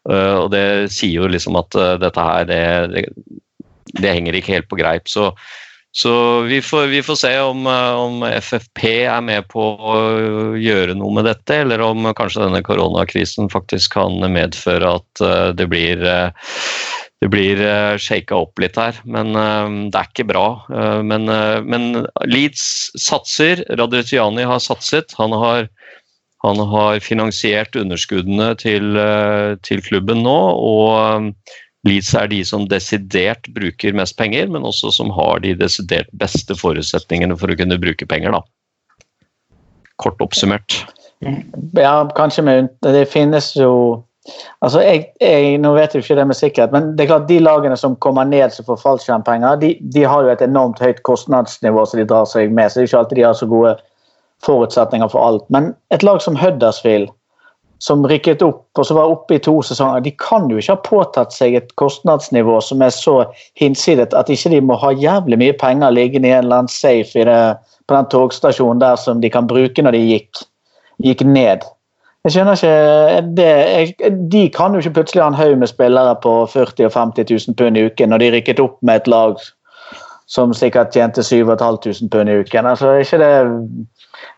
Uh, 0.08 0.44
og 0.44 0.48
det 0.50 0.90
sier 0.90 1.22
jo 1.22 1.30
liksom 1.30 1.54
at 1.60 1.76
uh, 1.78 1.94
dette 2.02 2.22
her, 2.26 2.46
det, 2.48 2.62
det, 2.90 3.02
det 4.00 4.14
henger 4.16 4.34
ikke 4.34 4.56
helt 4.56 4.66
på 4.70 4.78
greip. 4.80 5.06
Så, 5.06 5.28
så 5.94 6.14
vi, 6.48 6.58
får, 6.64 6.88
vi 6.90 7.04
får 7.06 7.20
se 7.20 7.30
om, 7.38 7.68
uh, 7.70 8.00
om 8.00 8.24
FFP 8.26 8.82
er 9.04 9.22
med 9.22 9.46
på 9.52 9.62
å 9.62 9.94
gjøre 10.58 10.96
noe 10.98 11.14
med 11.20 11.28
dette, 11.30 11.60
eller 11.62 11.84
om 11.86 12.10
kanskje 12.18 12.42
denne 12.48 12.64
koronakrisen 12.66 13.46
faktisk 13.52 13.94
kan 13.94 14.18
medføre 14.34 14.96
at 14.98 15.24
det 15.54 15.70
blir 15.70 16.02
det 17.22 17.28
blir 17.30 17.60
uh, 17.62 17.94
shaka 18.02 18.34
opp 18.34 18.58
litt 18.58 18.74
her, 18.80 18.96
men 19.06 19.36
uh, 19.38 19.70
det 19.92 19.98
er 20.00 20.08
ikke 20.10 20.26
bra. 20.26 20.46
Uh, 20.66 21.02
men, 21.06 21.28
eh, 21.30 21.60
men 21.62 22.02
Leeds 22.26 22.90
satser. 22.98 23.62
Radretiani 23.78 24.42
har 24.48 24.58
satset. 24.62 25.14
Han 25.20 25.34
har, 25.38 25.68
han 26.42 26.62
har 26.72 26.98
finansiert 27.04 27.78
underskuddene 27.78 28.52
til, 28.58 28.96
eh, 28.98 29.54
til 29.62 29.82
klubben 29.86 30.24
nå. 30.26 30.38
Og 30.58 30.88
eh, 30.98 31.54
Leeds 31.86 32.12
er 32.18 32.30
de 32.30 32.42
som 32.46 32.66
desidert 32.70 33.46
bruker 33.54 33.94
mest 33.94 34.18
penger, 34.18 34.50
men 34.50 34.66
også 34.66 34.90
som 34.94 35.10
har 35.14 35.42
de 35.46 35.54
desidert 35.58 36.10
beste 36.18 36.58
forutsetningene 36.58 37.38
for 37.38 37.54
å 37.54 37.58
kunne 37.58 37.78
bruke 37.82 38.06
penger. 38.10 38.34
Da. 38.34 39.60
Kort 40.02 40.22
oppsummert. 40.22 40.82
Ja, 41.78 42.02
kanskje 42.16 42.42
med 42.42 42.70
Det 42.82 43.06
finnes 43.10 43.52
jo 43.54 44.02
Altså, 44.62 44.80
jeg, 44.84 45.06
jeg, 45.20 45.56
Nå 45.58 45.72
vet 45.74 45.94
jeg 45.94 46.04
ikke 46.04 46.16
det 46.20 46.26
med 46.30 46.38
sikkerhet, 46.38 46.74
men 46.74 46.92
det 46.96 47.04
er 47.04 47.10
klart 47.10 47.30
de 47.30 47.40
lagene 47.42 47.76
som 47.78 47.96
kommer 48.04 48.28
ned 48.28 48.54
som 48.54 48.66
får 48.68 48.78
fallskjermpenger, 48.84 49.56
de, 49.62 49.72
de 49.94 50.04
har 50.06 50.22
jo 50.22 50.30
et 50.30 50.44
enormt 50.44 50.82
høyt 50.82 51.02
kostnadsnivå 51.08 51.86
som 51.88 51.98
de 51.98 52.06
drar 52.06 52.28
seg 52.30 52.54
med. 52.54 52.70
så 52.70 52.78
det 52.78 52.84
er 52.84 52.90
ikke 52.90 53.00
alltid 53.00 53.18
de 53.18 53.26
har 53.26 53.40
så 53.40 53.50
gode 53.50 53.74
forutsetninger 54.46 55.10
for 55.10 55.26
alt. 55.26 55.50
Men 55.50 55.72
et 55.94 56.06
lag 56.06 56.22
som 56.22 56.38
Huddersfield, 56.38 57.10
som 57.82 58.04
rykket 58.06 58.44
opp 58.46 58.78
og 58.78 58.86
så 58.86 58.94
var 58.94 59.10
oppe 59.10 59.36
i 59.36 59.42
to 59.42 59.56
sesonger, 59.66 60.04
de 60.04 60.12
kan 60.22 60.46
jo 60.50 60.60
ikke 60.60 60.76
ha 60.76 60.82
påtatt 60.86 61.34
seg 61.34 61.56
et 61.58 61.72
kostnadsnivå 61.80 62.60
som 62.62 62.82
er 62.86 62.94
så 62.94 63.16
hinsidet 63.58 64.14
at 64.14 64.30
ikke 64.30 64.52
de 64.54 64.60
må 64.62 64.78
ha 64.78 64.92
jævlig 64.94 65.40
mye 65.40 65.56
penger 65.58 65.90
liggende 65.90 66.30
i 66.30 66.34
en 66.36 66.44
eller 66.44 66.62
annen 66.62 66.70
safe 66.70 67.26
det, 67.26 67.40
på 67.90 67.96
den 67.96 68.10
togstasjonen 68.14 68.82
der 68.82 69.00
som 69.02 69.18
de 69.22 69.30
kan 69.34 69.50
bruke 69.50 69.82
når 69.82 69.98
de 69.98 70.04
gikk, 70.12 70.44
gikk 71.02 71.26
ned. 71.26 71.66
Jeg 72.22 72.36
skjønner 72.36 72.58
ikke 72.58 73.22
det, 73.34 73.48
jeg, 73.98 74.12
De 74.30 74.42
kan 74.54 74.74
jo 74.74 74.82
ikke 74.82 74.94
plutselig 75.00 75.24
ha 75.24 75.32
en 75.32 75.40
haug 75.40 75.56
med 75.58 75.70
spillere 75.70 76.14
på 76.22 76.36
40 76.52 76.86
og 76.86 76.94
50 76.94 77.26
000 77.48 77.58
pund 77.58 77.78
i 77.78 77.88
uken 77.88 78.14
når 78.14 78.22
de 78.22 78.30
rykket 78.36 78.62
opp 78.62 78.78
med 78.86 79.02
et 79.02 79.10
lag 79.10 79.42
som 80.32 80.52
sikkert 80.56 80.94
tjente 80.94 81.24
7500 81.26 82.08
pund 82.12 82.30
i 82.30 82.38
uken. 82.40 82.68
Altså, 82.68 82.94
ikke 83.02 83.18
det, 83.20 83.32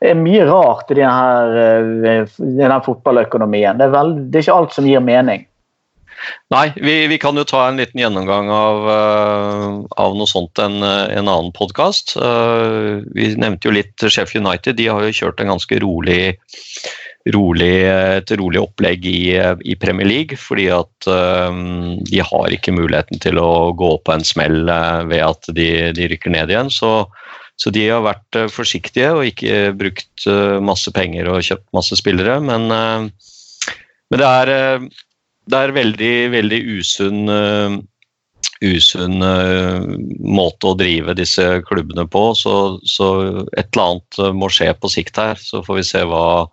det 0.01 0.13
er 0.15 0.19
mye 0.19 0.47
rart 0.49 0.91
i 0.91 0.99
denne, 0.99 1.65
eh, 2.11 2.39
denne 2.39 2.79
fotballøkonomien. 2.87 3.79
Det 3.79 3.89
er, 3.89 3.93
vel, 3.95 4.15
det 4.31 4.41
er 4.41 4.47
ikke 4.47 4.57
alt 4.63 4.75
som 4.75 4.89
gir 4.89 5.05
mening. 5.05 5.45
Nei, 6.55 6.69
vi, 6.81 6.95
vi 7.11 7.19
kan 7.21 7.37
jo 7.37 7.45
ta 7.45 7.67
en 7.69 7.79
liten 7.79 8.01
gjennomgang 8.01 8.49
av, 8.55 8.87
uh, 8.89 9.65
av 10.01 10.15
noe 10.17 10.31
sånt 10.31 10.61
en, 10.63 10.79
eh, 10.81 11.19
en 11.19 11.29
annen 11.29 11.53
podkast. 11.53 12.15
vi 12.17 13.35
nevnte 13.37 13.69
jo 13.69 13.75
litt 13.77 14.07
Sheffield 14.09 14.47
United. 14.47 14.79
De 14.81 14.89
har 14.89 15.05
jo 15.05 15.17
kjørt 15.21 15.43
en 15.43 15.53
ganske 15.53 15.81
rolig, 15.85 16.37
rolig, 17.33 17.87
et 17.89 18.33
rolig 18.37 18.61
opplegg 18.61 19.07
i, 19.09 19.37
i 19.65 19.77
Premier 19.81 20.09
League, 20.09 20.37
fordi 20.41 20.67
at 20.75 21.09
eh, 21.09 21.61
de 22.11 22.21
har 22.21 22.53
ikke 22.53 22.75
muligheten 22.77 23.23
til 23.23 23.41
å 23.41 23.73
gå 23.77 23.95
på 24.05 24.13
en 24.13 24.27
smell 24.27 24.69
eh, 24.69 25.01
ved 25.09 25.25
at 25.25 25.49
de, 25.57 25.69
de 25.97 26.11
rykker 26.13 26.35
ned 26.35 26.53
igjen. 26.53 26.73
Så, 26.73 27.07
så 27.57 27.73
de 27.73 27.87
har 27.89 28.05
vært 28.05 28.41
eh, 28.41 28.51
forsiktige 28.53 29.15
og 29.17 29.31
ikke 29.31 29.73
brukt 29.79 30.29
eh, 30.29 30.61
masse 30.61 30.93
penger 30.93 31.33
og 31.33 31.45
kjøpt 31.49 31.67
masse 31.77 31.97
spillere. 32.01 32.37
Men, 32.45 32.69
uh, 32.69 33.73
men 34.13 34.21
det 34.21 34.29
er, 34.43 34.85
det 35.49 35.65
er 35.65 35.77
veldig, 35.81 36.15
veldig 36.37 36.63
usunn 36.77 37.25
uh, 37.33 37.81
usunn 38.65 39.19
måte 40.25 40.71
å 40.71 40.77
drive 40.79 41.13
disse 41.19 41.43
klubbene 41.69 42.05
på. 42.09 42.23
Så, 42.39 42.53
så 42.89 43.09
et 43.59 43.75
eller 43.75 43.83
annet 43.85 44.37
må 44.39 44.49
skje 44.53 44.71
på 44.79 44.89
sikt 44.93 45.19
her. 45.21 45.41
Så 45.41 45.61
får 45.67 45.81
vi 45.81 45.85
se 45.85 46.05
hva, 46.09 46.47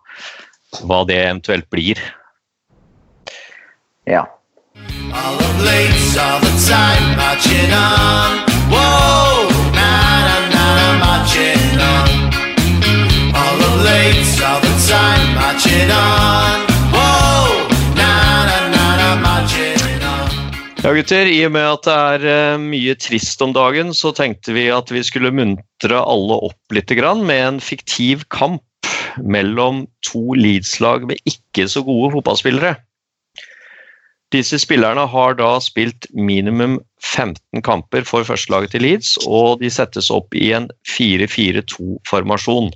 hva 0.79 1.03
det 1.07 1.19
eventuelt 1.25 1.69
blir. 1.69 1.99
Ja. 4.05 4.25
All 5.13 5.35
of 5.35 5.65
late, 5.65 6.19
all 6.19 6.39
the 6.39 6.53
time, 6.67 7.15
marching 7.17 7.71
on. 7.75 8.39
Whoa, 8.71 9.49
na 9.75 9.91
na 10.27 10.37
na 10.55 10.65
na, 10.77 10.87
marching 11.03 11.79
on. 11.79 12.09
All 13.35 13.59
of 13.67 13.83
late, 13.83 14.31
all 14.47 14.61
the 14.61 14.73
time, 14.87 15.35
marching 15.35 15.91
on. 15.91 16.65
Whoa, 16.95 17.67
na 17.95 18.11
na 18.47 18.57
na 18.71 18.85
na, 19.01 19.09
marching 19.21 20.01
on. 20.01 20.31
Ja, 20.83 20.93
gutter. 20.93 21.27
I 21.27 21.45
og 21.45 21.51
med 21.51 21.67
at 21.67 21.85
det 21.85 21.99
er 22.15 22.27
eh, 22.31 22.57
mye 22.57 22.95
trist 22.95 23.41
om 23.43 23.53
dagen, 23.53 23.93
så 23.93 24.15
tenkte 24.15 24.55
vi 24.55 24.69
at 24.73 24.89
vi 24.91 25.03
skulle 25.03 25.33
muntre 25.35 25.99
alle 25.99 26.39
opp 26.49 26.73
litt 26.73 26.89
grann 26.97 27.25
med 27.27 27.47
en 27.47 27.59
fiktiv 27.61 28.25
kamp 28.33 28.63
mellom 29.19 29.85
to 30.07 30.33
Leeds-lag 30.37 31.07
med 31.09 31.21
ikke 31.29 31.67
så 31.69 31.83
gode 31.85 32.11
fotballspillere. 32.15 32.75
Disse 34.31 34.61
spillerne 34.63 35.03
har 35.11 35.35
da 35.35 35.57
spilt 35.59 36.07
minimum 36.15 36.77
15 37.03 37.63
kamper 37.65 38.05
for 38.07 38.23
førstelaget 38.23 38.71
til 38.75 38.85
Leeds, 38.85 39.17
og 39.27 39.59
de 39.59 39.71
settes 39.73 40.07
opp 40.13 40.31
i 40.37 40.53
en 40.55 40.69
4-4-2-formasjon. 40.87 42.71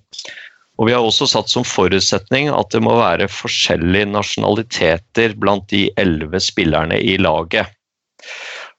Og 0.76 0.90
Vi 0.90 0.92
har 0.92 1.00
også 1.00 1.30
satt 1.32 1.48
som 1.48 1.64
forutsetning 1.64 2.50
at 2.52 2.74
det 2.76 2.82
må 2.84 2.98
være 3.00 3.32
forskjellige 3.32 4.10
nasjonaliteter 4.12 5.38
blant 5.40 5.70
de 5.72 5.88
elleve 6.02 6.42
spillerne 6.44 7.00
i 7.00 7.16
laget. 7.16 7.72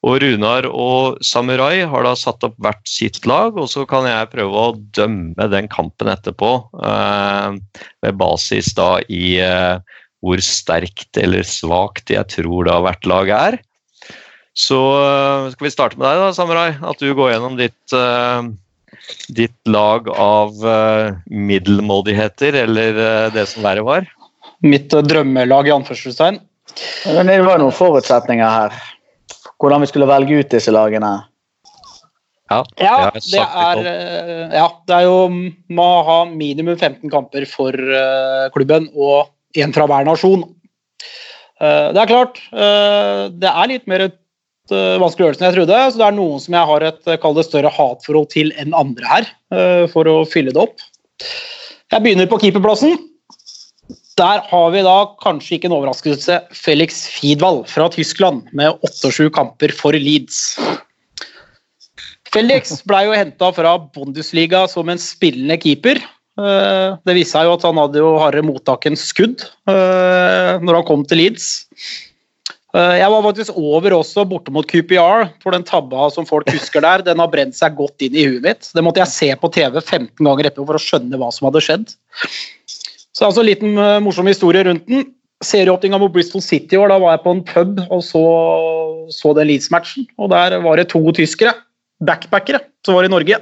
Og 0.06 0.20
Runar 0.22 0.68
og 0.70 1.18
Samurai 1.26 1.82
har 1.88 2.06
da 2.06 2.12
satt 2.18 2.44
opp 2.46 2.54
hvert 2.62 2.82
sitt 2.86 3.24
lag, 3.26 3.56
og 3.58 3.66
så 3.72 3.82
kan 3.90 4.06
jeg 4.06 4.30
prøve 4.30 4.62
å 4.68 4.74
dømme 4.94 5.48
den 5.50 5.66
kampen 5.72 6.12
etterpå. 6.12 6.50
Eh, 6.78 7.56
med 8.06 8.20
basis 8.20 8.70
da 8.78 9.00
i 9.10 9.38
eh, 9.42 9.82
hvor 10.22 10.42
sterkt 10.42 11.18
eller 11.18 11.46
svakt 11.46 12.14
jeg 12.14 12.30
tror 12.36 12.70
da 12.70 12.78
hvert 12.86 13.10
lag 13.10 13.34
er. 13.34 13.58
Så 14.56 14.78
eh, 15.02 15.50
skal 15.56 15.68
vi 15.68 15.74
starte 15.74 15.98
med 15.98 16.06
deg, 16.06 16.22
da, 16.22 16.30
Samurai. 16.38 16.70
At 16.86 17.02
du 17.02 17.10
går 17.10 17.34
gjennom 17.34 17.58
ditt, 17.58 17.96
eh, 17.98 18.46
ditt 19.34 19.58
lag 19.66 20.06
av 20.14 20.54
eh, 20.62 21.14
middelmådigheter, 21.26 22.62
eller 22.62 23.06
eh, 23.10 23.30
det 23.34 23.50
som 23.50 23.66
verre 23.66 23.82
var. 23.86 24.12
Mitt 24.62 24.94
drømmelag 24.94 25.66
i 25.66 25.74
anførselstegn. 25.74 26.38
Men 27.10 27.30
det 27.30 27.42
var 27.42 27.58
noen 27.58 27.74
forutsetninger 27.74 28.46
her. 28.46 28.84
Hvordan 29.62 29.82
vi 29.84 29.88
skulle 29.90 30.08
velge 30.08 30.42
ut 30.42 30.52
disse 30.52 30.74
lagene. 30.74 31.14
Ja, 32.50 32.60
Ja, 32.78 33.10
det 33.10 33.40
er, 33.42 33.78
eh, 33.82 34.52
ja, 34.54 34.66
det 34.86 34.94
er 34.94 35.06
jo 35.08 35.28
Må 35.74 35.86
ha 36.06 36.18
minimum 36.30 36.76
15 36.76 37.10
kamper 37.10 37.46
for 37.50 37.74
eh, 37.74 38.46
klubben 38.54 38.86
og 38.94 39.32
én 39.58 39.74
fra 39.74 39.86
hver 39.88 40.06
nasjon. 40.06 40.44
Eh, 41.58 41.88
det 41.90 42.02
er 42.02 42.12
klart, 42.12 42.38
eh, 42.52 43.26
det 43.34 43.50
er 43.50 43.72
litt 43.72 43.86
mer 43.90 44.06
et 44.10 44.22
vanskelig 44.70 45.28
øvelse 45.28 45.42
enn 45.42 45.50
jeg 45.52 45.56
trodde. 45.60 45.82
Så 45.90 45.98
det 45.98 46.06
er 46.06 46.14
noen 46.14 46.40
som 46.42 46.54
jeg 46.54 46.70
har 46.70 46.82
et 46.82 47.10
kall 47.22 47.34
det 47.34 47.46
større 47.46 47.70
hatforhold 47.70 48.30
til 48.30 48.52
enn 48.58 48.74
andre 48.74 49.06
her, 49.06 49.28
for 49.92 50.10
å 50.10 50.16
fylle 50.26 50.50
det 50.50 50.58
opp. 50.58 50.82
Jeg 51.94 52.02
begynner 52.02 52.26
på 52.26 52.40
keeperplassen. 52.42 52.98
Der 54.16 54.40
har 54.48 54.70
vi 54.72 54.80
da 54.84 54.96
kanskje 55.20 55.58
ikke 55.58 55.68
en 55.68 55.76
overraskelse 55.76 56.38
Felix 56.56 57.02
Fidwall 57.12 57.62
fra 57.68 57.90
Tyskland 57.92 58.46
med 58.56 58.78
8-7 58.88 59.28
kamper 59.36 59.74
for 59.76 59.92
Leeds. 59.92 60.56
Felix 62.32 62.80
ble 62.88 63.02
jo 63.06 63.16
henta 63.16 63.50
fra 63.54 63.76
Bundesliga 63.92 64.64
som 64.72 64.88
en 64.92 65.00
spillende 65.00 65.58
keeper. 65.60 66.00
Eh, 66.40 66.96
Det 67.04 67.14
viste 67.16 67.36
seg 67.36 67.48
jo 67.48 67.54
at 67.56 67.68
han 67.68 67.78
hadde 67.80 68.00
jo 68.00 68.16
hardere 68.20 68.44
mottak 68.44 68.88
enn 68.88 68.96
skudd 68.96 69.44
eh, 69.68 70.56
når 70.64 70.80
han 70.80 70.88
kom 70.88 71.04
til 71.08 71.20
Leeds. 71.20 71.46
Eh, 72.76 72.96
Jeg 73.00 73.12
var 73.12 73.24
faktisk 73.28 73.56
over 73.56 74.00
også 74.00 74.24
borte 74.28 74.52
mot 74.52 74.68
QPR 74.68 75.28
for 75.44 75.52
den 75.52 75.64
tabba 75.64 76.08
som 76.12 76.28
folk 76.28 76.48
husker 76.52 76.84
der. 76.84 77.04
Den 77.04 77.20
har 77.20 77.32
brent 77.32 77.56
seg 77.56 77.76
godt 77.76 78.04
inn 78.04 78.16
i 78.16 78.24
huet 78.28 78.44
mitt. 78.44 78.72
Det 78.72 78.84
måtte 78.84 79.04
jeg 79.04 79.12
se 79.12 79.32
på 79.36 79.52
TV 79.52 79.80
15 79.80 80.12
ganger 80.24 80.48
etterpå 80.48 80.68
for 80.72 80.80
å 80.80 80.86
skjønne 80.88 81.20
hva 81.20 81.32
som 81.32 81.48
hadde 81.50 81.64
skjedd. 81.68 81.96
Så 83.16 83.24
altså 83.24 83.42
en 83.42 83.48
liten 83.48 83.78
eh, 83.80 83.98
morsom 84.04 84.28
historie 84.28 84.64
rundt 84.66 84.84
den. 84.90 85.12
Serieåpninga 85.44 85.98
mot 86.00 86.12
Bristol 86.14 86.40
City 86.40 86.78
i 86.78 86.84
da 86.88 86.96
var 87.00 87.12
jeg 87.12 87.22
på 87.26 87.32
en 87.34 87.42
pub 87.44 87.80
og 87.92 88.00
så, 88.04 88.22
så 89.12 89.34
den 89.36 89.50
Leeds-matchen. 89.50 90.06
Og 90.16 90.30
der 90.32 90.56
var 90.64 90.80
det 90.80 90.88
to 90.92 91.02
tyskere, 91.16 91.52
backpackere, 92.08 92.62
som 92.86 92.96
var 92.96 93.04
i 93.04 93.12
Norge. 93.12 93.40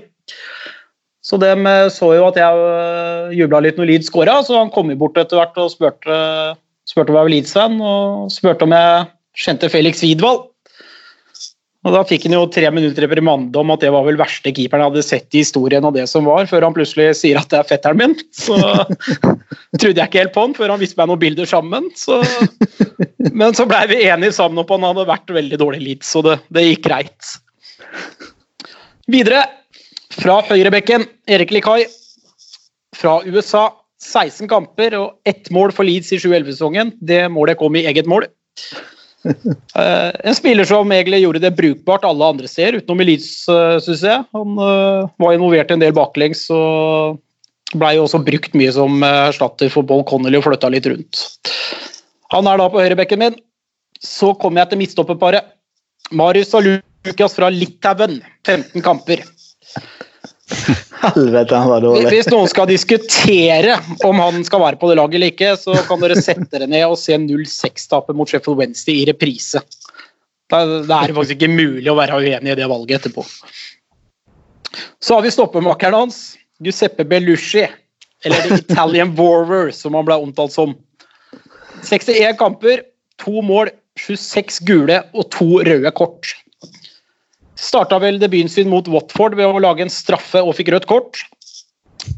Så 1.25 1.39
de 1.43 1.53
eh, 1.55 1.89
så 1.95 2.11
jo 2.17 2.27
at 2.29 2.39
jeg 2.39 3.39
jubla 3.39 3.63
litt 3.65 3.79
når 3.79 3.93
Leeds 3.93 4.11
skåra, 4.11 4.41
så 4.47 4.59
han 4.59 4.73
kom 4.75 4.91
jo 4.91 4.99
bort 5.01 5.19
etter 5.19 5.39
hvert 5.41 5.59
og 5.63 5.71
spurte, 5.75 6.19
spurte 6.91 7.15
om 7.15 7.19
jeg 7.19 7.29
var 7.29 7.35
Leeds-fan, 7.35 7.79
og 7.79 8.35
spurte 8.35 8.67
om 8.67 8.75
jeg 8.75 9.07
kjente 9.47 9.71
Felix 9.73 10.03
Widwald. 10.05 10.51
Og 11.85 11.93
Da 11.93 12.01
fikk 12.09 12.25
han 12.27 12.37
jo 12.39 12.45
tre 12.49 12.71
minutter 12.73 13.05
reprimande 13.05 13.61
om 13.61 13.73
at 13.75 13.83
det 13.85 13.91
var 13.93 14.07
vel 14.07 14.17
verste 14.17 14.53
keeperen 14.57 14.87
hadde 14.87 15.03
sett 15.05 15.37
i 15.37 15.43
historien, 15.43 15.85
av 15.85 15.93
det 15.97 16.07
som 16.09 16.25
var, 16.25 16.47
før 16.49 16.65
han 16.65 16.77
plutselig 16.77 17.11
sier 17.19 17.37
at 17.37 17.51
det 17.53 17.59
er 17.61 17.69
fetteren 17.69 18.01
min. 18.01 18.15
Så 18.33 18.57
trodde 19.81 20.01
jeg 20.01 20.09
ikke 20.09 20.23
helt 20.23 20.35
på 20.37 20.47
han 20.47 20.57
før 20.57 20.73
han 20.73 20.81
viste 20.81 20.97
meg 21.01 21.11
noen 21.11 21.21
bilder 21.21 21.51
sammen. 21.51 21.91
Så. 21.99 22.23
Men 23.37 23.57
så 23.57 23.69
blei 23.69 23.83
vi 23.93 24.01
enige 24.07 24.33
sammen 24.37 24.63
om 24.63 24.65
at 24.65 24.73
han 24.79 24.89
hadde 24.89 25.11
vært 25.13 25.35
veldig 25.37 25.61
dårlig 25.61 25.83
Leeds, 25.85 26.15
så 26.15 26.25
det, 26.25 26.39
det 26.57 26.65
gikk 26.71 26.87
greit. 26.89 27.35
Videre, 29.13 29.45
fra 30.15 30.41
høyrebekken, 30.49 31.05
Erik 31.29 31.53
Likai. 31.53 31.83
Fra 32.97 33.19
USA, 33.27 33.67
16 34.01 34.49
kamper 34.49 34.97
og 34.97 35.29
ett 35.29 35.51
mål 35.53 35.75
for 35.77 35.85
Leeds 35.85 36.15
i 36.15 36.21
7-11-sesongen. 36.23 36.95
Det 37.05 37.27
målet 37.33 37.61
kom 37.61 37.77
i 37.77 37.85
eget 37.91 38.09
mål. 38.09 38.25
Eh, 39.25 40.11
en 40.29 40.37
spiller 40.37 40.69
som 40.69 40.91
egentlig 40.93 41.23
gjorde 41.23 41.41
det 41.43 41.55
brukbart 41.57 42.05
alle 42.07 42.27
andre 42.35 42.49
steder, 42.51 42.79
utenom 42.79 43.01
i 43.03 43.07
Leeds, 43.09 43.31
uh, 43.51 43.77
syns 43.83 44.05
jeg. 44.07 44.25
Han 44.37 44.61
eh, 44.61 45.09
var 45.25 45.35
involvert 45.35 45.73
en 45.75 45.83
del 45.83 45.95
baklengs 45.97 46.45
og 46.55 47.19
blei 47.79 47.97
også 47.99 48.21
brukt 48.25 48.55
mye 48.59 48.73
som 48.75 49.03
eh, 49.03 49.21
erstatter 49.31 49.73
for 49.73 49.87
Boll 49.87 50.05
Connolly 50.09 50.39
og 50.39 50.47
flytta 50.47 50.71
litt 50.73 50.89
rundt. 50.91 51.25
Han 52.35 52.49
er 52.51 52.61
da 52.61 52.69
på 52.71 52.83
høyrebekken 52.83 53.23
min. 53.23 53.39
Så 54.05 54.35
kommer 54.39 54.63
jeg 54.63 54.73
til 54.73 54.83
midtstopperparet. 54.83 55.53
Marius 56.13 56.53
og 56.55 56.69
Lukas 56.69 57.37
fra 57.39 57.49
Litauen, 57.53 58.21
15 58.45 58.85
kamper. 58.85 59.25
Helvete, 61.05 61.57
han 61.57 61.71
var 61.71 61.85
dårlig. 61.85 62.09
Hvis 62.13 62.31
noen 62.33 62.49
skal 62.51 62.69
diskutere 62.71 63.79
om 64.07 64.21
han 64.23 64.45
skal 64.47 64.63
være 64.63 64.81
på 64.81 64.91
det 64.91 64.99
laget 65.01 65.19
eller 65.19 65.33
ikke, 65.35 65.53
så 65.61 65.77
kan 65.89 66.03
dere 66.03 66.17
sette 66.19 66.49
dere 66.53 66.69
ned 66.71 66.87
og 66.89 66.99
se 67.01 67.19
0-6-tapet 67.21 68.17
mot 68.17 68.31
Sheffield 68.31 68.61
Wednesday 68.63 69.03
i 69.03 69.07
reprise. 69.11 69.63
Det 70.55 70.61
er, 70.61 71.15
faktisk 71.17 71.39
ikke 71.39 71.51
mulig 71.51 71.89
å 71.91 71.97
være 71.99 72.21
uenig 72.21 72.53
i 72.53 72.59
det 72.59 72.69
valget 72.71 73.01
etterpå. 73.01 73.25
Så 75.03 75.17
har 75.17 75.25
vi 75.25 75.33
stoppemakeren 75.35 76.05
hans, 76.05 76.21
Giuseppe 76.63 77.07
Belushi. 77.09 77.67
Eller 78.25 78.49
The 78.49 78.61
Italian 78.63 79.13
Warver, 79.19 79.71
som 79.77 79.97
han 79.99 80.07
ble 80.07 80.17
omtalt 80.17 80.55
som. 80.55 80.73
61 81.85 82.39
kamper, 82.41 82.85
to 83.21 83.43
mål, 83.45 83.69
26 84.01 84.63
gule 84.67 85.03
og 85.13 85.29
to 85.35 85.61
røde 85.67 85.93
kort. 85.95 86.33
Starta 87.65 87.99
vel 88.03 88.19
debuten 88.21 88.51
sin 88.53 88.69
mot 88.69 88.89
Watford 88.93 89.39
ved 89.39 89.49
å 89.49 89.63
lage 89.63 89.87
en 89.87 89.93
straffe 89.93 90.43
og 90.43 90.57
fikk 90.59 90.75
rødt 90.75 90.89
kort. 90.91 91.23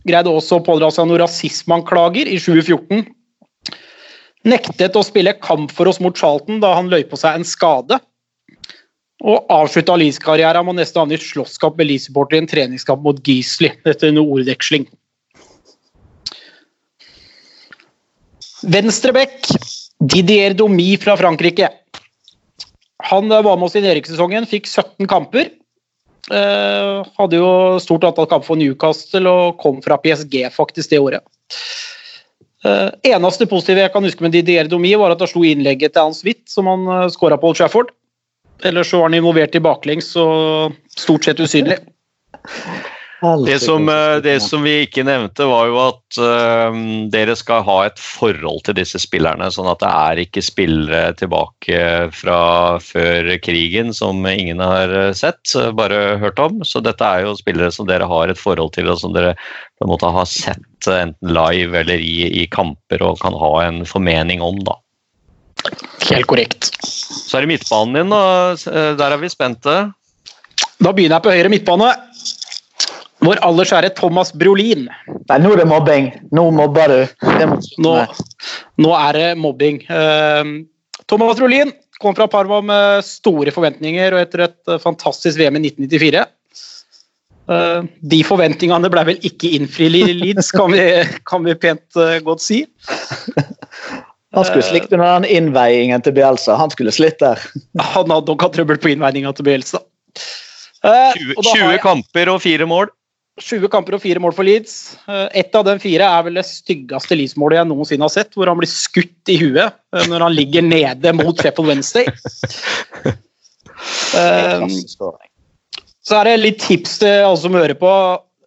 Greide 0.09 0.33
også 0.33 0.59
å 0.59 0.65
pådra 0.67 0.91
seg 0.91 1.07
noen 1.07 1.23
rasismeanklager 1.23 2.27
i 2.27 2.41
2014. 2.43 3.07
Nektet 4.47 4.99
å 4.99 5.05
spille 5.07 5.37
kamp 5.43 5.73
for 5.75 5.91
oss 5.91 6.03
mot 6.03 6.17
Charlton 6.19 6.61
da 6.63 6.75
han 6.77 6.91
løy 6.91 7.05
på 7.07 7.19
seg 7.19 7.39
en 7.39 7.47
skade. 7.47 7.99
Og 9.27 9.47
avslutta 9.51 9.97
Leeds-karrieren 9.99 10.67
med 10.67 10.77
å 10.77 10.79
nesten 10.81 11.03
havne 11.03 11.17
i 11.17 11.23
slåsskamp 11.23 11.79
med 11.79 11.89
Leeds-supporter 11.91 12.39
i 12.39 12.43
en 12.43 12.51
treningskamp 12.51 13.03
mot 13.07 13.23
Gisli 13.27 13.71
etter 13.87 14.11
en 14.11 14.23
ordveksling. 14.23 14.87
Venstrebekk 18.67 19.51
Didier 20.01 20.55
Domi 20.59 20.95
fra 21.01 21.17
Frankrike. 21.19 21.71
Han 23.05 23.33
eh, 23.33 23.43
var 23.43 23.57
med 23.57 23.69
oss 23.69 23.77
i 23.77 23.85
nedrykkssesongen, 23.85 24.49
fikk 24.49 24.69
17 24.69 25.09
kamper. 25.11 25.51
Eh, 26.33 27.07
hadde 27.19 27.39
jo 27.39 27.51
stort 27.83 28.07
antall 28.09 28.29
kamper 28.31 28.49
for 28.49 28.59
Newcastle 28.59 29.31
og 29.31 29.61
kom 29.63 29.83
fra 29.85 29.99
PSG 30.03 30.41
faktisk 30.55 30.91
det 30.95 31.03
året. 31.03 31.23
Eh, 32.67 32.89
eneste 33.13 33.47
positive 33.51 33.85
jeg 33.85 33.95
kan 33.95 34.07
huske 34.07 34.25
med 34.25 34.35
Didier 34.35 34.71
Domi, 34.71 34.95
var 34.99 35.15
at 35.15 35.23
han 35.23 35.31
slo 35.31 35.45
innlegget 35.47 35.95
til 35.95 36.09
Hans 36.09 36.25
Witt, 36.27 36.47
som 36.51 36.71
han 36.71 36.89
uh, 36.89 37.07
skåra 37.13 37.39
på 37.39 37.53
Old 37.53 37.61
Trafford. 37.61 37.93
Ellers 38.65 38.91
så 38.91 39.03
var 39.03 39.11
han 39.11 39.19
involvert 39.19 39.55
i 39.55 39.63
baklengs 39.63 40.15
og 40.19 40.75
stort 40.97 41.29
sett 41.29 41.43
usynlig. 41.43 41.79
Det 43.21 43.59
som, 43.63 43.89
eh, 43.89 44.17
det 44.21 44.41
som 44.45 44.63
vi 44.63 44.83
ikke 44.85 45.05
nevnte, 45.07 45.47
var 45.49 45.71
jo 45.71 45.79
at 45.81 46.19
uh, 46.21 46.77
dere 47.09 47.37
skal 47.39 47.63
ha 47.65 47.77
et 47.87 48.01
forhold 48.03 48.67
til 48.67 48.77
disse 48.77 49.01
spillerne. 49.01 49.49
Sånn 49.53 49.71
at 49.71 49.81
det 49.81 49.89
er 49.89 50.21
ikke 50.27 50.45
spillere 50.45 51.15
tilbake 51.17 51.81
fra 52.13 52.41
før 52.85 53.31
krigen 53.41 53.95
som 53.97 54.21
ingen 54.29 54.61
har 54.61 54.93
eh, 54.93 55.15
sett, 55.17 55.41
bare 55.79 56.19
hørt 56.21 56.43
om. 56.45 56.61
Så 56.69 56.85
dette 56.85 57.09
er 57.09 57.25
jo 57.25 57.37
spillere 57.41 57.73
som 57.73 57.89
dere 57.89 58.09
har 58.11 58.33
et 58.33 58.41
forhold 58.41 58.75
til, 58.77 58.93
og 58.93 59.01
som 59.01 59.17
dere 59.17 59.33
på 59.81 59.87
en 59.87 59.95
måte 59.95 60.13
har 60.13 60.29
sett 60.29 60.91
enten 60.93 61.33
live 61.33 61.81
eller 61.81 62.01
i, 62.01 62.29
i 62.43 62.47
kamper 62.53 63.03
og 63.05 63.23
kan 63.25 63.37
ha 63.37 63.55
en 63.65 63.85
formening 63.89 64.45
om. 64.45 64.61
da. 64.69 64.77
Helt 66.11 66.29
korrekt. 66.29 66.69
Så 66.85 67.39
er 67.39 67.47
det 67.47 67.57
midtbanen 67.57 67.97
din, 67.97 68.13
da. 68.13 68.53
Eh, 68.53 68.93
Der 69.01 69.09
er 69.09 69.25
vi 69.25 69.33
spente. 69.33 69.79
Da 70.77 70.93
begynner 70.93 71.17
jeg 71.17 71.25
på 71.25 71.33
høyre 71.33 71.53
midtbane. 71.53 71.95
Vår 73.25 73.41
aller 73.47 73.69
kjære 73.69 73.91
Thomas 73.97 74.33
Brolin. 74.37 74.87
Nei, 75.31 75.39
nå 75.41 75.55
er 75.55 75.63
det 75.63 75.69
mobbing. 75.71 76.11
Nå 76.37 76.49
mobber 76.55 76.93
du. 76.93 77.27
Nå, 77.83 77.95
nå 78.83 78.95
er 78.99 79.17
det 79.17 79.29
mobbing. 79.41 79.81
Eh, 79.89 80.53
Thomas 81.09 81.39
Brolin 81.39 81.73
kom 82.03 82.17
fra 82.17 82.29
Parma 82.29 82.61
med 82.61 83.07
store 83.07 83.55
forventninger 83.55 84.15
og 84.15 84.21
etter 84.27 84.47
et 84.49 84.73
eh, 84.73 84.83
fantastisk 84.83 85.41
VM 85.41 85.57
i 85.61 85.65
1994. 85.71 86.27
Eh, 87.47 87.87
de 88.13 88.21
forventningene 88.27 88.91
ble 88.91 89.05
vel 89.13 89.27
ikke 89.27 89.53
innfridd 89.59 89.97
i 90.01 90.17
Leeds, 90.19 90.51
kan 90.55 90.73
vi, 90.75 90.83
kan 91.31 91.47
vi 91.47 91.55
pent 91.63 92.01
eh, 92.01 92.19
godt 92.27 92.43
si. 92.45 92.65
Han 94.37 94.45
skulle 94.45 94.67
slikt 94.67 94.93
under 94.93 95.07
den 95.15 95.31
innveiingen 95.33 96.03
til 96.05 96.13
Bielsa. 96.17 96.59
Han 96.61 96.73
skulle 96.75 96.93
slitt 96.93 97.23
der. 97.23 97.41
Han 97.95 98.11
hadde 98.13 98.29
nok 98.29 98.43
hatt 98.45 98.57
trøbbel 98.59 98.81
på 98.83 98.91
innveininga 98.93 99.33
til 99.39 99.47
Bielsa. 99.49 99.81
Eh, 100.85 101.15
20, 101.17 101.37
og 101.39 101.47
da 101.47 101.55
har 101.55 101.63
20 101.79 101.83
kamper 101.85 102.33
og 102.35 102.43
fire 102.45 102.69
mål. 102.69 102.91
20 103.37 103.69
kamper 103.69 103.99
og 103.99 104.01
fire 104.01 104.21
mål 104.23 104.33
for 104.37 104.49
Leeds. 104.49 104.75
Eh, 105.05 105.27
Ett 105.43 105.57
av 105.59 105.67
de 105.69 105.75
fire 105.81 106.07
er 106.09 106.23
vel 106.25 106.39
det 106.39 106.47
styggeste 106.49 107.17
Leeds-målet 107.19 107.59
jeg 107.61 107.69
noensinne 107.69 108.07
har 108.07 108.15
sett, 108.15 108.33
hvor 108.33 108.49
han 108.49 108.57
blir 108.61 108.71
skutt 108.71 109.33
i 109.33 109.37
huet 109.43 109.77
eh, 109.77 110.07
når 110.09 110.25
han 110.25 110.37
ligger 110.37 110.65
nede 110.65 111.13
mot 111.17 111.37
Sheffield 111.37 111.71
Wednesday. 111.75 112.07
Eh, 114.17 114.63
Så 116.01 116.15
er 116.17 116.25
det 116.25 116.41
litt 116.41 116.63
tips 116.65 116.95
til 117.03 117.25
alle 117.27 117.37
som 117.39 117.55
hører 117.55 117.77
på. 117.77 117.91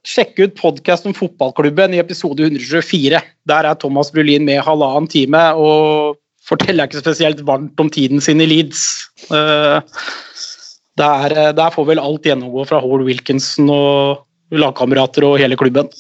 Sjekk 0.08 0.40
ut 0.42 0.56
podkasten 0.58 1.12
om 1.12 1.16
fotballklubben 1.16 1.94
i 1.94 2.00
episode 2.02 2.42
124. 2.48 3.20
Der 3.48 3.64
er 3.70 3.78
Thomas 3.78 4.10
Brulin 4.12 4.46
med 4.48 4.64
halvannen 4.66 5.08
time 5.12 5.44
og 5.54 6.18
forteller 6.50 6.90
ikke 6.90 7.04
spesielt 7.04 7.44
varmt 7.48 7.80
om 7.80 7.90
tiden 7.94 8.20
sin 8.26 8.42
i 8.42 8.48
Leeds. 8.50 8.88
Der, 9.30 11.30
der 11.54 11.70
får 11.78 11.86
vel 11.92 12.02
alt 12.02 12.26
gjennomgå 12.26 12.66
fra 12.72 12.82
Hall 12.84 13.06
Wilkinson 13.06 13.70
og 13.70 14.26
lagkamerater 14.56 15.26
og 15.28 15.38
hele 15.42 15.58
klubben. 15.60 15.92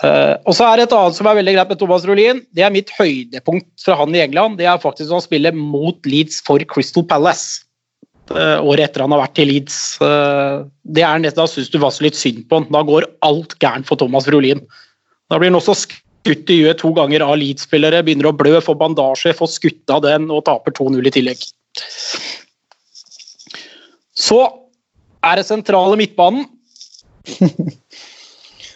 Uh, 0.00 0.36
og 0.48 0.54
så 0.56 0.64
er 0.64 0.80
det 0.80 0.86
et 0.88 0.94
annet 0.96 1.16
som 1.18 1.28
er 1.28 1.36
veldig 1.36 1.56
greit 1.56 1.72
med 1.72 1.80
Thomas 1.80 2.06
Rolin. 2.08 2.44
Det 2.56 2.64
er 2.64 2.72
mitt 2.72 2.92
høydepunkt 2.96 3.84
fra 3.84 3.98
han 4.00 4.14
i 4.16 4.22
England. 4.24 4.56
Det 4.60 4.68
er 4.68 4.80
faktisk 4.80 5.12
å 5.12 5.20
spille 5.24 5.52
mot 5.56 6.08
Leeds 6.08 6.40
for 6.46 6.62
Crystal 6.68 7.04
Palace 7.08 7.66
Uh, 8.30 8.62
året 8.62 8.84
etter 8.84 9.02
han 9.02 9.10
har 9.10 9.24
vært 9.24 9.40
i 9.42 9.46
Leeds. 9.48 9.76
Uh, 9.98 10.62
det 10.86 11.02
er 11.02 11.18
nesten, 11.18 11.40
Da 11.40 11.50
syns 11.50 11.70
du 11.72 11.80
var 11.82 11.90
så 11.90 12.04
litt 12.06 12.18
synd 12.18 12.44
på 12.46 12.60
han. 12.60 12.68
Da 12.70 12.84
går 12.86 13.08
alt 13.26 13.56
gærent 13.62 13.88
for 13.88 13.98
Thomas 13.98 14.28
Rolin. 14.30 14.62
Da 15.30 15.38
blir 15.40 15.50
han 15.50 15.58
også 15.58 15.74
skutt 15.80 16.52
i 16.52 16.60
huet 16.62 16.78
to 16.78 16.92
ganger 16.94 17.24
av 17.26 17.34
Leeds-spillere, 17.40 18.04
begynner 18.06 18.30
å 18.30 18.36
blø, 18.36 18.54
får 18.62 18.78
bandasje, 18.78 19.34
får 19.34 19.50
skutt 19.50 19.94
av 19.94 20.04
den 20.06 20.28
og 20.30 20.44
taper 20.46 20.74
2-0 20.78 21.10
i 21.10 21.14
tillegg. 21.16 21.42
Så 24.14 24.38
er 25.24 25.40
det 25.40 25.46
sentrale 25.48 25.98
midtbanen. 26.00 26.46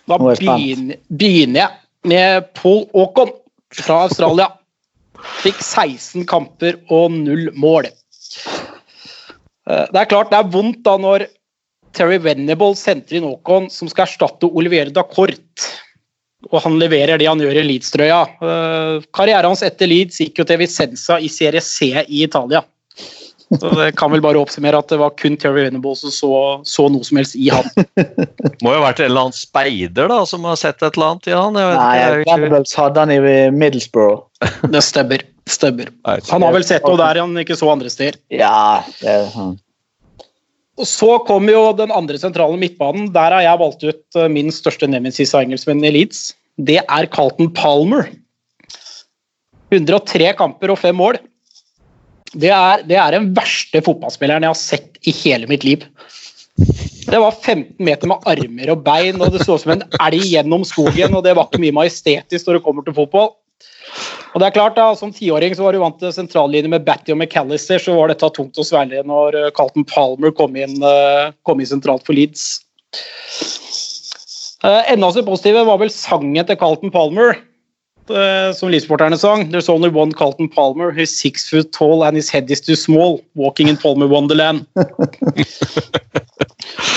Da 0.05 0.19
er 0.21 0.37
begynner, 0.37 0.99
begynner 1.09 1.63
jeg 1.63 1.71
med 2.13 2.51
Paul 2.59 2.83
Aakon 2.93 3.31
fra 3.73 4.03
Australia. 4.05 4.51
Fikk 5.41 5.63
16 5.65 6.27
kamper 6.29 6.77
og 6.93 7.15
null 7.17 7.49
mål. 7.57 7.89
Eh, 7.89 9.87
Det 9.89 10.03
er 10.03 10.11
klart 10.11 10.29
det 10.29 10.43
er 10.43 10.53
vondt 10.53 10.83
da 10.85 10.99
når 11.01 11.25
Terry 11.97 12.19
Venable 12.21 12.77
senter 12.77 13.17
inn 13.17 13.31
Aakon, 13.31 13.71
som 13.73 13.89
skal 13.89 14.05
erstatte 14.05 14.51
Olivier 14.51 14.93
Dacourt. 14.93 15.71
Og 16.53 16.61
han 16.61 16.77
leverer 16.77 17.17
det 17.17 17.31
han 17.31 17.41
gjør 17.41 17.63
i 17.63 17.65
Leeds-trøya. 17.71 18.21
Eh, 18.45 19.09
Karrieren 19.17 19.49
hans 19.55 19.65
etter 19.65 19.89
Leeds 19.89 20.21
gikk 20.21 20.43
jo 20.43 20.49
til 20.51 20.61
Vicenza 20.61 21.17
i 21.17 21.33
Serie 21.33 21.65
C 21.65 21.95
i 22.05 22.25
Italia. 22.27 22.61
Så 23.53 23.71
det 23.77 23.91
kan 23.99 24.11
vel 24.11 24.23
bare 24.25 24.41
oppsummere 24.41 24.79
at 24.81 24.89
det 24.91 24.97
var 24.99 25.13
kun 25.21 25.37
Terry 25.41 25.67
Venable 25.67 25.93
som 25.99 26.13
så, 26.15 26.31
så 26.67 26.87
noe 26.91 27.05
som 27.07 27.19
helst 27.21 27.37
i 27.37 27.51
han. 27.53 27.67
Må 28.65 28.73
jo 28.73 28.79
ha 28.81 28.87
vært 28.87 29.03
en 29.05 29.11
eller 29.11 29.27
annen 29.27 29.37
speider 29.37 30.09
da, 30.11 30.23
som 30.29 30.47
har 30.49 30.57
sett 30.61 30.81
et 30.81 30.97
eller 30.97 31.13
annet 31.13 31.29
i 31.29 31.37
han. 31.37 31.59
Jeg 31.61 31.69
vet 31.71 31.81
Nei, 31.83 31.99
er 31.99 32.25
ikke- 32.25 32.81
hadde 32.81 33.05
han 33.05 33.13
i 33.15 33.19
Middlesbrough. 33.55 34.25
Det 34.75 34.83
stemmer. 34.85 35.27
stemmer. 35.51 35.93
Han 36.31 36.43
har 36.47 36.57
vel 36.57 36.65
sett 36.65 36.87
noe 36.89 36.99
der 37.01 37.21
han 37.21 37.37
ikke 37.45 37.59
så 37.61 37.69
andre 37.73 37.93
steder. 37.93 38.19
Ja, 38.33 38.81
det, 39.03 39.13
er 39.13 39.29
han. 39.37 39.55
Og 40.81 40.89
Så 40.91 41.11
kommer 41.29 41.55
jo 41.55 41.65
den 41.79 41.93
andre 41.95 42.19
sentrale 42.19 42.57
midtbanen. 42.59 43.13
Der 43.15 43.37
har 43.37 43.45
jeg 43.45 43.61
valgt 43.61 43.85
ut 43.85 44.19
eh, 44.19 44.31
min 44.33 44.51
største 44.51 44.89
nemesis 44.91 45.35
av 45.37 45.45
engelskmennene 45.45 45.93
i 45.93 45.99
Leeds. 46.01 46.33
Det 46.59 46.81
er 46.83 47.07
Carlton 47.13 47.53
Palmer. 47.55 48.09
103 49.75 50.33
kamper 50.39 50.73
og 50.75 50.81
fem 50.81 50.97
mål. 50.99 51.21
Det 52.35 52.51
er, 52.51 52.83
det 52.87 52.99
er 52.99 53.15
den 53.15 53.31
verste 53.37 53.83
fotballspilleren 53.85 54.45
jeg 54.45 54.55
har 54.55 54.59
sett 54.59 54.99
i 55.07 55.15
hele 55.23 55.49
mitt 55.51 55.65
liv. 55.67 55.87
Det 57.05 57.21
var 57.21 57.35
15 57.35 57.77
meter 57.85 58.11
med 58.11 58.27
armer 58.31 58.73
og 58.75 58.83
bein, 58.87 59.21
og 59.23 59.35
det 59.35 59.45
så 59.45 59.57
ut 59.59 59.63
som 59.65 59.75
en 59.75 59.87
elg 60.03 60.27
gjennom 60.33 60.65
skogen. 60.67 61.15
og 61.15 61.25
Det 61.27 61.35
var 61.37 61.49
ikke 61.49 61.63
mye 61.63 61.79
majestetisk 61.83 62.47
når 62.49 62.59
det 62.59 62.65
kommer 62.67 62.87
til 62.87 62.97
fotball. 62.97 63.35
Og 64.35 64.43
det 64.43 64.49
er 64.49 64.55
klart 64.57 64.75
da, 64.75 64.89
Som 64.99 65.13
tiåring 65.15 65.55
så 65.55 65.67
var 65.67 65.75
du 65.77 65.83
vant 65.83 65.99
til 66.01 66.13
sentrallinje 66.15 66.71
med 66.73 66.85
Batty 66.87 67.15
og 67.15 67.21
McAllister, 67.21 67.79
så 67.79 67.95
var 67.95 68.11
dette 68.11 68.31
tungt 68.35 68.59
å 68.59 68.67
svelge 68.67 69.05
når 69.07 69.39
eh, 69.39 69.51
Carlton 69.55 69.87
Palmer 69.87 70.35
kom 70.35 70.57
inn, 70.59 70.75
eh, 70.83 71.31
kom 71.47 71.63
inn 71.63 71.71
sentralt 71.71 72.07
for 72.07 72.19
Leeds. 72.19 72.65
Eh, 74.65 74.93
Enda 74.95 75.13
så 75.15 75.23
positive 75.27 75.63
var 75.69 75.79
vel 75.83 75.93
sangen 75.93 76.47
til 76.49 76.59
Carlton 76.59 76.91
Palmer, 76.95 77.39
eh, 78.11 78.53
som 78.57 78.71
Leeds-sporterne 78.73 79.17
sang. 79.19 79.51
There's 79.53 79.69
only 79.69 79.89
one 79.89 80.13
Carlton 80.13 80.49
Palmer. 80.49 80.93
who's 80.93 81.11
six 81.11 81.49
foot 81.49 81.73
tall 81.73 82.05
and 82.05 82.17
his 82.17 82.31
head 82.31 82.51
is 82.51 82.61
too 82.61 82.77
small. 82.77 83.21
Walking 83.35 83.69
in 83.69 83.77
Palmer 83.77 84.07
Wonderland. 84.07 84.67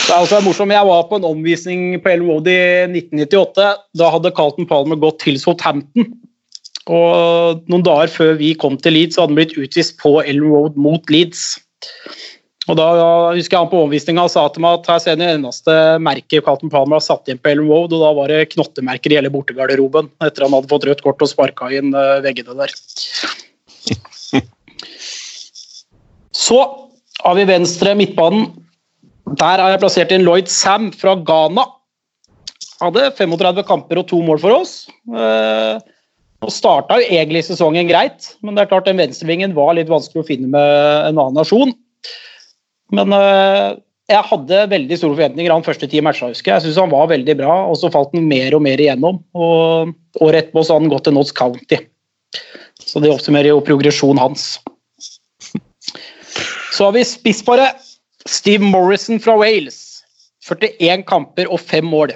Det 0.07 0.15
er 0.15 0.21
også 0.23 0.39
morsomt. 0.39 0.71
Jeg 0.71 0.87
var 0.87 1.07
på 1.09 1.17
en 1.19 1.25
omvisning 1.27 1.97
på 1.99 2.09
Ellen 2.09 2.29
Road 2.29 2.47
i 2.47 2.59
1998. 2.87 3.65
Da 3.99 4.09
hadde 4.13 4.31
Carlton 4.37 4.67
Palmer 4.67 4.95
gått 4.95 5.19
til 5.25 5.35
Southampton. 5.39 6.13
Og 6.87 7.65
noen 7.67 7.83
dager 7.83 8.07
før 8.07 8.37
vi 8.39 8.53
kom 8.55 8.77
til 8.79 8.95
Leeds, 8.95 9.17
så 9.17 9.25
hadde 9.25 9.33
han 9.33 9.39
blitt 9.41 9.57
utvist 9.59 9.97
på 9.99 10.13
Ellen 10.23 10.47
Road 10.47 10.79
mot 10.79 11.11
Leeds. 11.11 11.57
Og 12.67 12.75
da 12.75 12.87
husker 13.31 13.55
jeg 13.55 13.61
han 13.61 13.69
på 13.71 13.79
overvisninga 13.79 14.25
sa 14.31 14.43
til 14.51 14.63
meg 14.65 14.81
at 14.81 14.89
her 14.91 14.99
ser 14.99 15.19
det 15.19 15.29
eneste 15.37 15.73
merket 16.03 16.43
Carlton 16.43 16.71
Palmer 16.71 16.99
har 16.99 17.05
satt 17.05 17.29
inn 17.31 17.39
på 17.39 17.53
Ellen 17.53 17.69
Road, 17.71 17.95
og 17.95 18.03
da 18.03 18.09
var 18.17 18.33
det 18.33 18.49
knottemerker 18.51 19.13
i 19.13 19.19
hele 19.21 19.31
bortegarderoben 19.31 20.09
etter 20.25 20.43
han 20.43 20.55
hadde 20.57 20.71
fått 20.73 20.87
rødt 20.89 21.03
kort 21.05 21.23
og 21.23 21.31
sparka 21.31 21.71
inn 21.71 21.95
eh, 21.95 22.19
veggene 22.25 22.57
der. 22.59 22.75
Så 26.47 26.59
har 27.23 27.39
vi 27.39 27.47
venstre 27.49 27.95
midtbanen. 27.97 28.51
Der 29.39 29.63
har 29.63 29.71
jeg 29.73 29.81
plassert 29.81 30.11
inn 30.15 30.27
Lloyd 30.27 30.51
Sam 30.51 30.91
fra 30.95 31.15
Ghana. 31.15 31.65
Hadde 32.83 33.07
35 33.17 33.63
kamper 33.67 34.03
og 34.03 34.09
to 34.11 34.19
mål 34.27 34.43
for 34.43 34.59
oss. 34.59 34.73
Eh, 35.07 35.79
og 36.43 36.53
starta 36.53 36.99
jo 36.99 37.07
egentlig 37.15 37.47
sesongen 37.47 37.87
greit, 37.89 38.35
men 38.45 38.53
det 38.53 38.65
er 38.65 38.69
klart 38.75 38.85
den 38.85 38.99
venstrevingen 38.99 39.55
var 39.57 39.73
litt 39.73 39.89
vanskelig 39.89 40.21
å 40.21 40.27
finne 40.27 40.51
med 40.51 40.71
en 41.07 41.15
annen 41.15 41.39
nasjon. 41.39 41.71
Men 42.95 43.13
øh, 43.15 43.77
jeg 44.07 44.23
hadde 44.29 44.61
veldig 44.71 44.97
store 44.99 45.15
forventninger 45.17 45.51
han 45.51 45.65
første 45.65 45.89
ti 45.91 45.99
matcha. 46.03 46.29
Jeg 46.31 46.47
Jeg 46.47 46.63
syns 46.63 46.79
han 46.79 46.93
var 46.93 47.09
veldig 47.11 47.35
bra, 47.41 47.55
og 47.67 47.75
så 47.79 47.91
falt 47.91 48.13
han 48.15 48.27
mer 48.27 48.55
og 48.55 48.63
mer 48.63 48.79
igjennom. 48.79 49.19
Og 49.35 49.93
Året 50.23 50.47
etterpå 50.47 50.63
så 50.63 50.75
hadde 50.75 50.87
han 50.87 50.93
gått 50.95 51.07
til 51.09 51.17
Notts 51.17 51.35
County. 51.35 51.81
Så 52.79 53.01
det 53.03 53.11
oppsummerer 53.11 53.51
jo 53.51 53.65
progresjonen 53.65 54.21
hans. 54.21 54.57
Så 56.71 56.87
har 56.87 56.95
vi 56.95 57.03
spissparet. 57.07 57.83
Steve 58.27 58.63
Morrison 58.63 59.19
fra 59.23 59.37
Wales. 59.39 60.03
41 60.43 61.03
kamper 61.07 61.51
og 61.51 61.61
fem 61.63 61.85
mål. 61.87 62.15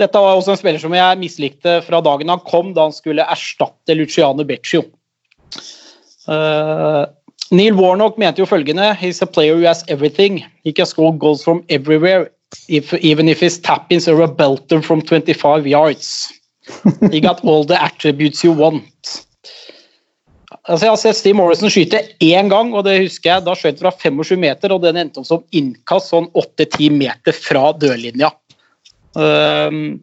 Dette 0.00 0.20
var 0.20 0.36
også 0.36 0.52
en 0.52 0.60
spiller 0.60 0.80
som 0.80 0.92
jeg 0.92 1.20
mislikte 1.20 1.78
fra 1.84 2.02
dagen 2.04 2.32
han 2.32 2.42
kom, 2.44 2.74
da 2.76 2.88
han 2.88 2.96
skulle 2.96 3.24
erstatte 3.24 3.96
Luciano 3.96 4.44
Beccio. 4.44 4.84
Uh, 6.28 7.06
Neil 7.50 7.76
Warnock 7.78 8.18
mente 8.18 8.42
jo 8.42 8.46
følgende 8.46 8.96
He's 8.98 9.22
a 9.22 9.26
player 9.26 9.54
who 9.54 9.66
has 9.66 9.84
everything. 9.88 10.44
He 10.64 10.72
can 10.72 10.86
score 10.86 11.12
goals 11.12 11.44
from 11.44 11.64
everywhere, 11.68 12.30
if, 12.68 12.92
even 12.94 13.28
if 13.28 13.40
his 13.40 13.58
tap-ins 13.58 14.08
are 14.08 14.22
a 14.22 14.28
belter 14.28 14.82
from 14.82 15.02
25 15.02 15.66
yards. 15.66 16.32
He 17.12 17.20
got 17.20 17.44
all 17.44 17.64
the 17.64 17.80
attributes 17.80 18.42
you 18.42 18.52
want. 18.52 19.26
Altså, 20.66 20.86
jeg 20.86 20.90
har 20.90 20.98
sett 20.98 21.18
Steve 21.20 21.38
Morrison 21.38 21.70
skyte 21.70 22.00
én 22.22 22.50
gang, 22.50 22.72
og 22.74 22.82
det 22.88 22.96
husker 23.04 23.36
jeg. 23.36 23.44
Da 23.46 23.54
skjøt 23.54 23.82
fra 23.82 23.92
25 23.94 24.40
meter, 24.42 24.74
og 24.74 24.82
den 24.82 24.98
endte 24.98 25.22
opp 25.22 25.28
som 25.28 25.44
innkast 25.54 26.10
sånn 26.10 26.26
8-10 26.34 26.96
meter 26.96 27.36
fra 27.36 27.68
dørlinja. 27.78 28.32
Um, 29.14 30.00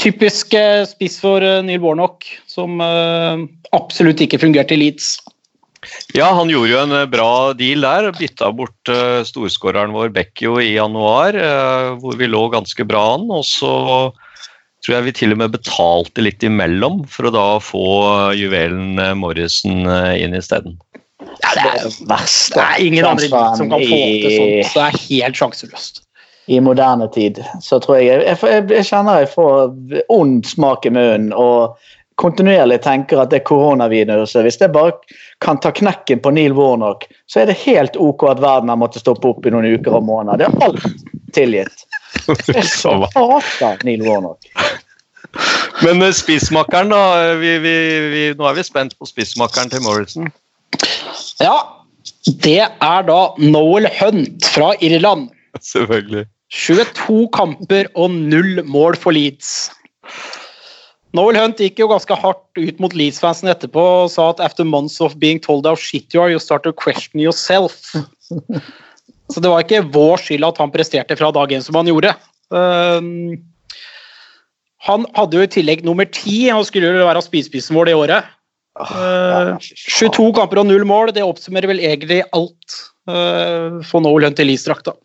typisk 0.00 0.52
eh, 0.58 0.84
spiss 0.86 1.16
for 1.22 1.42
eh, 1.42 1.62
Neil 1.64 1.80
Warnock, 1.82 2.28
som 2.50 2.76
uh, 2.82 3.40
absolutt 3.74 4.20
ikke 4.26 4.42
fungerte 4.42 4.76
i 4.76 4.82
Leeds. 4.82 5.16
Ja, 6.14 6.30
han 6.36 6.50
gjorde 6.52 6.70
jo 6.70 6.80
en 6.82 6.94
eh, 6.94 7.08
bra 7.10 7.52
deal 7.58 7.84
der. 7.84 8.10
Bytta 8.16 8.50
bort 8.56 8.92
uh, 8.92 9.22
storskåreren 9.26 9.94
vår 9.94 10.12
Bekkio 10.14 10.58
i 10.62 10.74
januar, 10.74 11.36
uh, 11.36 11.94
hvor 12.02 12.18
vi 12.20 12.28
lå 12.30 12.46
ganske 12.52 12.86
bra 12.88 13.06
an. 13.16 13.26
Og 13.34 13.44
så 13.48 13.74
tror 14.84 14.96
jeg 14.98 15.06
vi 15.08 15.16
til 15.16 15.34
og 15.34 15.40
med 15.40 15.54
betalte 15.54 16.24
litt 16.24 16.44
imellom 16.44 17.02
for 17.10 17.28
å 17.28 17.34
da 17.34 17.48
få 17.62 17.86
juvelen 18.36 19.00
Morrison 19.16 19.88
inn 20.20 20.36
isteden. 20.36 20.76
Ja, 21.40 21.54
det, 21.56 21.64
er, 21.64 21.78
jo 21.86 22.08
verst. 22.10 22.52
det 22.52 22.62
er 22.62 22.82
ingen 22.84 23.06
andre 23.08 23.28
som 23.56 23.70
kan 23.72 23.80
få 23.80 23.88
til 23.88 24.34
sånt. 24.34 24.68
Så 24.68 24.80
det 24.80 24.86
er 24.86 24.98
helt 25.08 25.40
sjanseløst. 25.40 26.02
i 26.46 26.58
moderne 26.60 27.06
tid, 27.08 27.38
så 27.64 27.78
tror 27.80 27.96
jeg 27.96 28.20
Jeg, 28.20 28.36
jeg, 28.36 28.64
jeg 28.68 28.84
kjenner 28.84 29.22
jeg 29.22 29.30
får 29.32 30.02
ond 30.12 30.44
smak 30.44 30.84
i 30.84 30.92
munnen 30.92 31.32
og 31.32 31.78
kontinuerlig 32.20 32.82
tenker 32.84 33.22
at 33.22 33.32
det 33.32 33.40
er 33.40 33.48
koronaviruset 33.48 34.44
Hvis 34.46 34.60
det 34.60 34.72
bare 34.74 34.94
kan 35.44 35.60
ta 35.60 35.70
knekken 35.76 36.22
på 36.24 36.32
Neil 36.34 36.54
Warnock, 36.56 37.04
så 37.30 37.42
er 37.42 37.50
det 37.50 37.58
helt 37.64 37.98
OK 38.00 38.24
at 38.30 38.40
verden 38.42 38.72
har 38.72 38.80
måttet 38.80 39.04
stoppe 39.04 39.28
opp 39.30 39.46
i 39.46 39.52
noen 39.52 39.68
uker 39.76 39.98
og 40.00 40.06
måneder. 40.08 40.40
Det 40.40 40.48
er 40.48 40.64
alt 40.66 41.12
tilgitt. 41.36 41.84
Jeg 42.54 42.66
så 42.70 42.96
hater 43.12 43.84
Neil 43.84 44.04
Warnock. 44.06 44.48
Men 45.82 46.02
eh, 46.06 46.12
spissmakkeren, 46.14 46.92
da. 46.94 47.02
eh, 47.28 47.36
Vi, 47.42 47.54
vi, 47.64 47.74
vi, 48.12 48.26
nå 48.38 48.46
er 48.48 48.58
vi 48.58 48.66
spent 48.66 48.96
på 48.98 49.08
spissmakkeren 49.08 49.72
til 49.72 49.82
Morrison. 49.84 50.30
Ja, 51.42 51.56
det 52.44 52.60
er 52.62 53.06
da 53.08 53.18
Noel 53.42 53.88
Hunt 53.98 54.46
fra 54.54 54.72
Irland. 54.84 55.28
Selvfølgelig. 55.72 56.26
22 56.54 57.24
kamper 57.34 57.88
og 57.98 58.14
null 58.14 58.62
mål 58.70 58.96
for 59.00 59.16
Leeds. 59.16 59.72
Noel 61.14 61.38
Hunt 61.38 61.60
gikk 61.62 61.78
jo 61.78 61.86
ganske 61.92 62.16
hardt 62.18 62.58
ut 62.58 62.80
mot 62.82 62.94
Leeds-fansen 62.96 63.50
etterpå 63.52 63.82
og 64.02 64.10
sa 64.10 64.32
at 64.32 64.42
after 64.42 64.66
months 64.66 64.98
of 65.04 65.14
being 65.22 65.38
told 65.38 65.66
how 65.68 65.78
shit 65.78 66.10
you 66.14 66.22
are, 66.22 66.32
you 66.32 66.42
start 66.42 66.66
to 66.66 66.72
question 66.74 67.22
yourself. 67.22 67.94
Så 69.32 69.40
det 69.40 69.48
var 69.48 69.62
ikke 69.62 69.84
vår 69.94 70.20
skyld 70.20 70.44
at 70.44 70.58
han 70.60 70.72
presterte 70.74 71.16
fra 71.16 71.30
dag 71.32 71.54
én 71.54 71.62
som 71.64 71.78
han 71.78 71.88
gjorde. 71.88 72.12
Um, 72.50 73.38
han 74.84 75.06
hadde 75.16 75.38
jo 75.38 75.46
i 75.46 75.52
tillegg 75.54 75.84
nummer 75.86 76.08
ti 76.12 76.50
han 76.50 76.66
skulle 76.66 76.90
jo 76.92 77.06
være 77.06 77.22
spisespissen 77.24 77.78
vår 77.78 77.88
det 77.88 77.96
året. 77.96 78.32
Uh, 78.74 79.54
22 79.62 80.32
kamper 80.34 80.60
og 80.60 80.68
null 80.68 80.84
mål, 80.88 81.14
det 81.14 81.24
oppsummerer 81.24 81.70
vel 81.70 81.80
egentlig 81.80 82.24
alt 82.34 82.78
uh, 83.08 83.80
for 83.86 84.02
Noel 84.04 84.26
Hunt 84.28 84.42
i 84.42 84.48
Leeds-drakta. 84.50 84.96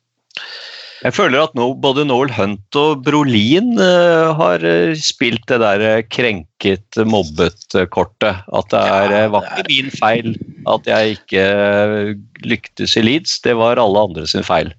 Jeg 0.99 1.15
føler 1.15 1.45
at 1.45 1.53
nå, 1.55 1.69
både 1.79 2.03
Noel 2.07 2.31
Hunt 2.35 2.75
og 2.75 3.05
Brolin 3.05 3.71
uh, 3.79 4.35
har 4.35 4.63
uh, 4.67 4.91
spilt 4.99 5.45
det 5.47 5.61
der 5.63 5.83
uh, 5.85 6.01
krenket, 6.11 6.99
mobbet-kortet. 7.07 8.41
At 8.51 8.73
det 8.73 8.81
er, 8.83 9.15
ja, 9.15 9.29
var 9.31 9.47
ikke 9.47 9.69
min 9.69 9.93
feil 9.95 10.33
at 10.67 10.89
jeg 10.91 11.15
ikke 11.15 11.45
lyktes 12.43 12.97
i 12.99 13.05
Leeds, 13.05 13.39
det 13.45 13.55
var 13.59 13.79
alle 13.79 14.03
andre 14.09 14.27
sin 14.27 14.43
feil. 14.43 14.73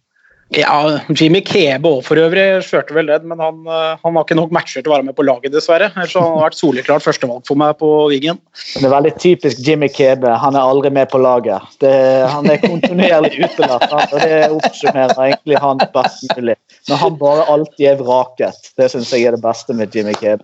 Ja, 0.50 0.98
Jimmy 1.14 1.44
Kebe 1.46 1.86
òg 1.86 2.00
for 2.02 2.18
øvrig 2.18 2.42
kjørte 2.66 2.94
vel 2.96 3.06
den, 3.06 3.28
men 3.30 3.38
han, 3.38 3.60
han 3.70 4.16
har 4.16 4.24
ikke 4.24 4.34
nok 4.34 4.50
matcher 4.54 4.82
til 4.82 4.90
å 4.90 4.96
være 4.96 5.06
med 5.06 5.14
på 5.14 5.22
laget, 5.22 5.52
dessverre. 5.54 5.92
Ellers 5.94 6.16
har 6.18 6.26
han 6.26 6.42
vært 6.42 6.58
soleklart 6.58 7.04
førstevalg 7.04 7.44
for 7.46 7.60
meg 7.60 7.76
på 7.78 7.90
Wiggen. 8.10 8.40
Det 8.72 8.82
er 8.82 8.94
veldig 8.96 9.12
typisk 9.22 9.62
Jimmy 9.62 9.86
Kebe. 9.94 10.32
Han 10.42 10.58
er 10.58 10.66
aldri 10.66 10.90
med 10.96 11.06
på 11.12 11.22
laget. 11.22 11.62
Det, 11.84 11.94
han 12.32 12.50
er 12.50 12.58
kontinuerlig 12.64 13.36
utelatt, 13.44 13.86
og 13.94 14.16
det 14.18 14.42
oppsummerer 14.48 15.14
egentlig 15.28 15.62
han 15.62 15.86
best 15.94 16.26
mulig. 16.34 16.58
Men 16.90 17.02
han 17.04 17.18
bare 17.22 17.46
alltid 17.54 17.92
er 17.92 18.02
vraket. 18.02 18.72
Det 18.74 18.90
syns 18.90 19.14
jeg 19.14 19.30
er 19.30 19.38
det 19.38 19.44
beste 19.46 19.76
med 19.78 19.94
Jimmy 19.94 20.18
Kebe. 20.18 20.42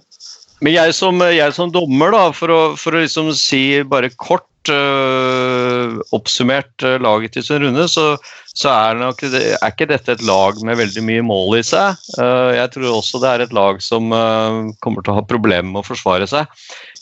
Men 0.62 0.72
jeg 0.72 0.94
som, 0.96 1.18
jeg 1.34 1.52
som 1.52 1.72
dommer, 1.72 2.14
da, 2.14 2.28
for 2.32 2.52
å, 2.52 2.60
for 2.80 2.94
å 2.94 3.02
liksom 3.02 3.34
si 3.36 3.82
bare 3.90 4.14
kort 4.22 4.70
øh, 4.72 5.98
oppsummert 6.16 6.86
øh, 6.86 6.96
laget 7.02 7.34
til 7.36 7.44
sin 7.44 7.66
runde, 7.66 7.84
så, 7.92 8.14
så 8.56 8.70
er, 8.72 8.96
nok, 8.96 9.20
er, 9.28 9.58
ikke 9.60 9.88
dette 9.90 10.14
et 10.16 10.24
lag 10.24 10.56
med 10.64 10.78
veldig 10.80 11.02
mye 11.04 11.24
mål 11.28 11.58
i 11.58 11.64
seg. 11.66 11.98
Uh, 12.16 12.56
jeg 12.56 12.72
tror 12.72 12.88
også 12.88 13.20
det 13.20 13.28
er 13.28 13.44
et 13.44 13.54
lag 13.56 13.82
som 13.84 14.08
uh, 14.14 14.72
kommer 14.84 15.04
til 15.04 15.12
å 15.12 15.18
ha 15.18 15.24
problemer 15.28 15.68
med 15.74 15.82
å 15.82 15.88
forsvare 15.90 16.28
seg. 16.30 16.48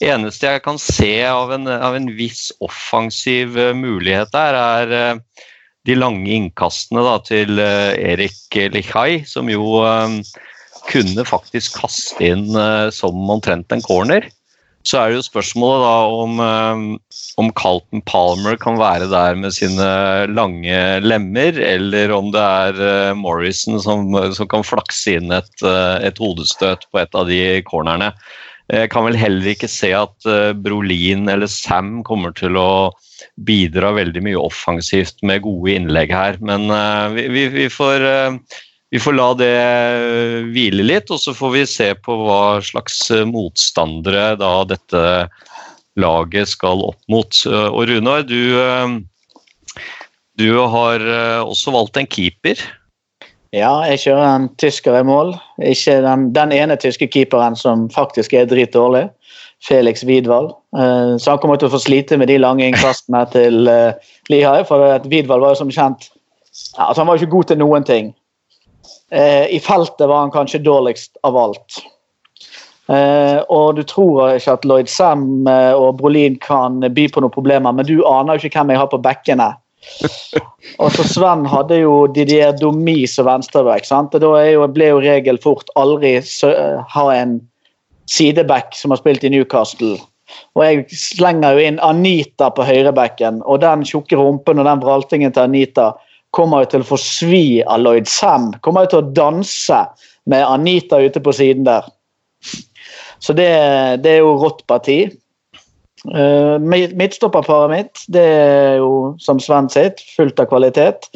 eneste 0.03 0.51
jeg 0.51 0.65
kan 0.65 0.81
se 0.83 1.13
av 1.31 1.55
en, 1.55 1.71
av 1.71 1.95
en 1.95 2.11
viss 2.19 2.49
offensiv 2.65 3.55
uh, 3.55 3.71
mulighet 3.79 4.35
der, 4.35 4.59
er 4.59 5.23
de 5.85 5.95
lange 5.99 6.27
innkastene 6.33 7.05
da, 7.05 7.19
til 7.23 7.61
Erik 7.61 8.57
Lichai, 8.73 9.21
som 9.29 9.51
jo 9.53 9.85
kunne 10.89 11.27
faktisk 11.29 11.77
kaste 11.77 12.25
inn 12.25 12.57
som 12.97 13.29
omtrent 13.31 13.69
en 13.77 13.85
corner. 13.85 14.25
Så 14.85 14.99
er 15.01 15.11
det 15.11 15.17
jo 15.17 15.25
spørsmålet 15.25 15.81
da 15.81 15.93
om, 16.13 16.41
om 17.41 17.51
Carlton 17.57 18.03
Palmer 18.05 18.59
kan 18.61 18.77
være 18.77 19.09
der 19.09 19.39
med 19.41 19.55
sine 19.57 19.87
lange 20.29 20.81
lemmer, 21.01 21.57
eller 21.57 22.13
om 22.13 22.29
det 22.35 22.43
er 22.43 23.15
Morrison 23.17 23.81
som, 23.81 24.11
som 24.37 24.51
kan 24.51 24.67
flakse 24.67 25.17
inn 25.17 25.33
et, 25.33 25.55
et, 25.65 26.21
hodestøt 26.21 26.85
på 26.93 27.01
et 27.01 27.17
av 27.17 27.31
de 27.33 27.41
cornerne. 27.65 28.13
Jeg 28.73 28.93
kan 28.93 29.09
vel 29.09 29.17
heller 29.21 29.55
ikke 29.55 29.73
se 29.73 29.91
at 29.97 30.29
Brolin 30.65 31.33
eller 31.33 31.49
Sam 31.49 32.03
kommer 32.05 32.37
til 32.37 32.61
å 32.61 32.93
bidra 33.41 33.95
veldig 33.97 34.21
mye 34.25 34.41
offensivt 34.41 35.25
med 35.25 35.47
gode 35.49 35.79
innlegg 35.79 36.13
her, 36.13 36.37
men 36.45 36.69
vi, 37.17 37.29
vi, 37.33 37.49
vi 37.57 37.67
får 37.73 38.05
vi 38.95 39.01
får 39.03 39.17
la 39.19 39.27
det 39.35 39.55
hvile 40.55 40.85
litt, 40.87 41.09
og 41.11 41.19
så 41.19 41.33
får 41.35 41.51
vi 41.51 41.65
se 41.67 41.89
på 41.99 42.15
hva 42.21 42.61
slags 42.63 43.01
motstandere 43.27 44.37
da 44.39 44.53
dette 44.71 45.03
laget 45.99 46.53
skal 46.53 46.85
opp 46.93 47.01
mot. 47.11 47.41
Og 47.51 47.81
Runar, 47.91 48.23
du, 48.29 48.55
du 50.39 50.47
har 50.77 51.03
også 51.43 51.75
valgt 51.75 51.99
en 51.99 52.07
keeper. 52.07 52.63
Ja, 53.51 53.83
jeg 53.91 54.05
kjører 54.07 54.31
en 54.31 54.49
tysker 54.63 55.01
i 55.01 55.05
mål. 55.11 55.35
Ikke 55.59 55.99
den, 56.07 56.31
den 56.39 56.55
ene 56.55 56.79
tyske 56.79 57.11
keeperen 57.11 57.59
som 57.59 57.89
faktisk 57.91 58.39
er 58.39 58.47
dritdårlig. 58.51 59.09
Felix 59.67 60.07
Widwald. 60.07 60.53
Så 61.19 61.35
han 61.35 61.43
kommer 61.43 61.59
til 61.59 61.71
å 61.71 61.75
få 61.75 61.83
slite 61.83 62.19
med 62.21 62.31
de 62.31 62.39
lange 62.39 62.67
innkastene 62.67 63.27
til 63.35 63.65
Lihai. 64.31 64.61
For 64.71 65.03
Widwald 65.11 65.43
var 65.43 65.55
jo 65.55 65.65
som 65.65 65.75
kjent 65.75 66.13
altså 66.79 67.03
Han 67.03 67.09
var 67.09 67.17
jo 67.19 67.25
ikke 67.25 67.35
god 67.35 67.51
til 67.51 67.59
noen 67.59 67.87
ting. 67.87 68.15
I 69.15 69.61
feltet 69.63 70.09
var 70.11 70.25
han 70.25 70.33
kanskje 70.35 70.59
dårligst 70.65 71.21
av 71.23 71.37
alt. 71.39 71.77
Uh, 72.85 73.41
og 73.49 73.79
du 73.79 73.83
tror 73.89 74.35
ikke 74.37 74.59
at 74.59 74.65
Lloyd 74.69 74.91
Sam 74.93 75.47
uh, 75.49 75.73
og 75.73 76.03
Brolin 76.03 76.35
kan 76.43 76.83
by 76.85 77.07
på 77.09 77.23
noen 77.25 77.33
problemer, 77.33 77.73
men 77.73 77.87
du 77.89 78.03
aner 78.05 78.37
jo 78.37 78.45
ikke 78.45 78.61
hvem 78.61 78.75
jeg 78.75 78.83
har 78.83 78.91
på 78.93 79.01
bekkene. 79.05 79.47
og 80.83 80.93
så 80.97 81.07
Sven 81.09 81.47
hadde 81.49 81.81
jo 81.81 81.95
Didier 82.13 82.53
Domi 82.57 83.05
som 83.09 83.29
venstreback. 83.29 83.89
sant? 83.89 84.17
Og 84.17 84.21
Da 84.21 84.45
jo, 84.51 84.67
ble 84.69 84.91
jo 84.93 85.01
regel 85.05 85.41
fort 85.41 85.73
aldri 85.81 86.19
sø, 86.25 86.53
ha 86.93 87.07
en 87.15 87.39
sideback 88.11 88.77
som 88.77 88.93
har 88.93 89.01
spilt 89.01 89.25
i 89.25 89.33
Newcastle. 89.33 89.97
Og 90.57 90.65
jeg 90.65 90.85
slenger 90.99 91.57
jo 91.57 91.65
inn 91.65 91.81
Anita 91.85 92.51
på 92.53 92.65
høyrebacken, 92.69 93.41
og 93.45 93.63
den 93.65 93.85
tjukke 93.87 94.19
rumpen 94.19 94.61
og 94.61 94.69
den 94.69 94.83
vraltingen 94.85 95.33
til 95.33 95.47
Anita 95.47 95.93
kommer 96.35 96.65
jo 96.65 96.73
til 96.73 96.85
å 96.85 96.89
få 96.89 96.99
svi 97.01 97.47
av 97.63 97.83
Lloyd 97.85 98.09
Sam. 98.11 98.53
Kommer 98.65 98.87
jo 98.87 98.95
til 98.95 99.03
å 99.03 99.13
danse 99.17 99.81
med 100.31 100.45
Anita 100.47 101.01
ute 101.03 101.23
på 101.23 101.35
siden 101.37 101.67
der. 101.69 101.87
Så 103.23 103.33
det, 103.37 103.49
det 104.05 104.17
er 104.17 104.25
jo 104.25 104.35
rått 104.43 104.65
parti. 104.71 105.05
Uh, 106.05 106.61
Midtstopperparet 106.61 107.71
mitt 107.73 108.03
det 108.13 108.25
er 108.29 108.75
jo 108.83 109.15
som 109.25 109.39
Sven 109.41 109.71
sitt, 109.73 110.03
fullt 110.17 110.41
av 110.43 110.51
kvalitet. 110.51 111.09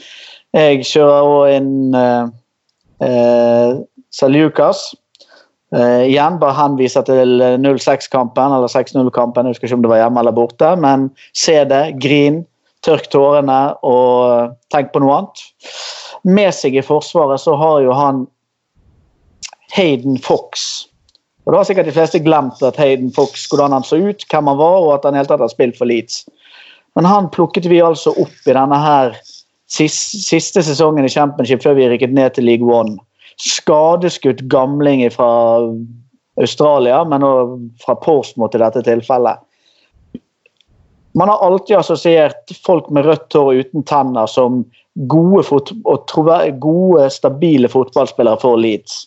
Jeg 0.56 0.86
kjører 0.88 1.28
òg 1.28 1.56
inn 1.58 1.74
uh, 1.92 2.30
uh, 3.04 3.76
Saljukas. 4.14 4.86
Uh, 5.76 6.08
igjen 6.08 6.38
bare 6.40 6.56
henviser 6.56 7.04
til 7.04 7.42
06-kampen 7.60 8.54
eller 8.56 8.72
6-0-kampen. 8.72 9.44
Jeg 9.44 9.58
husker 9.58 9.68
ikke 9.68 9.80
om 9.82 9.84
det 9.84 9.92
var 9.92 10.00
hjemme 10.06 10.24
eller 10.24 10.36
borte, 10.36 10.72
men 10.80 11.10
se 11.36 11.58
det, 11.68 11.84
grin. 12.00 12.46
Tørk 12.86 13.08
tårene 13.10 13.58
og 13.86 14.54
tenk 14.72 14.92
på 14.92 15.02
noe 15.02 15.16
annet. 15.16 15.44
Med 16.28 16.52
seg 16.54 16.76
i 16.78 16.84
Forsvaret 16.84 17.42
så 17.42 17.56
har 17.58 17.80
jo 17.84 17.94
han 17.96 18.26
Hayden 19.74 20.18
Fox. 20.22 20.86
Og 21.46 21.52
Da 21.52 21.60
har 21.60 21.68
sikkert 21.68 21.88
de 21.88 21.96
fleste 21.96 22.20
glemt 22.20 22.62
at 22.62 22.76
Hayden 22.76 23.10
Fox, 23.14 23.46
hvordan 23.48 23.72
han 23.72 23.86
så 23.86 23.96
ut, 23.96 24.24
hvem 24.30 24.50
han 24.50 24.60
var, 24.60 24.78
og 24.84 24.94
at 24.98 25.08
han 25.08 25.16
helt 25.16 25.30
tatt 25.32 25.40
har 25.40 25.52
spilt 25.52 25.78
for 25.78 25.88
Leeds. 25.88 26.26
Men 26.96 27.08
han 27.08 27.30
plukket 27.32 27.68
vi 27.70 27.80
altså 27.80 28.12
opp 28.20 28.48
i 28.48 28.54
denne 28.56 28.78
her 28.82 29.14
siste, 29.72 30.20
siste 30.20 30.64
sesongen 30.64 31.06
i 31.06 31.12
Championship 31.12 31.62
før 31.64 31.76
vi 31.78 31.88
rykket 31.88 32.12
ned 32.16 32.36
til 32.36 32.48
League 32.48 32.68
One. 32.68 32.98
Skadeskutt 33.38 34.42
gamling 34.52 35.04
fra 35.14 35.30
Australia, 36.40 37.04
men 37.04 37.24
fra 37.84 37.96
Portsmouth 38.02 38.56
i 38.56 38.62
dette 38.62 38.82
tilfellet. 38.86 39.40
Man 41.18 41.28
har 41.28 41.42
alltid 41.42 41.76
assosiert 41.76 42.52
folk 42.66 42.90
med 42.94 43.06
rødt 43.08 43.34
hår 43.34 43.50
og 43.50 43.60
uten 43.62 43.84
tenner 43.88 44.28
som 44.30 44.60
gode, 45.10 45.42
gode 46.62 47.06
stabile 47.10 47.70
fotballspillere 47.72 48.38
for 48.42 48.60
Leeds. 48.60 49.06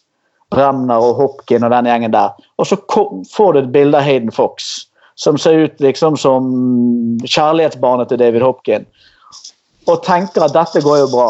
Bremner 0.51 0.99
og 0.99 1.15
Hopkin 1.15 1.63
og 1.63 1.71
den 1.71 1.87
gjengen 1.87 2.11
der. 2.11 2.33
Og 2.59 2.67
så 2.67 2.75
kom, 2.91 3.21
får 3.31 3.53
du 3.53 3.59
et 3.61 3.71
bilde 3.71 3.99
av 3.99 4.03
Hayden 4.03 4.33
Fox 4.35 4.73
som 5.15 5.37
ser 5.37 5.67
ut 5.67 5.83
liksom 5.83 6.17
som 6.17 6.49
kjærlighetsbarnet 7.23 8.09
til 8.09 8.19
David 8.19 8.43
Hopkin. 8.43 8.87
Og 9.87 10.03
tenker 10.03 10.45
at 10.45 10.55
dette 10.55 10.81
går 10.83 11.03
jo 11.03 11.07
bra. 11.13 11.29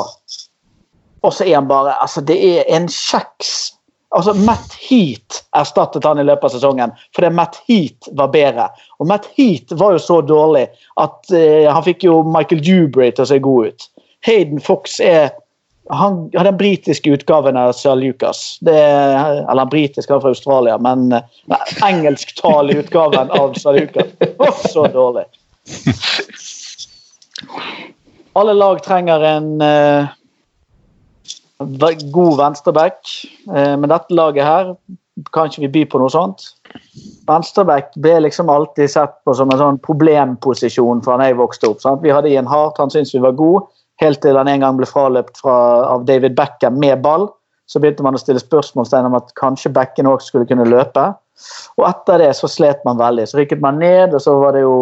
Og 1.21 1.33
så 1.35 1.45
er 1.45 1.59
han 1.59 1.69
bare 1.69 1.97
Altså, 2.01 2.21
det 2.25 2.37
er 2.39 2.65
en 2.73 2.87
kjeks 2.89 3.73
Altså, 4.11 4.33
Matt 4.33 4.73
Heat 4.75 5.43
erstattet 5.55 6.03
han 6.03 6.19
i 6.19 6.25
løpet 6.27 6.49
av 6.49 6.55
sesongen 6.55 6.91
fordi 7.15 7.29
Matt 7.31 7.61
Heat 7.67 8.09
var 8.19 8.33
bedre. 8.33 8.67
Og 8.99 9.07
Matt 9.07 9.29
Heat 9.37 9.71
var 9.79 9.95
jo 9.95 10.01
så 10.03 10.19
dårlig 10.25 10.65
at 10.99 11.31
uh, 11.31 11.69
han 11.71 11.85
fikk 11.85 12.03
jo 12.09 12.19
Michael 12.27 12.63
Dubray 12.65 13.13
til 13.15 13.23
å 13.23 13.29
se 13.31 13.39
god 13.43 13.71
ut. 13.71 13.87
Hayden 14.27 14.59
Fox 14.61 14.99
er 14.99 15.31
han 15.91 16.29
har 16.37 16.45
den 16.47 16.59
britiske 16.59 17.09
utgaven 17.09 17.57
av 17.57 17.71
Sir 17.75 17.97
Lucas. 17.99 18.59
Det 18.63 18.75
er, 18.77 19.41
eller 19.41 19.65
den 19.65 19.71
britiske 19.73 20.19
fra 20.23 20.31
Australia, 20.31 20.77
men 20.79 21.09
uh, 21.15 21.23
engelsktalende 21.83 22.83
utgaven 22.83 23.31
av 23.35 23.55
Sir 23.59 23.79
Lucas. 23.79 24.11
Oh, 24.37 24.61
så 24.69 24.85
dårlig. 24.91 25.25
Alle 28.33 28.53
lag 28.53 28.83
trenger 28.83 29.23
en 29.33 29.51
uh, 29.61 30.11
god 32.11 32.37
venstreback. 32.37 32.99
Eh, 33.55 33.75
men 33.77 33.89
dette 33.89 34.13
laget 34.13 34.45
her 34.45 34.73
kan 35.35 35.49
ikke 35.49 35.65
vi 35.65 35.71
by 35.75 35.83
på 35.91 35.99
noe 36.01 36.11
sånt. 36.11 36.47
Venstreback 37.29 37.91
ble 38.01 38.17
liksom 38.25 38.49
alltid 38.49 38.89
sett 38.93 39.13
på 39.25 39.35
som 39.37 39.51
en 39.51 39.59
sånn 39.59 39.81
problemposisjon 39.85 41.03
fra 41.05 41.19
da 41.19 41.29
jeg 41.29 41.39
vokste 41.41 41.69
opp. 41.69 41.83
Sant? 41.83 42.01
Vi 42.05 42.13
hadde 42.13 42.31
Ian 42.31 42.49
Hart, 42.49 42.79
han 42.81 42.93
syntes 42.93 43.13
vi 43.15 43.23
var 43.23 43.35
god, 43.37 43.67
helt 44.01 44.21
til 44.23 44.39
han 44.39 44.49
en 44.49 44.63
gang 44.63 44.79
ble 44.79 44.87
fraløpt 44.89 45.41
fra, 45.43 45.55
av 45.91 46.07
David 46.07 46.37
Beckham 46.39 46.79
med 46.81 47.03
ball. 47.05 47.29
Så 47.69 47.79
begynte 47.79 48.03
man 48.03 48.17
å 48.17 48.19
stille 48.19 48.41
spørsmålstegn 48.41 49.07
om 49.07 49.15
at 49.19 49.29
kanskje 49.39 49.71
bekken 49.71 50.09
òg 50.09 50.23
skulle 50.25 50.47
kunne 50.49 50.67
løpe. 50.67 51.05
Og 51.79 51.85
etter 51.87 52.19
det 52.19 52.33
så 52.35 52.49
slet 52.51 52.81
man 52.87 52.99
veldig. 52.99 53.29
Så 53.29 53.39
rykket 53.39 53.61
man 53.63 53.79
ned, 53.79 54.15
og 54.15 54.23
så 54.23 54.35
var 54.41 54.57
det 54.57 54.65
jo 54.65 54.75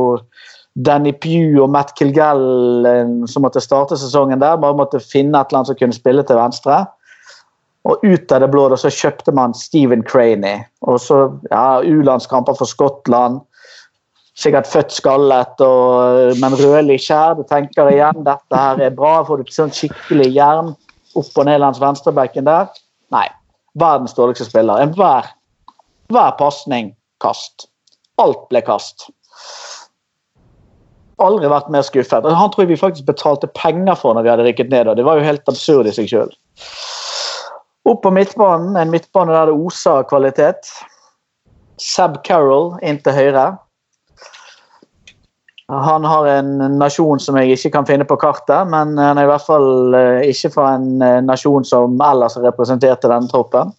Danny 0.75 1.11
Pugh 1.17 1.59
og 1.63 1.71
Matt 1.73 1.95
Kilgell 1.97 2.85
eh, 2.87 3.11
som 3.27 3.45
måtte 3.45 3.63
starte 3.63 3.97
sesongen 3.99 4.41
der. 4.41 4.59
Bare 4.61 4.77
måtte 4.77 5.01
finne 5.03 5.39
et 5.39 5.49
eller 5.49 5.61
annet 5.61 5.71
som 5.71 5.79
kunne 5.79 5.97
spille 5.97 6.25
til 6.25 6.39
venstre. 6.39 6.83
Og 7.89 8.03
ut 8.03 8.31
av 8.35 8.43
det 8.43 8.49
blå 8.51 8.67
så 8.77 8.91
kjøpte 8.93 9.33
man 9.35 9.55
Stephen 9.57 10.03
Craney. 10.05 10.61
Og 10.85 10.99
så 11.01 11.21
ja, 11.49 11.79
U-landskamper 11.81 12.57
for 12.59 12.69
Skottland. 12.69 13.41
Sikkert 14.39 14.69
født 14.71 14.93
skallet, 14.95 15.59
og, 15.59 16.37
men 16.39 16.55
rødlig 16.55 16.99
skjær. 17.03 17.35
Du 17.35 17.43
tenker 17.49 17.89
igjen 17.91 18.23
dette 18.27 18.61
her 18.61 18.79
er 18.85 18.93
bra. 18.95 19.17
Får 19.27 19.41
du 19.41 19.51
sånn 19.51 19.73
skikkelig 19.75 20.29
jern 20.35 20.71
opp 21.17 21.33
og 21.33 21.49
ned 21.49 21.59
langs 21.63 21.81
venstrebekken 21.81 22.47
der? 22.47 22.69
Nei. 23.11 23.25
Verdens 23.79 24.15
dårligste 24.15 24.47
spiller. 24.47 24.79
Enhver 24.83 25.27
hver 26.09 26.31
pasning 26.39 26.93
kast. 27.21 27.67
Alt 28.17 28.47
ble 28.49 28.63
kast. 28.65 29.09
Aldri 31.19 31.49
vært 31.51 31.71
mer 31.73 31.83
skuffet. 31.83 32.23
Han 32.23 32.51
tror 32.53 32.63
jeg 32.63 32.73
vi 32.73 32.79
faktisk 32.79 33.07
betalte 33.09 33.49
penger 33.57 33.97
for 33.99 34.15
når 34.15 34.25
vi 34.25 34.31
hadde 34.31 34.45
rykket 34.47 34.71
ned. 34.71 34.87
og 34.87 34.95
Det 34.95 35.05
var 35.07 35.19
jo 35.19 35.27
helt 35.27 35.51
absurd 35.51 35.89
i 35.89 35.95
seg 35.95 36.07
sjøl. 36.11 36.31
Opp 37.89 38.03
på 38.03 38.11
midtbanen, 38.13 38.77
en 38.77 38.91
midtbane 38.93 39.33
der 39.33 39.49
det 39.49 39.57
oser 39.57 39.99
av 39.99 40.07
kvalitet. 40.11 40.69
Seb 41.79 42.19
Carroll 42.27 42.75
inn 42.85 42.99
til 43.03 43.15
høyre. 43.15 43.47
Han 45.69 46.05
har 46.07 46.25
en 46.25 46.79
nasjon 46.79 47.21
som 47.21 47.37
jeg 47.37 47.53
ikke 47.53 47.75
kan 47.75 47.85
finne 47.85 48.05
på 48.09 48.17
kartet, 48.17 48.71
men 48.71 48.95
han 48.97 49.19
er 49.19 49.27
i 49.27 49.29
hvert 49.29 49.45
fall 49.45 49.93
eh, 49.93 50.23
ikke 50.31 50.49
fra 50.55 50.71
en 50.79 51.03
eh, 51.05 51.19
nasjon 51.21 51.67
som 51.67 51.99
ellers 52.01 52.39
representerte 52.41 53.11
denne 53.11 53.29
troppen. 53.29 53.75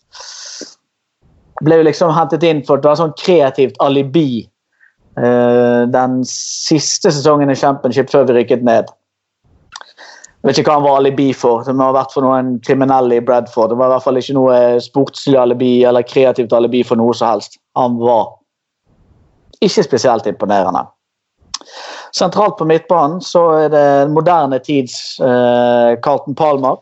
Ble 1.67 1.81
jo 1.81 1.89
liksom 1.89 2.15
hentet 2.15 2.47
inn 2.47 2.63
for 2.69 2.79
et 2.79 3.01
sånn 3.01 3.17
kreativt 3.19 3.81
alibi 3.83 4.47
den 5.21 6.21
siste 6.29 7.11
sesongen 7.13 7.51
i 7.53 7.59
Championship 7.59 8.09
før 8.13 8.25
vi 8.29 8.39
rykket 8.39 8.65
ned. 8.65 8.89
Jeg 10.41 10.49
vet 10.49 10.59
ikke 10.63 10.73
hva 10.73 10.79
han 10.79 10.87
var 10.87 11.01
alibi 11.03 11.27
for. 11.37 11.65
Det 11.67 11.75
må 11.77 11.91
ha 11.91 11.93
vært 11.99 12.15
for 12.17 12.25
noen 12.25 12.55
kriminelle 12.65 13.19
i 13.19 13.25
Bradford. 13.25 13.75
Det 13.75 13.77
var 13.77 13.91
i 13.91 13.93
hvert 13.93 14.05
fall 14.07 14.21
ikke 14.21 14.37
noe 14.39 14.61
sportslig 14.81 15.37
alibi 15.37 15.73
eller 15.85 16.07
kreativt 16.09 16.55
alibi 16.57 16.81
for 16.87 16.97
noe 16.97 17.13
som 17.17 17.35
helst. 17.35 17.59
Han 17.77 17.99
var 18.01 18.31
ikke 19.61 19.85
spesielt 19.85 20.31
imponerende. 20.31 20.87
Sentralt 22.17 22.57
på 22.57 22.65
midtbanen 22.65 23.21
så 23.21 23.43
er 23.67 23.69
det 23.75 23.85
moderne 24.15 24.59
tids 24.65 24.95
eh, 25.21 25.99
Carlton 26.01 26.35
Palmer. 26.35 26.81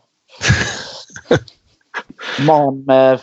Mann 2.47 2.79
med 2.87 3.19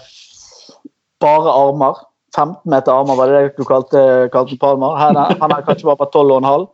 bare 1.24 1.56
armer. 1.64 2.04
15 2.36 2.70
meter 2.70 2.92
armer, 2.92 3.16
var 3.18 3.32
det 3.32 3.40
det 3.40 3.56
du 3.56 3.64
kalte 3.68 4.00
Carlton 4.32 4.60
Palmer? 4.60 4.96
Her, 5.00 5.16
han 5.40 5.54
er 5.54 5.64
kanskje 5.66 5.88
bare 5.88 6.02
på 6.04 6.10
12,5. 6.14 6.66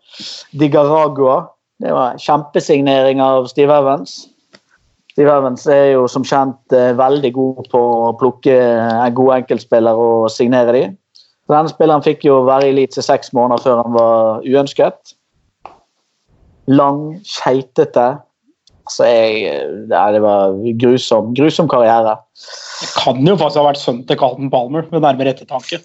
Digaragua. 0.59 1.39
Det 1.83 1.95
var 1.95 2.19
kjempesignering 2.21 3.23
av 3.23 3.49
Steve 3.51 3.75
Evans. 3.75 4.27
Steve 5.13 5.33
Evans 5.33 5.67
er 5.71 5.93
jo 5.93 6.07
som 6.09 6.25
kjent 6.25 6.75
eh, 6.77 6.93
veldig 6.97 7.33
god 7.37 7.65
på 7.73 7.81
å 8.09 8.13
plukke 8.19 8.59
en 8.59 9.17
god 9.17 9.39
enkeltspiller 9.41 9.99
og 9.99 10.31
signere 10.33 10.77
dem. 10.77 10.95
Denne 11.51 11.69
spilleren 11.69 12.05
fikk 12.05 12.25
jo 12.25 12.43
være 12.47 12.69
i 12.69 12.73
Elite 12.73 13.03
seks 13.05 13.35
måneder 13.37 13.65
før 13.65 13.83
han 13.83 13.97
var 13.97 14.47
uønsket 14.47 15.17
lang, 16.71 17.21
keitete. 17.27 18.07
Altså, 18.83 19.07
jeg, 19.07 19.63
det 19.91 20.21
var 20.25 20.57
grusom, 20.83 21.33
grusom 21.39 21.71
karriere. 21.71 22.17
Det 22.83 22.91
kan 22.99 23.23
jo 23.27 23.39
faktisk 23.39 23.61
ha 23.61 23.69
vært 23.69 23.81
sønnen 23.83 24.05
til 24.09 24.19
Carlton 24.19 24.51
Palmer, 24.53 24.87
ved 24.91 25.05
nærmere 25.05 25.35
ettertanke. 25.37 25.79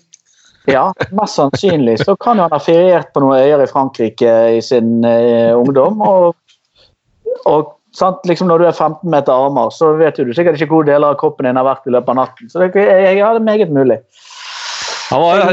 Ja, 0.67 0.89
mest 1.15 1.37
sannsynlig 1.37 1.95
så 2.01 2.17
kan 2.19 2.41
han 2.41 2.51
ha 2.51 2.59
feriert 2.59 3.13
på 3.15 3.23
noen 3.23 3.39
øyer 3.39 3.63
i 3.63 3.69
Frankrike 3.69 4.33
i 4.57 4.63
sin 4.65 5.05
eh, 5.07 5.53
ungdom. 5.55 6.01
Og, 6.03 6.35
og 7.47 7.69
sant, 7.95 8.19
liksom 8.27 8.49
når 8.51 8.63
du 8.63 8.67
er 8.67 8.75
15 8.75 9.13
meter 9.13 9.31
armer, 9.31 9.71
så 9.71 9.93
vet 9.99 10.19
du 10.19 10.33
sikkert 10.35 10.59
ikke 10.59 10.73
hvor 10.73 10.89
deler 10.89 11.13
av 11.13 11.21
kroppen 11.21 11.47
din 11.47 11.59
har 11.59 11.67
vært 11.69 11.87
i 11.87 11.95
løpet 11.95 12.11
av 12.11 12.19
natten. 12.19 12.51
Så 12.51 12.65
det, 12.65 12.73
jeg, 12.75 13.15
ja, 13.21 13.31
det 13.31 13.39
er 13.39 13.47
meget 13.47 13.71
mulig. 13.71 14.01
Han 15.07 15.23
var 15.23 15.45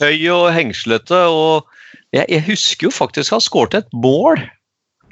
høy 0.00 0.28
og 0.34 0.48
hengslete, 0.50 1.22
og 1.30 1.68
jeg, 2.16 2.26
jeg 2.26 2.42
husker 2.48 2.88
jo 2.88 2.94
faktisk 2.94 3.36
han 3.36 3.44
skåret 3.44 3.78
et 3.78 3.94
mål 3.94 4.40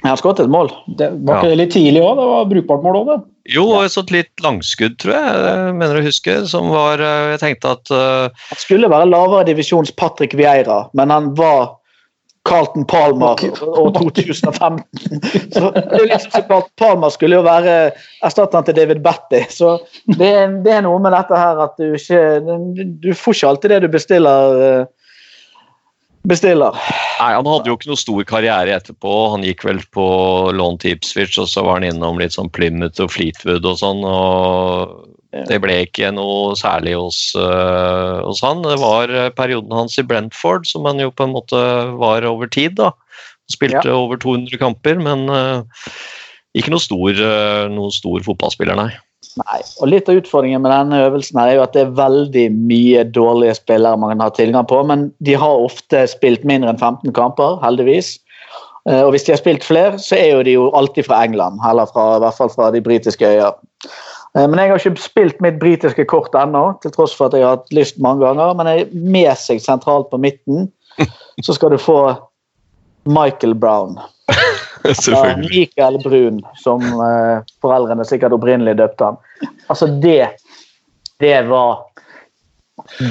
jeg 0.03 0.11
har 0.11 0.19
skåret 0.21 0.43
et 0.43 0.51
mål. 0.51 0.67
Det 0.99 1.07
var 1.25 1.39
ikke 1.39 1.53
ja. 1.53 1.59
litt 1.61 1.71
tidlig 1.73 2.01
òg? 2.03 2.19
Det 2.19 2.25
var 2.29 2.49
brukbart 2.51 2.83
mål 2.85 2.97
òg, 2.99 3.07
det. 3.09 3.17
Jo, 3.55 3.63
og 3.71 3.85
et 3.85 3.93
sånt 3.93 4.11
litt 4.13 4.43
langskudd, 4.43 4.97
tror 5.01 5.15
jeg. 5.15 5.39
jeg 5.45 5.77
mener 5.79 5.97
å 5.99 6.05
huske, 6.05 6.35
som 6.49 6.69
var 6.73 7.01
eh, 7.01 7.31
Jeg 7.35 7.41
tenkte 7.43 7.73
at 7.77 7.91
uh... 7.93 8.45
Han 8.51 8.61
skulle 8.61 8.89
være 8.91 9.09
lavere 9.09 9.47
divisjons 9.49 9.93
Patrick 9.97 10.33
Vieira, 10.37 10.83
men 10.97 11.13
han 11.13 11.31
var 11.37 11.75
Carlton 12.45 12.85
Palmer 12.85 13.41
og 13.65 13.95
2015. 13.97 14.83
Så 15.55 15.71
det 15.73 15.83
er 15.97 16.09
liksom 16.11 16.35
så 16.35 16.59
Palmer 16.77 17.13
skulle 17.13 17.39
jo 17.39 17.45
være 17.45 17.75
erstatteren 18.25 18.67
til 18.67 18.77
David 18.77 19.01
Batty. 19.05 19.41
Så 19.49 19.79
det 20.19 20.29
er, 20.29 20.53
det 20.65 20.75
er, 20.75 20.83
noe 20.85 21.01
med 21.01 21.15
dette 21.15 21.39
her 21.39 21.63
at 21.65 21.73
du 21.81 21.95
ikke 21.97 22.21
Du 23.01 23.09
får 23.17 23.37
ikke 23.37 23.49
alltid 23.49 23.73
det 23.73 23.81
du 23.85 23.89
bestiller 23.93 24.61
eh, 24.67 24.85
bestiller. 26.29 26.77
Nei, 27.19 27.31
Han 27.35 27.47
hadde 27.49 27.71
jo 27.71 27.77
ikke 27.77 27.91
noe 27.91 28.01
stor 28.01 28.23
karriere 28.27 28.75
etterpå. 28.75 29.13
Han 29.33 29.45
gikk 29.45 29.65
vel 29.67 29.81
på 29.95 30.05
lån 30.55 30.79
til 30.81 30.95
Ipswich, 30.95 31.37
og 31.41 31.49
så 31.51 31.65
var 31.65 31.79
han 31.79 31.89
innom 31.89 32.21
litt 32.21 32.35
sånn 32.35 32.51
Plymouth 32.55 33.03
og 33.03 33.13
Fleetwood 33.15 33.67
og 33.67 33.79
sånn. 33.81 34.03
og 34.03 35.45
Det 35.49 35.59
ble 35.63 35.81
ikke 35.85 36.11
noe 36.15 36.53
særlig 36.59 36.95
hos, 36.99 37.19
uh, 37.37 38.23
hos 38.25 38.43
han. 38.45 38.63
Det 38.65 38.77
var 38.81 39.13
perioden 39.37 39.73
hans 39.75 39.97
i 39.99 40.05
Brentford 40.07 40.67
som 40.69 40.87
han 40.89 41.01
jo 41.03 41.11
på 41.11 41.27
en 41.27 41.35
måte 41.35 41.63
var 41.99 42.27
over 42.27 42.51
tid. 42.51 42.77
da. 42.81 42.93
Spilte 43.51 43.85
ja. 43.85 43.95
over 43.95 44.17
200 44.17 44.57
kamper, 44.57 44.97
men 44.97 45.27
uh, 45.29 45.61
ikke 46.57 46.71
noe 46.73 46.81
stor, 46.81 47.19
uh, 47.19 47.65
noe 47.69 47.91
stor 47.93 48.23
fotballspiller, 48.25 48.79
nei. 48.79 48.93
Nei, 49.41 49.61
og 49.83 49.89
Litt 49.91 50.07
av 50.07 50.19
utfordringen 50.21 50.63
med 50.63 50.71
denne 50.71 50.99
øvelsen 51.09 51.39
er 51.41 51.57
jo 51.57 51.63
at 51.65 51.73
det 51.75 51.81
er 51.83 51.95
veldig 51.97 52.45
mye 52.55 53.03
dårlige 53.15 53.57
spillere 53.57 53.99
man 53.99 54.13
kan 54.13 54.23
ha 54.23 54.29
tilgang 54.31 54.67
på, 54.69 54.79
men 54.87 55.09
de 55.27 55.35
har 55.39 55.65
ofte 55.65 56.05
spilt 56.07 56.45
mindre 56.47 56.71
enn 56.71 56.79
15 56.79 57.11
kamper, 57.17 57.57
heldigvis. 57.65 58.15
Eh, 58.89 59.01
og 59.01 59.11
hvis 59.11 59.27
de 59.27 59.33
har 59.33 59.41
spilt 59.41 59.65
flere, 59.67 59.99
så 59.99 60.15
er 60.15 60.29
jo 60.31 60.43
de 60.47 60.55
jo 60.55 60.69
alltid 60.77 61.09
fra 61.09 61.23
England, 61.25 61.59
eller 61.67 61.89
fra, 61.91 62.15
i 62.15 62.23
hvert 62.23 62.37
fall 62.37 62.53
fra 62.53 62.69
de 62.71 62.83
britiske 62.85 63.27
øyer. 63.27 63.57
Eh, 64.37 64.47
men 64.47 64.59
jeg 64.59 64.71
har 64.71 64.79
ikke 64.79 65.03
spilt 65.03 65.41
mitt 65.43 65.59
britiske 65.59 66.05
kort 66.11 66.35
ennå, 66.37 66.67
til 66.83 66.95
tross 66.95 67.15
for 67.17 67.27
at 67.27 67.35
jeg 67.35 67.43
har 67.47 67.57
hatt 67.57 67.75
lyst 67.75 67.99
mange 67.99 68.23
ganger. 68.23 68.55
Men 68.55 68.71
jeg 68.71 68.87
med 68.93 69.33
seg 69.41 69.63
sentralt 69.63 70.11
på 70.13 70.21
midten, 70.21 70.69
så 71.45 71.57
skal 71.57 71.75
du 71.75 71.81
få 71.81 71.99
Michael 73.05 73.55
Brown. 73.55 73.99
Selvfølgelig. 75.05 75.49
Mikael 75.49 75.99
Brun, 76.03 76.39
som 76.61 76.83
uh, 76.99 77.41
foreldrene 77.63 78.05
sikkert 78.07 78.35
opprinnelig 78.35 78.77
døpte 78.81 79.11
han. 79.11 79.19
Altså, 79.69 79.89
det 80.01 80.29
Det 81.19 81.37
var 81.47 81.85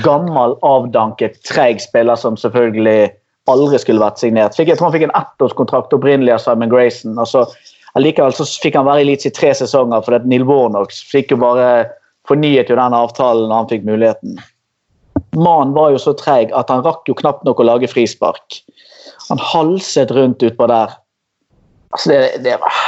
gammel, 0.05 0.59
avdanket, 0.61 1.39
treig 1.49 1.81
spiller 1.81 2.19
som 2.21 2.37
selvfølgelig 2.37 3.15
aldri 3.49 3.79
skulle 3.81 4.03
vært 4.03 4.21
signert. 4.21 4.57
Fikk, 4.57 4.69
jeg 4.69 4.77
tror 4.77 4.91
han 4.91 4.97
fikk 4.97 5.07
en 5.07 5.17
ettårskontrakt 5.17 5.97
opprinnelig 5.97 6.35
av 6.35 6.43
Simon 6.45 6.73
Grayson. 6.73 7.17
og 7.19 7.29
så 7.31 7.47
Allikevel 7.95 8.35
så 8.35 8.45
fikk 8.45 8.75
han 8.77 8.89
være 8.89 9.05
i 9.05 9.07
Leeds 9.09 9.29
i 9.29 9.33
tre 9.33 9.53
sesonger, 9.55 10.03
for 10.03 10.27
Neil 10.27 10.45
Warnock 10.49 10.93
fikk 10.93 11.31
jo 11.31 11.39
bare 11.39 11.87
fornyet 12.29 12.73
jo 12.73 12.79
den 12.79 12.97
avtalen 12.97 13.47
når 13.47 13.61
han 13.61 13.71
fikk 13.71 13.87
muligheten. 13.87 14.41
Mannen 15.39 15.75
var 15.77 15.93
jo 15.95 16.01
så 16.03 16.15
treig 16.19 16.51
at 16.59 16.73
han 16.73 16.83
rakk 16.85 17.07
jo 17.09 17.15
knapt 17.19 17.45
nok 17.47 17.63
å 17.63 17.69
lage 17.69 17.91
frispark. 17.91 18.59
Han 19.29 19.41
halset 19.41 20.11
rundt 20.15 20.43
utpå 20.43 20.69
der 20.71 20.93
Altså 21.95 22.11
det, 22.11 22.21
det, 22.43 22.57
var, 22.59 22.79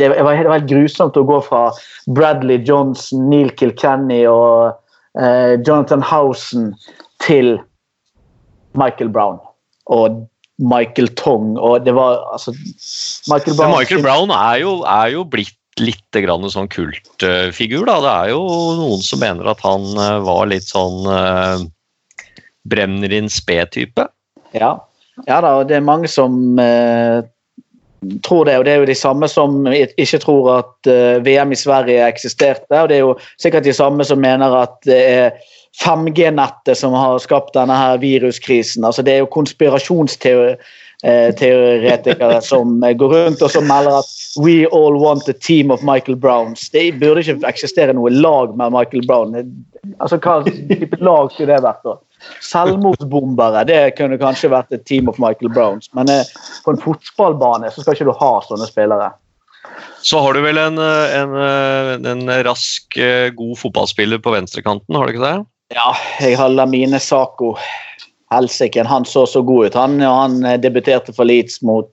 det, 0.00 0.08
var, 0.08 0.16
det, 0.16 0.48
var, 0.48 0.54
helt 0.56 0.70
grusomt 0.70 1.16
å 1.20 1.24
gå 1.28 1.40
fra 1.44 1.66
Bradley 2.16 2.62
Johnson, 2.64 3.26
Neil 3.28 3.50
Kilkenny 3.60 4.22
og 4.30 4.72
eh, 5.20 5.58
Jonathan 5.60 6.04
Housen 6.04 6.70
til 7.20 7.58
Michael 8.80 9.12
Brown 9.12 9.36
og 9.92 10.24
Michael 10.56 11.10
Tong. 11.20 11.58
og 11.60 11.84
det 11.84 11.92
var 11.92 12.22
altså 12.32 12.54
Michael 13.28 13.58
Brown, 13.58 13.76
Michael 13.76 14.02
Brown 14.02 14.32
er, 14.32 14.56
jo, 14.64 14.72
er 14.88 15.12
jo 15.12 15.26
blitt 15.28 15.56
litt 15.80 16.16
grann 16.24 16.44
sånn 16.48 16.70
kultfigur. 16.72 17.84
da. 17.84 18.00
Det 18.00 18.12
er 18.12 18.32
jo 18.32 18.42
noen 18.80 19.02
som 19.04 19.20
mener 19.20 19.52
at 19.52 19.60
han 19.64 19.84
uh, 19.98 20.18
var 20.24 20.48
litt 20.48 20.64
sånn 20.64 21.04
uh, 21.04 21.60
Bremnerin 22.68 23.28
sped-type. 23.32 24.08
Ja. 24.56 24.72
ja 25.28 25.40
da, 25.44 25.58
og 25.60 25.68
det 25.68 25.76
er 25.78 25.84
mange 25.84 26.08
som 26.08 26.56
uh, 26.56 27.20
tror 28.24 28.44
det, 28.44 28.56
og 28.58 28.64
det 28.64 28.72
er 28.72 28.82
jo 28.82 28.88
de 28.88 28.94
samme 28.94 29.28
som 29.28 29.66
ikke 29.72 30.18
tror 30.22 30.50
at 30.58 30.90
uh, 30.90 31.24
VM 31.26 31.52
i 31.52 31.58
Sverige 31.58 32.08
eksisterte. 32.08 32.80
og 32.80 32.88
Det 32.88 32.96
er 32.96 33.04
jo 33.04 33.18
sikkert 33.42 33.64
de 33.64 33.72
samme 33.72 34.04
som 34.04 34.20
mener 34.22 34.56
at 34.62 34.76
det 34.84 35.00
er 35.10 35.30
5G-nettet 35.84 36.78
som 36.78 36.94
har 36.96 37.18
skapt 37.20 37.54
denne 37.54 37.76
her 37.76 37.98
viruskrisen. 38.00 38.84
altså 38.84 39.02
Det 39.02 39.14
er 39.14 39.24
jo 39.24 39.32
konspirasjonsteori 39.32 40.52
eh, 40.52 40.74
teoretikere 41.02 42.40
som 42.42 42.82
eh, 42.84 42.94
går 42.96 43.12
rundt 43.14 43.42
og 43.44 43.52
som 43.52 43.66
melder 43.68 44.00
at 44.00 44.12
We 44.40 44.66
all 44.72 44.98
want 45.00 45.28
a 45.28 45.32
team 45.32 45.70
of 45.70 45.82
Michael 45.82 46.16
Browns. 46.16 46.68
Det 46.70 46.90
burde 47.00 47.22
ikke 47.24 47.48
eksistere 47.48 47.94
noe 47.96 48.10
lag 48.12 48.56
med 48.56 48.74
Michael 48.74 49.06
Brown. 49.08 49.36
Altså, 50.00 50.18
Hva 50.20 50.42
type 50.44 50.98
lag 51.00 51.30
skulle 51.32 51.54
det 51.54 51.62
vært? 51.64 51.84
da? 51.84 51.96
Selvmordsbombere 52.44 53.64
det 53.68 53.82
kunne 53.98 54.18
kanskje 54.20 54.50
vært 54.52 54.72
et 54.72 54.84
team 54.88 55.08
of 55.12 55.20
Michael 55.22 55.52
Browns. 55.52 55.88
Men 55.96 56.10
eh, 56.12 56.34
på 56.64 56.74
en 56.74 56.82
fotballbane 56.82 57.70
så 57.72 57.84
skal 57.84 57.96
ikke 57.96 58.10
du 58.10 58.16
ha 58.16 58.32
sånne 58.48 58.68
spillere. 58.68 59.12
Så 60.02 60.20
har 60.22 60.36
du 60.36 60.40
vel 60.44 60.58
en, 60.58 60.78
eh, 60.78 61.16
en, 61.20 61.36
eh, 61.36 62.10
en 62.12 62.44
rask, 62.44 62.96
eh, 62.96 63.30
god 63.30 63.58
fotballspiller 63.58 64.18
på 64.22 64.32
venstrekanten, 64.32 64.94
har 64.94 65.06
du 65.06 65.12
ikke 65.12 65.26
det? 65.26 65.46
Ja, 65.74 65.96
jeg 66.20 66.36
har 66.38 66.48
Lamine 66.48 67.00
Sako. 67.02 67.56
Helsike, 68.34 68.82
han 68.84 69.04
så 69.04 69.26
så 69.26 69.42
god 69.42 69.66
ut. 69.66 69.74
Han, 69.74 70.00
han 70.00 70.44
eh, 70.44 70.60
debuterte 70.60 71.14
for 71.14 71.28
Leeds 71.28 71.60
mot 71.62 71.90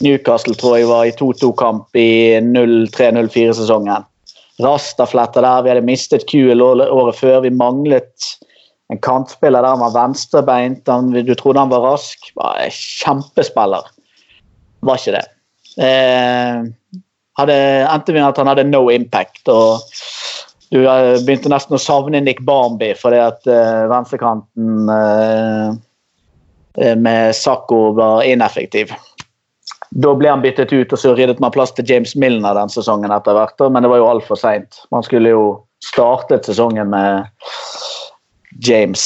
Newcastle, 0.00 0.54
tror 0.54 0.78
jeg 0.78 0.88
var 0.88 1.08
i 1.08 1.14
2-2-kamp 1.18 1.96
i 1.98 2.38
03-04-sesongen. 2.40 4.06
Rastafletter 4.60 5.44
der. 5.44 5.64
Vi 5.64 5.72
hadde 5.72 5.86
mistet 5.88 6.28
QL 6.30 6.62
året 6.62 7.18
før. 7.18 7.40
Vi 7.44 7.52
manglet 7.52 8.30
en 8.90 9.00
kantspiller 9.02 9.62
der 9.62 9.74
han 9.74 9.82
var 9.82 9.94
venstrebeint. 9.94 10.88
Han, 10.88 11.12
du 11.14 11.34
trodde 11.34 11.62
han 11.62 11.72
var 11.72 11.84
rask. 11.92 12.30
Var 12.38 12.64
en 12.64 12.74
kjempespiller. 12.74 13.90
Var 14.86 15.00
ikke 15.00 15.16
det. 15.18 15.26
Eh, 15.80 17.00
hadde, 17.40 17.58
endte 17.86 18.14
med 18.16 18.26
at 18.26 18.40
han 18.40 18.50
hadde 18.50 18.68
no 18.68 18.86
impact. 18.92 19.42
og 19.48 19.80
du 20.70 20.80
eh, 20.86 21.18
begynte 21.26 21.50
nesten 21.52 21.76
å 21.76 21.82
savne 21.82 22.22
Nick 22.22 22.42
Barmby 22.46 22.92
fordi 22.98 23.20
at 23.22 23.46
uh, 23.50 23.86
venstrekanten 23.90 24.90
uh, 24.90 25.74
med 26.96 27.34
Sakko 27.36 27.90
var 27.98 28.22
ineffektiv. 28.22 28.92
Da 29.90 30.12
ble 30.14 30.30
han 30.30 30.44
byttet 30.44 30.70
ut, 30.70 30.92
og 30.94 31.00
så 31.02 31.16
ryddet 31.18 31.42
man 31.42 31.50
plass 31.50 31.74
til 31.74 31.88
James 31.90 32.14
Milner 32.14 32.54
den 32.54 32.70
sesongen 32.70 33.10
etter 33.10 33.34
hvert. 33.34 33.58
Men 33.58 33.82
det 33.82 33.90
var 33.90 33.98
jo 33.98 34.06
altfor 34.12 34.38
seint. 34.38 34.78
Man 34.94 35.02
skulle 35.02 35.32
jo 35.32 35.42
startet 35.82 36.46
sesongen 36.46 36.92
med 36.92 37.26
James. 38.62 39.02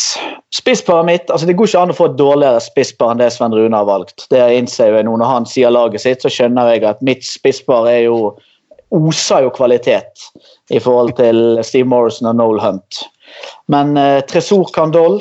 Spissparet 0.54 1.06
mitt 1.06 1.30
altså 1.30 1.46
Det 1.46 1.56
går 1.56 1.68
ikke 1.68 1.80
an 1.82 1.92
å 1.92 1.96
få 1.96 2.06
et 2.10 2.18
dårligere 2.18 2.60
spisspar 2.62 3.12
enn 3.12 3.20
det 3.20 3.30
Sven 3.32 3.56
Rune 3.56 3.76
har 3.76 3.88
valgt. 3.88 4.26
Det 4.32 4.40
innser 4.56 4.92
jeg 4.92 5.06
nå 5.06 5.16
Når 5.20 5.30
han 5.30 5.48
sier 5.48 5.72
laget 5.72 6.04
sitt, 6.04 6.24
så 6.24 6.32
skjønner 6.32 6.74
jeg 6.74 6.84
at 6.88 7.02
mitt 7.04 7.24
spisspar 7.26 7.88
er 7.90 8.04
jo 8.06 8.34
oser 8.90 9.46
jo 9.46 9.52
kvalitet 9.54 10.26
i 10.70 10.80
forhold 10.80 11.16
til 11.18 11.58
Steve 11.64 11.88
Morrison 11.88 12.28
og 12.30 12.38
Noel 12.38 12.60
Hunt. 12.62 13.04
Men 13.72 13.96
eh, 14.00 14.20
Tresor 14.28 14.68
Kandol, 14.74 15.20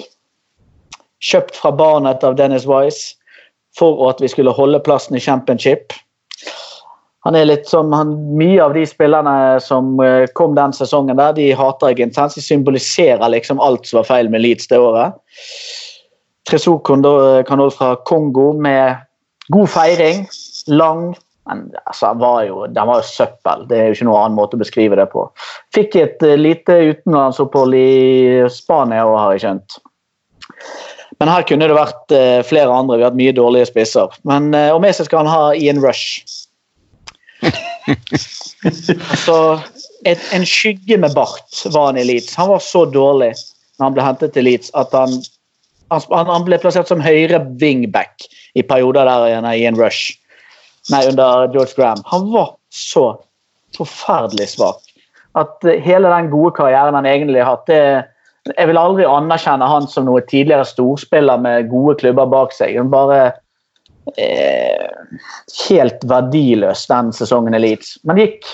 kjøpt 1.24 1.56
fra 1.56 1.72
barnet 1.72 2.24
av 2.28 2.36
Dennis 2.40 2.68
Wise 2.68 3.16
for 3.78 4.10
at 4.10 4.20
vi 4.22 4.30
skulle 4.30 4.54
holde 4.54 4.82
plassen 4.84 5.18
i 5.18 5.24
championship. 5.24 5.96
Han 7.24 7.38
er 7.40 7.48
litt 7.48 7.70
som 7.72 7.94
han, 7.96 8.12
Mye 8.36 8.60
av 8.60 8.76
de 8.76 8.84
spillerne 8.88 9.62
som 9.64 9.96
eh, 10.04 10.28
kom 10.36 10.58
den 10.58 10.76
sesongen, 10.76 11.18
der, 11.18 11.36
de 11.38 11.52
hater 11.56 11.94
jeg 11.94 12.10
intenst. 12.10 12.38
De 12.40 12.44
symboliserer 12.44 13.24
liksom 13.32 13.64
alt 13.64 13.88
som 13.88 14.02
var 14.02 14.10
feil 14.12 14.32
med 14.32 14.44
Leeds 14.44 14.68
det 14.72 14.82
året. 14.82 15.16
Tresor 16.50 16.82
Kandol 16.84 17.72
fra 17.72 17.94
Kongo 18.04 18.52
med 18.60 19.00
god 19.56 19.70
feiring. 19.72 20.26
Lang, 20.68 21.14
men 21.50 21.64
altså, 21.86 22.14
den 22.14 22.20
var 22.20 22.44
jo, 22.48 22.66
den 22.72 22.88
var 22.88 23.02
jo 23.02 23.08
søppel. 23.08 23.66
Det 23.68 23.78
er 23.78 23.90
jo 23.90 23.98
ikke 23.98 24.08
noen 24.08 24.22
annen 24.22 24.38
måte 24.38 24.58
å 24.58 24.62
beskrive 24.62 25.00
det 25.00 25.10
på. 25.12 25.26
Fikk 25.76 25.98
et 26.00 26.24
uh, 26.24 26.36
lite 26.40 26.78
utenlandsopphold 26.94 27.76
i 27.76 27.90
Spania 28.54 29.04
òg, 29.08 29.18
har 29.20 29.36
jeg 29.36 29.44
skjønt. 29.44 29.78
Men 31.20 31.32
her 31.32 31.46
kunne 31.48 31.68
det 31.70 31.76
vært 31.78 32.16
uh, 32.16 32.40
flere 32.48 32.72
andre. 32.72 32.98
Vi 32.98 33.06
har 33.06 33.12
hatt 33.12 33.20
mye 33.20 33.36
dårlige 33.36 33.70
spisser. 33.74 34.16
Men 34.30 34.54
uh, 34.56 34.72
og 34.76 34.82
med 34.86 34.96
seg 34.96 35.10
skal 35.10 35.26
han 35.26 35.34
ha 35.34 35.52
Ian 35.60 35.84
Rush. 35.84 36.24
altså, 39.12 39.38
et, 40.08 40.24
en 40.32 40.48
skygge 40.48 40.96
med 41.00 41.12
bart 41.18 41.66
var 41.76 41.92
han 41.92 42.00
i 42.00 42.08
Leeds. 42.08 42.40
Han 42.40 42.54
var 42.54 42.64
så 42.64 42.86
dårlig 42.88 43.34
når 43.76 43.90
han 43.90 43.96
ble 43.98 44.08
hentet 44.08 44.36
til 44.36 44.48
Leeds 44.48 44.72
at 44.80 44.96
han, 44.96 45.20
han, 45.92 46.30
han 46.32 46.48
ble 46.48 46.60
plassert 46.62 46.88
som 46.88 47.04
høyre 47.04 47.42
wingback 47.60 48.30
i 48.56 48.64
perioder 48.64 49.10
der 49.10 49.28
igjen 49.28 49.48
i 49.50 49.58
Ian 49.60 49.80
Rush. 49.80 50.16
Nei, 50.92 51.06
under 51.10 51.48
George 51.54 51.76
Graham. 51.76 52.02
Han 52.06 52.32
var 52.32 52.56
så 52.70 53.06
forferdelig 53.78 54.50
svak. 54.50 54.82
At 55.40 55.64
eh, 55.66 55.80
hele 55.82 56.12
den 56.12 56.32
gode 56.34 56.56
karrieren 56.58 56.98
han 56.98 57.08
egentlig 57.10 57.44
har 57.44 57.58
hatt 57.58 57.70
det, 57.72 58.10
Jeg 58.58 58.68
vil 58.68 58.78
aldri 58.78 59.06
anerkjenne 59.08 59.68
han 59.72 59.86
som 59.88 60.04
noe 60.04 60.20
tidligere 60.28 60.68
storspiller 60.68 61.40
med 61.40 61.70
gode 61.72 61.96
klubber 62.02 62.28
bak 62.28 62.52
seg. 62.52 62.76
Han 62.76 62.92
bare 62.92 63.32
eh, 64.20 64.90
Helt 65.70 66.04
verdiløs 66.10 66.84
den 66.92 67.14
sesongen 67.16 67.56
i 67.56 67.62
Leeds. 67.64 67.96
Men 68.04 68.20
gikk 68.20 68.50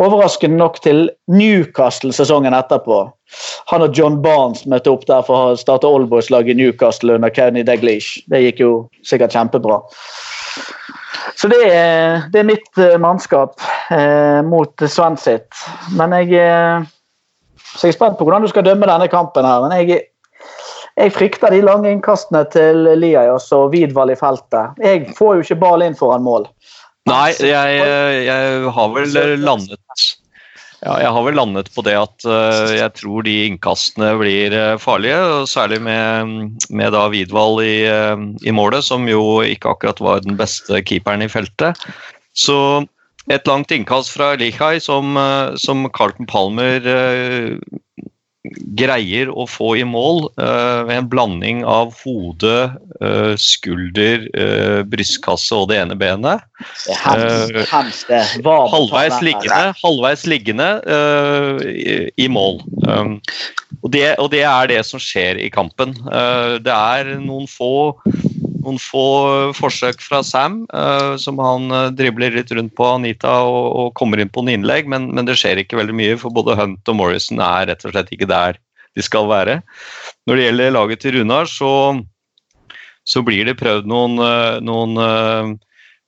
overraskende 0.00 0.56
nok 0.56 0.80
til 0.82 1.10
Newcastle 1.28 2.14
sesongen 2.16 2.56
etterpå. 2.56 3.04
Han 3.68 3.84
og 3.84 3.92
John 3.96 4.16
Barnes 4.24 4.64
møtte 4.68 4.92
opp 4.92 5.04
der 5.08 5.24
for 5.26 5.52
å 5.52 5.60
starte 5.60 5.88
Oldboys-laget 5.88 6.54
i 6.54 6.58
Newcastle 6.62 7.16
under 7.16 7.32
County 7.32 7.64
Daglish. 7.68 8.22
Det 8.32 8.40
gikk 8.46 8.64
jo 8.64 8.72
sikkert 9.06 9.36
kjempebra. 9.36 9.82
Så 11.38 11.48
det 11.52 11.60
er, 11.68 12.24
det 12.32 12.42
er 12.42 12.48
mitt 12.48 12.80
uh, 12.80 12.96
mannskap 13.00 13.60
eh, 13.94 14.40
mot 14.46 14.84
Sven 14.88 15.18
sitt. 15.20 15.50
Men 15.98 16.14
jeg, 16.16 16.32
uh, 16.38 16.86
så 17.74 17.88
jeg 17.88 17.94
er 17.94 17.98
spent 17.98 18.18
på 18.18 18.26
hvordan 18.26 18.44
du 18.44 18.50
skal 18.52 18.66
dømme 18.66 18.88
denne 18.90 19.08
kampen. 19.12 19.46
her, 19.46 19.66
men 19.66 19.74
jeg, 19.78 20.08
jeg 20.98 21.14
frykter 21.16 21.54
de 21.54 21.62
lange 21.64 21.92
innkastene 21.92 22.44
til 22.52 22.88
Liajos 23.00 23.50
og 23.56 23.70
Vidvald 23.74 24.14
i 24.14 24.18
feltet. 24.18 24.82
Jeg 24.82 25.14
får 25.18 25.38
jo 25.38 25.46
ikke 25.46 25.60
ball 25.62 25.86
inn 25.86 25.98
foran 25.98 26.26
mål. 26.26 26.48
Nei, 27.10 27.32
jeg, 27.42 27.78
jeg 28.28 28.74
har 28.76 28.92
vel 28.94 29.16
landet 29.42 30.18
ja, 30.82 30.96
jeg 30.98 31.10
har 31.14 31.22
vel 31.22 31.36
landet 31.38 31.68
på 31.74 31.84
det 31.86 31.94
at 31.94 32.24
uh, 32.26 32.72
jeg 32.74 32.90
tror 32.98 33.22
de 33.26 33.34
innkastene 33.46 34.08
blir 34.18 34.54
uh, 34.56 34.80
farlige. 34.82 35.20
Særlig 35.50 35.78
med, 35.86 36.56
med 36.74 36.94
da 36.94 37.04
Vidvald 37.12 37.62
i, 37.62 37.76
uh, 37.86 38.24
i, 38.42 38.54
målet, 38.54 38.82
som 38.88 39.06
jo 39.06 39.42
ikke 39.46 39.70
akkurat 39.76 40.02
var 40.02 40.24
den 40.26 40.34
beste 40.40 40.82
keeperen 40.82 41.22
i 41.22 41.30
feltet. 41.30 41.78
Så 42.34 42.56
et 43.30 43.46
langt 43.46 43.70
innkast 43.70 44.10
fra 44.16 44.32
Lichai 44.34 44.80
som, 44.82 45.14
som 45.54 45.86
Carlton 45.94 46.26
Palmer 46.26 46.82
greier 48.42 49.30
å 49.30 49.44
få 49.46 49.76
i 49.78 49.84
mål 49.86 50.24
uh, 50.34 50.82
ved 50.88 50.96
en 50.96 51.08
blanding 51.10 51.60
av 51.68 51.92
hode, 52.02 52.56
uh, 52.98 53.34
skulder, 53.38 54.26
uh, 54.34 54.82
brystkasse 54.90 55.54
og 55.54 55.68
det 55.70 55.78
ene 55.78 55.96
benet. 55.98 56.42
Det 56.86 56.96
hemsk, 56.98 58.10
det. 58.10 58.22
halvveis 58.42 59.20
liggende, 59.22 59.74
halvveis 59.82 60.26
liggende 60.30 60.68
i, 61.70 61.96
i, 62.18 62.28
mål. 62.30 62.60
Um, 62.86 63.16
og, 63.80 63.88
det, 63.94 64.04
og, 64.18 64.28
det, 64.34 64.42
er 64.46 64.70
det 64.70 64.82
som 64.86 65.02
skjer 65.02 65.38
i 65.42 65.50
kampen. 65.50 65.94
det 66.62 66.74
er 66.74 67.14
noen 67.22 67.48
få 67.50 67.72
noen 68.62 68.78
få 68.80 69.06
forsøk 69.56 70.02
fra 70.02 70.22
Sam, 70.26 70.62
uh, 70.74 71.14
som 71.20 71.40
han 71.42 71.72
uh, 71.72 71.90
dribler 71.94 72.34
litt 72.36 72.52
rundt 72.54 72.74
på 72.78 72.86
Anita 72.86 73.40
og, 73.48 73.66
og 73.80 73.94
kommer 73.98 74.22
inn 74.22 74.30
på 74.32 74.44
en 74.44 74.52
innlegg, 74.54 74.90
men, 74.90 75.10
men, 75.14 75.26
det 75.28 75.38
skjer 75.40 75.62
ikke 75.62 75.80
veldig 75.80 75.96
mye, 75.98 76.18
for 76.20 76.34
både 76.34 76.56
Hunt 76.58 76.92
og 76.92 76.98
Morrison 76.98 77.42
er 77.42 77.68
rett 77.72 77.84
og 77.86 77.94
slett 77.94 78.12
ikke 78.14 78.30
der 78.30 78.60
de 78.92 79.04
skal 79.04 79.28
være. 79.30 79.60
Når 80.28 80.38
det 80.38 80.46
gjelder 80.46 80.74
laget 80.76 81.02
til 81.02 81.16
Runar, 81.16 81.48
så, 81.50 81.72
så 83.08 83.24
blir 83.26 83.48
det 83.48 83.58
prøvd 83.60 83.88
noen, 83.90 84.18
uh, 84.20 84.60
noen, 84.62 84.96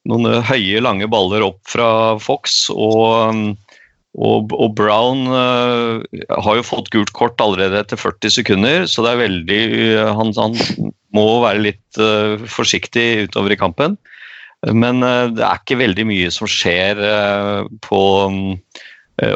noen, 0.05 0.33
høye, 0.45 0.83
lange 0.85 1.09
baller 1.11 1.47
opp 1.49 1.63
fra 1.71 1.91
Fox. 2.23 2.67
og 2.75 3.57
og, 4.15 4.53
og, 4.55 4.77
Brown 4.79 5.27
uh, 5.27 5.99
har 6.45 6.59
jo 6.59 6.63
fått 6.63 6.93
gult 6.95 7.11
kort 7.19 7.41
allerede 7.43 7.81
etter 7.81 7.99
40 7.99 8.31
sekunder, 8.37 8.85
så 8.87 9.03
det 9.03 9.11
er 9.11 9.23
veldig 9.25 9.63
uh, 9.75 10.11
han, 10.15 10.31
han, 10.39 10.55
må 11.15 11.27
være 11.45 11.63
litt 11.71 12.01
uh, 12.01 12.43
forsiktig 12.51 13.29
utover 13.29 13.55
i 13.55 13.61
kampen. 13.61 13.97
Men 14.65 15.05
uh, 15.05 15.31
det 15.33 15.45
er 15.45 15.61
ikke 15.61 15.81
veldig 15.83 16.09
mye 16.09 16.33
som 16.35 16.51
skjer 16.51 17.01
uh, 17.01 17.71
på 17.85 18.03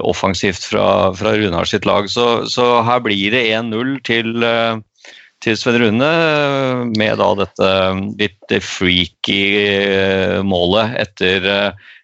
offensivt 0.03 0.65
fra, 0.67 1.15
fra 1.15 1.37
Runar 1.39 1.69
sitt 1.71 1.85
lag. 1.87 2.09
Så, 2.11 2.49
så 2.51 2.81
her 2.83 2.99
blir 3.05 3.31
det 3.31 3.45
1-0 3.55 3.93
til, 4.03 4.43
til 5.39 5.55
Sven 5.61 5.79
Rune, 5.79 6.09
med 6.99 7.21
da 7.21 7.29
dette 7.39 7.69
litt 8.19 8.57
freaky 8.67 10.43
målet 10.43 10.97
etter, 10.99 11.47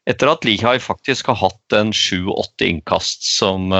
etter 0.06 0.30
at 0.30 0.46
Lihai 0.46 0.76
faktisk 0.78 1.32
har 1.32 1.40
hatt 1.42 1.74
en 1.74 1.90
sju-åtte 1.90 2.70
innkast 2.70 3.26
som 3.26 3.74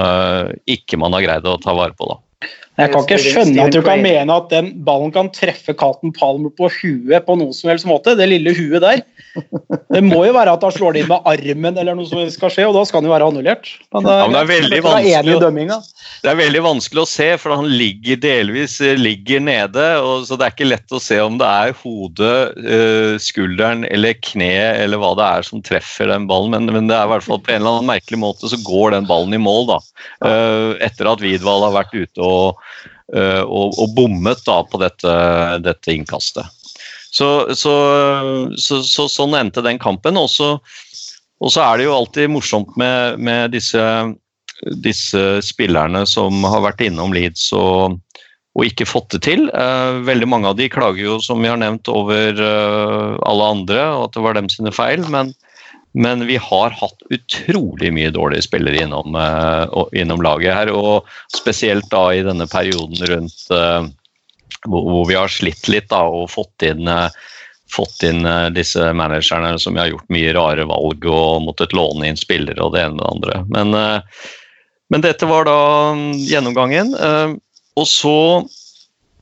ikke 0.67 0.99
man 0.99 1.15
har 1.15 1.29
greid 1.29 1.47
å 1.47 1.55
ta 1.63 1.79
vare 1.79 1.95
på. 1.95 2.11
da. 2.11 2.19
Jeg 2.75 2.91
kan 2.91 3.05
ikke 3.05 3.17
skjønne 3.23 3.65
at 3.69 3.71
du 3.71 3.79
kan 3.85 4.01
mene 4.03 4.35
at 4.35 4.49
den 4.51 4.71
ballen 4.83 5.11
kan 5.15 5.29
treffe 5.31 5.71
Caton 5.79 6.11
Palmer 6.15 6.51
på 6.51 6.67
huet 6.73 7.23
på 7.23 7.37
noen 7.39 7.53
som 7.55 7.69
helst 7.71 7.87
måte. 7.87 8.17
Det 8.19 8.27
lille 8.27 8.51
huet 8.57 8.83
der. 8.83 9.03
Det 9.95 10.01
må 10.03 10.25
jo 10.27 10.33
være 10.35 10.53
at 10.55 10.63
han 10.63 10.73
slår 10.75 10.95
det 10.95 11.03
inn 11.03 11.09
med 11.11 11.23
armen, 11.31 11.77
eller 11.79 11.95
noe 11.95 12.07
som 12.09 12.19
skal 12.31 12.51
skje, 12.51 12.65
og 12.67 12.75
da 12.75 12.83
skal 12.87 12.99
han 13.01 13.07
jo 13.07 13.13
være 13.13 13.29
annullert. 13.31 13.69
Men 13.95 14.03
det, 14.07 14.15
Ja, 14.15 14.27
men 14.27 14.35
det 14.35 14.41
er 14.41 14.51
veldig 14.51 14.81
vanskelig 14.83 15.35
å- 15.35 15.43
Det 16.25 16.31
er 16.31 16.39
veldig 16.39 16.61
vanskelig 16.65 17.01
å 17.03 17.07
se, 17.07 17.37
for 17.37 17.55
han 17.55 17.69
ligger 17.69 18.19
delvis 18.19 18.81
eh, 18.81 18.95
ligger 18.99 19.39
nede. 19.39 19.85
Og, 20.03 20.25
så 20.27 20.35
det 20.39 20.47
er 20.47 20.55
ikke 20.55 20.69
lett 20.69 20.95
å 20.95 21.01
se 21.03 21.19
om 21.23 21.37
det 21.39 21.47
er 21.47 21.73
hodet, 21.79 22.37
eh, 22.59 23.15
skulderen 23.23 23.85
eller 23.91 24.13
kneet 24.19 24.81
eller 24.83 24.97
hva 24.99 25.15
det 25.15 25.25
er 25.31 25.47
som 25.47 25.61
treffer 25.63 26.07
den 26.11 26.27
ballen. 26.27 26.51
Men, 26.51 26.65
men 26.75 26.87
det 26.91 26.95
er 26.99 27.07
i 27.07 27.13
hvert 27.15 27.23
fall 27.27 27.39
på 27.39 27.51
en 27.55 27.61
eller 27.61 27.79
annen 27.79 27.91
merkelig 27.91 28.19
måte 28.19 28.51
så 28.51 28.59
går 28.63 28.91
den 28.97 29.07
ballen 29.07 29.33
i 29.33 29.41
mål, 29.41 29.67
da. 29.71 29.79
Eh, 30.27 30.71
etter 30.89 31.11
at 31.11 31.23
Widwald 31.23 31.63
har 31.69 31.75
vært 31.83 31.93
ute 31.95 32.19
og, 32.23 32.55
eh, 32.55 32.64
og, 33.15 33.75
og 33.77 33.91
bommet 33.93 34.39
da 34.47 34.55
på 34.65 34.79
dette, 34.81 35.11
dette 35.61 35.93
innkastet. 35.93 36.47
Så, 37.13 37.27
så, 37.55 37.73
så, 38.57 38.79
så 38.83 39.05
sånn 39.11 39.37
endte 39.37 39.61
den 39.63 39.77
kampen. 39.79 40.17
Og 40.17 40.31
så 40.33 40.57
er 41.61 41.77
det 41.77 41.85
jo 41.85 41.93
alltid 41.95 42.33
morsomt 42.33 42.73
med, 42.81 43.21
med 43.21 43.53
disse 43.53 43.83
disse 44.61 45.21
spillerne 45.45 46.05
som 46.07 46.43
har 46.47 46.63
vært 46.63 46.83
innom 46.85 47.13
Leeds 47.15 47.49
og, 47.55 47.97
og 48.55 48.67
ikke 48.67 48.87
fått 48.87 49.11
det 49.15 49.21
til. 49.27 49.47
Eh, 49.51 50.01
veldig 50.07 50.29
mange 50.31 50.51
av 50.51 50.59
de 50.59 50.69
klager 50.71 51.03
jo, 51.03 51.17
som 51.23 51.41
vi 51.43 51.51
har 51.51 51.59
nevnt, 51.61 51.91
over 51.91 52.39
eh, 52.39 53.17
alle 53.27 53.49
andre, 53.57 53.81
og 53.97 54.07
at 54.07 54.15
det 54.15 54.25
var 54.25 54.37
dem 54.37 54.49
sine 54.51 54.73
feil. 54.75 55.03
Men, 55.11 55.33
men 55.95 56.27
vi 56.27 56.35
har 56.37 56.69
hatt 56.75 57.03
utrolig 57.09 57.93
mye 57.95 58.11
dårlige 58.11 58.43
spillere 58.49 58.83
innom, 58.83 59.15
eh, 59.15 60.01
innom 60.01 60.21
laget 60.21 60.53
her. 60.53 60.71
Og 60.75 61.07
spesielt 61.31 61.87
da 61.91 62.09
i 62.11 62.25
denne 62.25 62.47
perioden 62.51 62.99
rundt 63.07 63.45
eh, 63.55 63.87
hvor, 64.67 65.05
vi 65.07 65.15
har 65.15 65.31
slitt 65.31 65.69
litt 65.71 65.87
da, 65.93 66.01
og 66.03 66.27
fått 66.33 66.67
inn 66.67 66.89
eh, 66.91 67.07
fått 67.71 68.03
inn 68.05 68.27
disse 68.53 68.91
managerne 68.93 69.55
som 69.59 69.75
har 69.79 69.89
gjort 69.89 70.11
mye 70.13 70.35
rare 70.35 70.67
valg 70.69 71.07
og 71.09 71.47
måttet 71.47 71.73
låne 71.73 72.11
inn 72.11 72.19
spillere 72.19 72.61
og 72.61 72.75
det 72.75 72.83
ene 72.85 73.01
og 73.01 73.23
det 73.23 73.31
andre. 73.33 73.39
Men, 73.49 74.03
men 74.93 75.03
dette 75.03 75.27
var 75.27 75.47
da 75.49 75.57
mm, 75.97 76.13
gjennomgangen. 76.29 76.93
Og 77.75 77.87
så, 77.89 78.13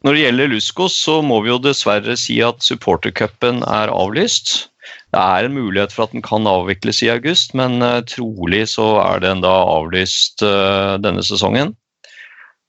når 0.04 0.14
det 0.14 0.26
gjelder 0.26 0.52
Luskos, 0.52 1.00
så 1.06 1.22
må 1.26 1.40
vi 1.42 1.54
jo 1.54 1.58
dessverre 1.64 2.18
si 2.20 2.42
at 2.46 2.62
supportercupen 2.68 3.64
er 3.64 3.96
avlyst. 3.96 4.68
Det 5.14 5.22
er 5.22 5.46
en 5.46 5.54
mulighet 5.54 5.94
for 5.94 6.08
at 6.08 6.14
den 6.16 6.24
kan 6.26 6.48
avvikles 6.50 7.04
i 7.06 7.12
august, 7.14 7.54
men 7.58 7.84
eh, 7.86 8.02
trolig 8.10 8.64
så 8.72 8.96
er 9.04 9.22
den 9.22 9.44
da 9.46 9.54
avlyst 9.76 10.42
eh, 10.42 10.96
denne 11.04 11.22
sesongen. 11.26 11.76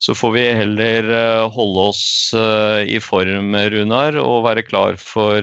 Så 0.05 0.13
får 0.13 0.35
vi 0.35 0.43
heller 0.59 1.09
eh, 1.09 1.45
holde 1.55 1.87
oss 1.89 2.05
i 2.37 2.99
form, 3.01 3.57
Runar, 3.73 4.21
og 4.21 4.45
være 4.45 4.67
klar 4.67 5.01
for 5.01 5.41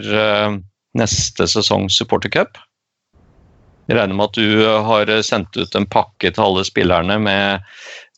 neste 0.94 1.48
sesongs 1.50 1.98
supportercup. 1.98 2.60
Jeg 3.90 3.98
regner 3.98 4.16
med 4.16 4.30
at 4.30 4.38
du 4.38 4.62
har 4.86 5.10
sendt 5.26 5.58
ut 5.58 5.74
en 5.76 5.90
pakke 5.90 6.30
til 6.30 6.44
alle 6.46 6.64
spillerne 6.68 7.18
med 7.18 7.66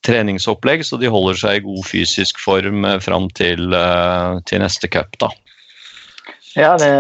treningsopplegg, 0.04 0.84
så 0.84 1.00
de 1.00 1.08
holder 1.14 1.40
seg 1.40 1.62
i 1.62 1.64
god 1.70 1.86
fysisk 1.88 2.42
form 2.44 2.84
fram 3.02 3.30
til, 3.40 3.72
til 4.50 4.66
neste 4.66 4.92
cup. 4.92 5.16
da. 5.24 5.32
Ja, 6.60 6.76
det, 6.78 6.92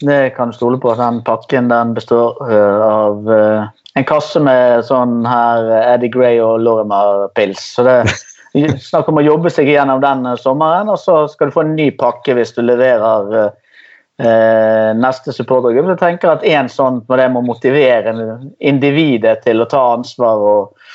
det 0.00 0.30
kan 0.36 0.50
du 0.50 0.56
stole 0.56 0.78
på. 0.78 0.94
Den 0.94 1.22
pakken 1.24 1.68
den 1.68 1.94
består 1.94 2.38
uh, 2.50 2.82
av 2.86 3.30
uh, 3.30 3.68
en 3.98 4.06
kasse 4.06 4.40
med 4.40 4.84
sånn 4.86 5.22
her 5.26 5.70
Eddie 5.80 6.12
Gray 6.14 6.40
og 6.42 6.60
Lorimer-pils. 6.62 7.62
Så 7.74 7.86
det 7.86 7.96
er 8.02 8.76
snakk 8.90 9.10
om 9.10 9.18
å 9.20 9.26
jobbe 9.26 9.50
seg 9.52 9.70
gjennom 9.70 10.02
den 10.04 10.28
sommeren, 10.40 10.90
og 10.92 11.00
så 11.02 11.24
skal 11.30 11.50
du 11.50 11.56
få 11.56 11.66
en 11.66 11.74
ny 11.78 11.90
pakke 11.98 12.36
hvis 12.38 12.54
du 12.56 12.62
leverer 12.62 13.34
øh, 13.48 14.90
neste 14.98 15.34
supportergruppe. 15.34 15.96
Jeg 15.96 16.02
tenker 16.04 16.36
at 16.36 16.46
en 16.46 16.70
sånn 16.72 17.02
med 17.08 17.22
det 17.22 17.28
må 17.34 17.42
motivere 17.46 18.14
individet 18.58 19.42
til 19.46 19.64
å 19.64 19.68
ta 19.70 19.82
ansvar 19.96 20.46
og 20.52 20.88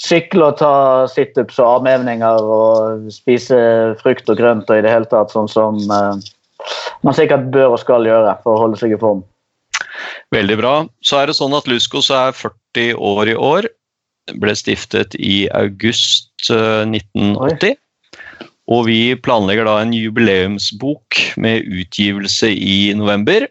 sykle 0.00 0.50
og 0.50 0.58
ta 0.60 0.74
situps 1.12 1.58
og 1.60 1.80
armhevninger 1.80 2.50
og 2.56 3.08
spise 3.12 3.58
frukt 4.00 4.30
og 4.32 4.38
grønt 4.40 4.70
og 4.72 4.80
i 4.80 4.84
det 4.86 4.92
hele 4.94 5.08
tatt 5.10 5.32
sånn 5.34 5.50
som 5.50 5.76
man 7.06 7.16
sikkert 7.16 7.50
bør 7.54 7.74
og 7.74 7.82
skal 7.82 8.06
gjøre 8.08 8.36
for 8.44 8.56
å 8.56 8.64
holde 8.64 8.80
seg 8.80 8.94
i 8.94 9.00
form. 9.00 9.22
Veldig 10.34 10.56
bra. 10.60 10.74
Så 11.02 11.20
er 11.20 11.30
det 11.30 11.36
sånn 11.38 11.54
at 11.56 11.68
Luskos 11.70 12.10
er 12.14 12.34
40 12.36 12.98
år 13.10 13.32
i 13.32 13.36
år. 13.36 13.70
Ble 14.40 14.54
stiftet 14.54 15.16
i 15.18 15.48
august 15.56 16.50
eh, 16.52 16.84
1980. 16.86 17.78
Og 18.70 18.84
vi 18.86 19.00
planlegger 19.18 19.66
da 19.66 19.80
en 19.82 19.94
jubileumsbok 19.96 21.18
med 21.42 21.66
utgivelse 21.66 22.52
i 22.54 22.92
november. 22.94 23.48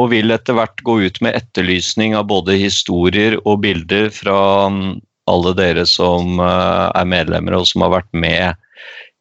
Og 0.00 0.10
vil 0.14 0.32
etter 0.34 0.56
hvert 0.56 0.82
gå 0.86 0.98
ut 1.04 1.20
med 1.22 1.36
etterlysning 1.38 2.16
av 2.18 2.26
både 2.32 2.56
historier 2.58 3.36
og 3.44 3.60
bilder 3.62 4.08
fra 4.14 4.40
mm, 4.72 4.96
alle 5.30 5.52
dere 5.54 5.84
som 5.86 6.40
eh, 6.42 6.88
er 6.90 7.08
medlemmer 7.08 7.60
og 7.60 7.68
som 7.70 7.86
har 7.86 7.98
vært 8.00 8.10
med 8.16 8.58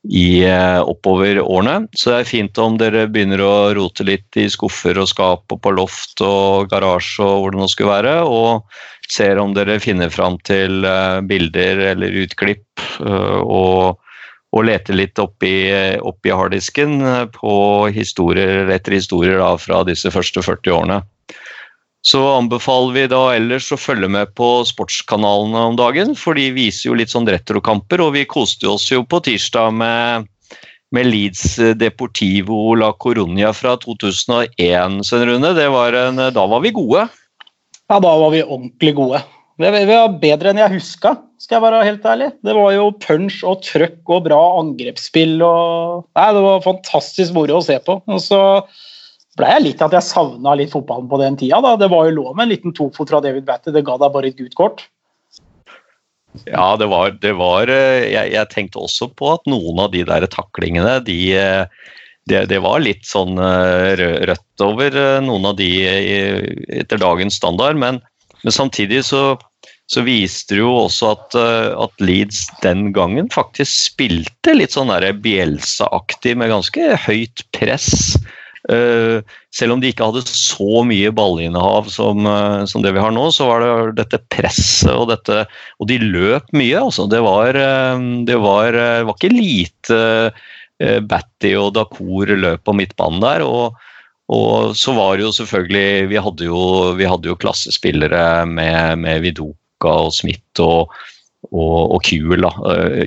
i 0.10 0.44
eh, 0.44 0.82
oppover 0.82 1.42
årene. 1.42 1.88
Så 1.94 2.12
det 2.12 2.20
er 2.22 2.30
fint 2.30 2.62
om 2.62 2.78
dere 2.80 3.06
begynner 3.12 3.44
å 3.46 3.54
rote 3.78 4.06
litt 4.08 4.38
i 4.40 4.48
skuffer 4.50 4.98
og 5.02 5.10
skap 5.12 5.54
og 5.54 5.62
på 5.62 5.74
loft 5.78 6.24
og 6.26 6.72
garasje 6.72 7.26
og 7.26 7.44
hvor 7.44 7.54
det 7.54 7.62
nå 7.62 7.70
skulle 7.72 7.94
være, 7.94 8.16
og 8.26 9.12
ser 9.12 9.42
om 9.42 9.54
dere 9.54 9.80
finner 9.84 10.10
fram 10.14 10.40
til 10.48 10.86
eh, 10.88 11.20
bilder 11.28 11.86
eller 11.94 12.22
utklipp, 12.24 12.66
eh, 13.06 13.40
og, 13.42 14.02
og 14.52 14.68
leter 14.68 14.98
litt 14.98 15.22
oppi, 15.22 15.54
oppi 16.02 16.34
harddisken 16.34 16.98
på 17.38 17.56
historier 17.94 18.72
etter 18.74 18.98
historier 18.98 19.40
da, 19.40 19.54
fra 19.62 19.84
disse 19.88 20.12
første 20.12 20.44
40 20.44 20.80
årene. 20.80 21.02
Så 22.02 22.22
anbefaler 22.34 22.96
vi 22.96 23.08
da 23.12 23.22
ellers 23.36 23.68
å 23.70 23.78
følge 23.78 24.10
med 24.10 24.32
på 24.38 24.48
sportskanalene 24.66 25.66
om 25.70 25.76
dagen, 25.78 26.16
for 26.18 26.38
de 26.38 26.48
viser 26.56 26.90
jo 26.90 26.98
litt 26.98 27.14
sånn 27.14 27.30
retrokamper, 27.30 28.02
og 28.02 28.16
vi 28.16 28.26
koste 28.30 28.72
oss 28.72 28.88
jo 28.90 29.04
på 29.06 29.20
tirsdag 29.28 29.76
med, 29.78 30.26
med 30.98 31.10
Leeds 31.12 31.60
Deportivo 31.78 32.74
La 32.80 32.90
Coronia 32.98 33.54
fra 33.54 33.76
2001, 33.86 35.04
Svein 35.06 35.28
Rune. 35.30 35.54
Var 35.54 36.00
en, 36.08 36.26
da 36.34 36.48
var 36.50 36.66
vi 36.66 36.74
gode. 36.74 37.06
Ja, 37.86 38.00
da 38.00 38.16
var 38.18 38.34
vi 38.34 38.42
ordentlig 38.48 38.98
gode. 38.98 39.22
Vi 39.62 39.86
var 39.86 40.14
bedre 40.18 40.50
enn 40.50 40.62
jeg 40.62 40.74
huska, 40.80 41.20
skal 41.38 41.60
jeg 41.60 41.66
være 41.68 41.86
helt 41.86 42.06
ærlig. 42.08 42.30
Det 42.42 42.54
var 42.58 42.72
jo 42.74 42.94
punch 43.04 43.44
og 43.46 43.62
trøkk 43.68 44.10
og 44.10 44.24
bra 44.26 44.40
angrepsspill 44.62 45.36
og 45.46 46.08
Nei, 46.18 46.30
det 46.34 46.42
var 46.48 46.64
fantastisk 46.66 47.36
moro 47.36 47.60
å 47.60 47.66
se 47.66 47.78
på. 47.86 48.00
Og 48.10 48.24
så 48.24 48.40
ble 49.42 49.52
jeg 49.56 49.66
litt 49.66 49.84
at 49.84 49.94
jeg 49.98 50.06
savna 50.06 50.56
litt 50.58 50.72
fotballen 50.74 51.10
på 51.12 51.20
den 51.22 51.38
tida. 51.42 51.60
Da. 51.66 51.76
Det 51.82 51.92
var 51.92 52.08
jo 52.08 52.18
lov 52.20 52.34
med 52.36 52.48
en 52.48 52.54
liten 52.54 52.76
tofot 52.78 53.10
fra 53.10 53.22
David 53.24 53.48
Batty, 53.50 53.74
det 53.74 53.86
ga 53.88 53.98
deg 54.02 54.14
bare 54.14 54.32
et 54.32 54.40
gult 54.40 54.58
kort. 54.60 54.86
Ja, 56.48 56.78
det 56.80 56.88
var, 56.88 57.12
det 57.20 57.34
var 57.36 57.70
eh, 57.72 58.08
jeg, 58.14 58.32
jeg 58.36 58.50
tenkte 58.54 58.86
også 58.86 59.10
på 59.20 59.34
at 59.34 59.50
noen 59.52 59.82
av 59.84 59.92
de 59.92 60.06
der 60.08 60.26
taklingene, 60.32 61.00
de 61.04 61.20
eh, 61.36 61.66
det, 62.30 62.46
det 62.52 62.62
var 62.64 62.84
litt 62.84 63.04
sånn 63.08 63.40
eh, 63.42 64.00
rødt 64.30 64.64
over 64.64 64.96
noen 65.26 65.50
av 65.50 65.58
de 65.60 65.70
etter 66.80 67.02
dagens 67.02 67.40
standard, 67.42 67.80
men, 67.82 68.00
men 68.46 68.56
samtidig 68.56 69.02
så, 69.10 69.36
så 69.92 70.06
viste 70.08 70.56
det 70.56 70.62
jo 70.62 70.72
også 70.86 71.12
at, 71.18 71.36
at 71.84 72.04
Leeds 72.06 72.46
den 72.64 72.92
gangen 72.96 73.28
faktisk 73.34 73.90
spilte 73.90 74.56
litt 74.56 74.78
sånn 74.78 74.94
der 74.94 75.10
Bielsa-aktig 75.18 76.38
med 76.40 76.54
ganske 76.54 76.94
høyt 77.10 77.44
press. 77.58 78.16
Eh, 78.72 79.20
selv 79.52 79.76
om 79.76 79.82
de 79.82 79.90
ikke 79.92 80.06
hadde 80.08 80.24
så 80.30 80.84
mye 80.88 81.12
ballinnehav 81.16 81.90
som, 81.92 82.24
eh, 82.28 82.64
som 82.70 82.84
det 82.86 82.94
vi 82.96 83.04
har 83.04 83.12
nå, 83.12 83.28
så 83.36 83.50
var 83.50 83.66
det 83.66 83.98
dette 84.00 84.22
presset 84.32 84.94
og 84.94 85.10
dette 85.12 85.44
Og 85.82 85.90
de 85.90 85.98
løp 86.00 86.48
mye, 86.56 86.80
altså. 86.80 87.10
Det 87.12 87.20
var, 87.26 87.56
eh, 87.56 88.00
det 88.28 88.40
var, 88.40 88.78
var 89.04 89.16
ikke 89.16 89.34
lite 89.34 90.32
Batty 90.82 91.54
og 91.60 91.76
Dakor 91.76 92.32
løp 92.34 92.64
på 92.66 92.74
midtbanen 92.74 93.22
der. 93.22 93.46
og 93.46 93.76
og 94.32 94.78
så 94.80 94.94
var 94.96 95.18
det 95.18 95.26
jo 95.26 95.32
selvfølgelig 95.36 96.08
Vi 96.08 96.16
hadde 96.16 96.46
jo, 96.46 96.94
vi 96.96 97.04
hadde 97.04 97.28
jo 97.28 97.36
klassespillere 97.36 98.46
med, 98.48 99.00
med 99.04 99.20
Vidoka 99.26 99.92
og 100.08 100.14
Smith 100.16 100.62
og, 100.64 100.88
og, 101.52 101.98
og 101.98 102.00
Kuhl, 102.08 102.48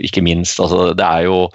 ikke 0.05 0.21
minst. 0.21 0.61
Altså, 0.61 0.93
det 0.93 1.07
er 1.07 1.25
jo 1.25 1.49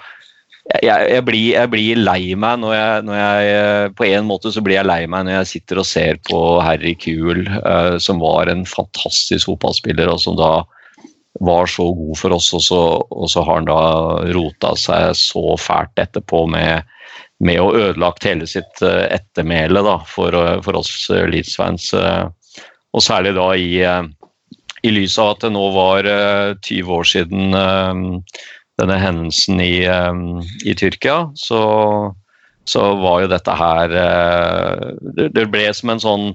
jeg, 0.78 1.06
jeg, 1.10 1.22
blir, 1.26 1.46
jeg 1.56 1.70
blir 1.72 2.00
lei 2.00 2.34
meg 2.38 2.60
når 2.62 2.74
jeg, 2.74 3.04
når 3.08 3.16
jeg 3.18 3.54
eh, 3.54 3.86
På 3.98 4.06
en 4.06 4.28
måte 4.28 4.52
så 4.54 4.62
blir 4.64 4.78
jeg 4.78 4.88
lei 4.88 5.00
meg 5.10 5.26
når 5.26 5.40
jeg 5.40 5.50
sitter 5.54 5.80
og 5.82 5.88
ser 5.88 6.20
på 6.28 6.42
Harry 6.62 6.94
Kuhl, 7.00 7.42
eh, 7.46 7.96
som 8.02 8.22
var 8.22 8.50
en 8.50 8.62
fantastisk 8.68 9.50
fotballspiller, 9.50 10.10
og 10.12 10.22
som 10.22 10.38
da 10.38 10.52
var 11.40 11.70
så 11.70 11.86
god 11.94 12.18
for 12.18 12.36
oss, 12.36 12.50
og 12.56 12.62
så, 12.66 12.80
og 13.00 13.28
så 13.30 13.42
har 13.46 13.60
han 13.60 13.68
da 13.68 13.82
rota 14.34 14.74
seg 14.78 15.14
så 15.18 15.44
fælt 15.60 16.02
etterpå 16.02 16.44
med, 16.50 16.86
med 17.42 17.60
å 17.62 17.70
ødelagt 17.74 18.26
hele 18.28 18.48
sitt 18.50 18.82
eh, 18.84 19.06
ettermæle 19.16 19.82
da, 19.86 19.98
for, 20.10 20.36
eh, 20.36 20.58
for 20.66 20.80
oss 20.82 20.92
Leeds-fans. 21.10 21.92
Og 22.90 23.04
særlig 23.06 23.36
da 23.38 23.50
i, 23.54 23.70
i 24.82 24.94
lys 24.94 25.18
av 25.22 25.36
at 25.36 25.46
det 25.46 25.52
nå 25.54 25.66
var 25.74 26.08
eh, 26.10 26.56
20 26.66 26.96
år 26.98 27.10
siden 27.14 28.22
denne 28.80 28.96
hendelsen 29.00 29.60
i, 29.62 29.84
i 30.64 30.74
Tyrkia, 30.78 31.30
så, 31.38 31.60
så, 32.64 32.84
var 33.00 33.24
jo 33.24 33.30
dette 33.32 33.56
her 33.56 33.94
uh, 33.94 34.90
det, 35.16 35.30
det, 35.36 35.46
ble 35.52 35.68
som 35.76 35.94
en 35.94 36.02
sånn 36.02 36.26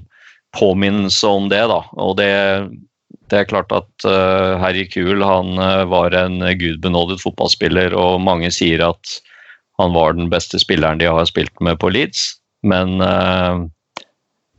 påminnelse 0.56 1.28
om 1.28 1.50
det, 1.52 1.64
da. 1.68 1.82
Og 2.00 2.16
det, 2.20 2.32
det 3.30 3.42
er 3.42 3.50
klart 3.50 3.74
at 3.74 4.08
uh, 4.08 4.56
Harry 4.62 4.86
Kuhl 4.88 5.24
han 5.26 5.58
uh, 5.60 5.84
var 5.90 6.16
en 6.16 6.40
gudbenådet 6.58 7.20
fotballspiller, 7.24 7.96
og 7.98 8.22
mange 8.24 8.52
sier 8.54 8.84
at 8.86 9.18
han 9.80 9.92
var 9.92 10.16
den 10.16 10.30
beste 10.32 10.60
spilleren 10.62 11.00
de 11.00 11.08
har 11.10 11.28
spilt 11.28 11.52
med 11.60 11.80
på 11.82 11.90
Leeds, 11.92 12.30
men 12.66 13.00
uh, 13.02 13.66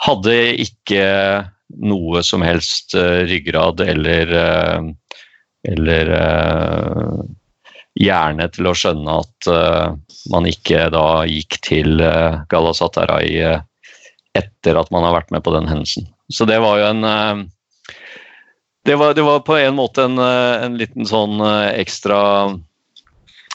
hadde 0.06 0.36
ikke 0.62 1.06
noe 1.84 2.22
som 2.24 2.46
helst 2.46 2.96
uh, 2.96 3.26
ryggrad 3.28 3.82
eller 3.84 4.34
uh, 4.34 4.94
eller 5.68 6.10
hjerne 7.98 8.48
til 8.54 8.70
å 8.70 8.76
skjønne 8.78 9.18
at 9.24 9.50
man 10.32 10.46
ikke 10.50 10.88
da 10.94 11.26
gikk 11.26 11.58
til 11.66 12.02
uh, 12.04 12.44
Galatasaray 12.52 13.40
etter 14.38 14.78
at 14.78 14.92
man 14.94 15.06
har 15.08 15.16
vært 15.16 15.32
med 15.34 15.42
på 15.46 15.54
den 15.56 15.70
hendelsen. 15.70 16.06
Så 16.30 16.46
det 16.46 16.60
var 16.62 16.78
jo 16.78 16.90
en 16.92 17.48
det 18.88 18.96
var, 18.96 19.16
det 19.18 19.24
var, 19.26 19.42
på 19.44 19.58
en 19.58 19.76
måte 19.76 20.06
en, 20.06 20.20
en 20.20 20.78
liten 20.80 21.08
sånn 21.10 21.42
ekstra 21.74 22.20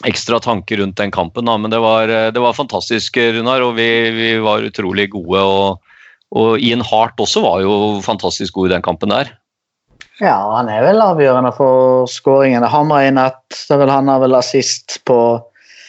ekstra 0.07 0.41
tanke 0.43 0.77
rundt 0.77 0.97
den 0.99 1.11
kampen. 1.15 1.47
Da. 1.47 1.57
Men 1.59 1.71
det 1.71 1.79
var, 1.83 2.09
det 2.09 2.43
var 2.43 2.57
fantastisk, 2.57 3.17
Runar, 3.17 3.63
og 3.65 3.77
vi, 3.79 3.89
vi 4.17 4.33
var 4.43 4.67
utrolig 4.67 5.09
gode. 5.15 5.43
Og, 5.43 5.95
og 6.33 6.65
Ian 6.65 6.85
Hart 6.87 7.21
også 7.21 7.45
var 7.45 7.63
jo 7.65 7.75
fantastisk 8.05 8.59
god 8.59 8.71
i 8.71 8.75
den 8.77 8.85
kampen 8.85 9.13
der. 9.15 9.33
Ja, 10.23 10.37
han 10.55 10.71
er 10.71 10.85
vel 10.87 11.03
avgjørende 11.03 11.51
for 11.57 12.07
skåringen. 12.11 12.63
Hammer 12.63 13.09
inn 13.09 13.19
ett, 13.19 13.43
så 13.57 13.79
vel 13.81 13.91
han 13.91 14.11
har 14.11 14.23
vel 14.23 14.39
assist 14.39 15.01
på 15.09 15.19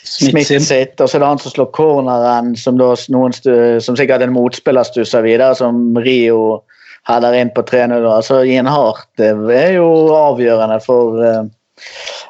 Smith 0.04 0.50
sitt. 0.66 0.98
Og 0.98 1.06
så 1.06 1.18
er 1.18 1.24
det 1.24 1.32
han 1.36 1.42
som 1.44 1.54
slår 1.54 1.70
corneren, 1.78 2.54
som, 2.58 2.80
da, 2.82 2.92
noen 3.14 3.36
som 3.38 4.00
sikkert 4.00 4.26
en 4.26 4.34
motspiller 4.34 4.88
stusser 4.90 5.26
videre, 5.26 5.54
som 5.60 5.94
Rio 6.02 6.64
header 7.08 7.38
inn 7.38 7.54
på 7.54 7.62
3-0. 7.70 8.00
Altså, 8.02 8.42
Ian 8.48 8.70
Hart 8.72 9.06
det 9.22 9.36
er 9.54 9.76
jo 9.78 9.90
avgjørende 10.18 10.80
for 10.82 11.22
uh, 11.22 11.44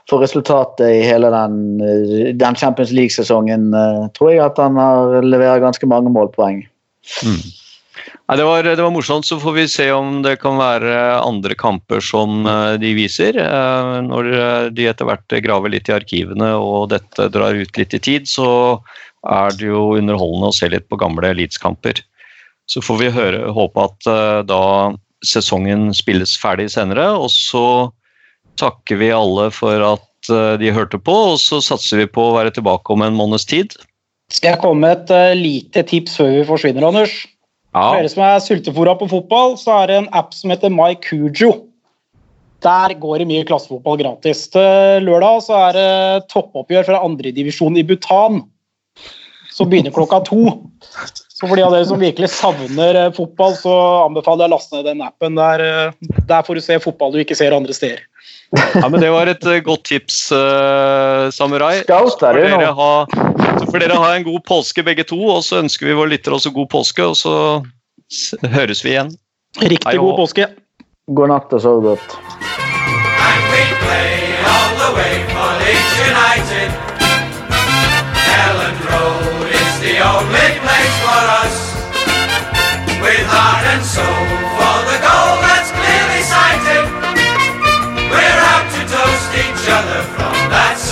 for 0.10 0.24
resultatet 0.24 0.88
i 0.88 1.02
hele 1.04 1.32
den, 1.32 2.38
den 2.40 2.56
Champions 2.56 2.92
League-sesongen, 2.92 3.74
eh, 3.74 4.06
tror 4.18 4.32
jeg 4.32 4.44
at 4.46 4.60
han 4.62 4.80
har 4.80 5.20
leverer 5.24 5.64
ganske 5.64 5.88
mange 5.90 6.12
målpoeng. 6.14 6.64
Mm. 7.24 7.44
Ja, 8.34 8.38
det, 8.40 8.46
var, 8.50 8.66
det, 8.66 8.82
var, 8.82 8.90
morsomt. 8.90 9.28
Så 9.30 9.38
får 9.38 9.54
vi 9.54 9.68
se 9.70 9.92
om 9.94 10.24
det 10.26 10.40
kan 10.42 10.58
være 10.58 10.96
andre 11.22 11.54
kamper 11.54 12.02
som 12.02 12.48
eh, 12.50 12.80
de 12.82 12.96
viser. 12.98 13.38
Eh, 13.38 13.98
når 14.08 14.30
de 14.74 14.88
etter 14.90 15.06
hvert 15.06 15.36
graver 15.46 15.70
litt 15.70 15.92
i 15.92 15.94
arkivene 15.94 16.50
og 16.58 16.90
dette 16.96 17.30
drar 17.30 17.54
ut 17.54 17.78
litt 17.78 17.94
i 17.94 18.02
tid, 18.02 18.26
så 18.26 18.82
er 19.30 19.54
det 19.54 19.70
jo 19.70 19.92
underholdende 20.00 20.50
å 20.50 20.56
se 20.58 20.72
litt 20.74 20.90
på 20.90 20.98
gamle 20.98 21.30
eliteskamper. 21.30 22.02
Så 22.66 22.82
får 22.82 23.04
vi 23.04 23.14
høre, 23.14 23.44
håpe 23.54 23.86
at 23.86 24.10
da 24.50 24.64
sesongen 25.22 25.92
spilles 25.94 26.34
ferdig 26.42 26.72
senere, 26.74 27.12
og 27.14 27.30
så 27.30 27.92
takker 28.60 29.00
vi 29.02 29.12
alle 29.14 29.50
for 29.54 29.86
at 29.94 30.32
eh, 30.34 30.56
de 30.62 30.74
hørte 30.74 30.98
på, 30.98 31.16
og 31.34 31.40
så 31.42 31.62
satser 31.64 32.04
vi 32.04 32.10
på 32.10 32.30
å 32.30 32.36
være 32.38 32.54
tilbake 32.58 32.94
om 32.94 33.06
en 33.06 33.18
måneds 33.18 33.46
tid. 33.50 33.78
Skal 34.34 34.56
jeg 34.56 34.64
komme 34.64 34.88
med 34.88 35.12
et 35.14 35.38
lite 35.38 35.84
tips 35.86 36.18
før 36.18 36.32
vi 36.34 36.48
forsvinner, 36.50 36.90
Anders? 36.90 37.14
Ja. 37.74 37.84
For 37.90 38.00
dere 38.00 38.12
som 38.12 38.24
er 38.26 38.42
sultefòra 38.46 38.94
på 39.00 39.10
fotball, 39.10 39.56
så 39.58 39.80
er 39.82 39.90
det 39.90 40.00
en 40.02 40.12
app 40.14 40.36
som 40.38 40.54
heter 40.54 40.74
MyCujo. 40.74 41.54
Der 42.64 42.94
går 43.02 43.20
det 43.20 43.28
mye 43.28 43.46
klassefotball 43.48 43.98
gratis. 44.00 44.46
Til 44.54 45.04
lørdag 45.08 45.42
så 45.48 45.58
er 45.68 45.78
det 45.78 46.28
toppoppgjør 46.32 46.88
fra 46.92 47.02
andredivisjon 47.04 47.80
i 47.82 47.84
Bhutan. 47.88 48.44
Som 49.54 49.70
begynner 49.70 49.94
klokka 49.94 50.22
to. 50.30 50.46
Så 51.34 51.50
for 51.50 51.58
de 51.58 51.66
av 51.66 51.74
dere 51.74 51.90
som 51.90 52.00
virkelig 52.02 52.30
savner 52.32 52.98
eh, 53.02 53.12
fotball, 53.14 53.58
så 53.58 53.74
anbefaler 54.06 54.46
jeg 54.46 54.52
å 54.52 54.54
laste 54.54 54.78
ned 54.78 54.88
den 54.88 55.04
appen. 55.04 55.36
Der, 55.38 55.92
der 56.30 56.46
får 56.46 56.58
du 56.58 56.64
se 56.64 56.80
fotball 56.82 57.14
du 57.14 57.20
ikke 57.22 57.38
ser 57.38 57.58
andre 57.58 57.76
steder. 57.76 58.06
Ja, 58.54 58.90
men 58.90 59.02
Det 59.02 59.10
var 59.10 59.30
et 59.32 59.46
uh, 59.50 59.58
godt 59.66 59.84
tips, 59.90 60.32
uh, 60.32 61.30
Samurai. 61.34 61.82
Scout, 61.82 62.22
er 62.22 62.38
det 62.38 62.46
dere 62.52 62.74
ha, 62.78 62.92
så 63.58 63.66
får 63.70 63.86
dere 63.86 63.98
ha 63.98 64.12
en 64.18 64.28
god 64.28 64.44
påske 64.48 64.86
begge 64.86 65.08
to, 65.10 65.18
og 65.18 65.42
så 65.46 65.64
ønsker 65.64 65.90
vi 65.90 65.98
våre 65.98 66.14
lyttere 66.14 66.38
også 66.38 66.54
god 66.54 66.70
påske, 66.74 67.08
og 67.08 67.18
så 67.18 67.36
høres 68.58 68.86
vi 68.86 68.94
igjen. 68.94 69.14
Riktig 69.62 69.90
Hei, 69.90 69.98
god 70.02 70.18
påske. 70.22 70.50
God 71.14 71.34
natt 71.34 71.54
og 71.54 71.66
sov 71.66 71.82
godt. 71.86 72.18
only 80.04 80.50
place 80.60 80.96
for 81.06 81.24
us 81.42 81.56
with 83.02 83.26
heart 83.28 83.66
and 83.74 83.86
soul 83.86 84.33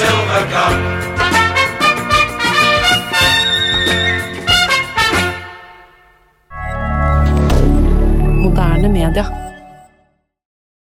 silver 0.02 0.44
cup. 0.54 0.74
moderne 8.42 8.90
media. 8.90 9.41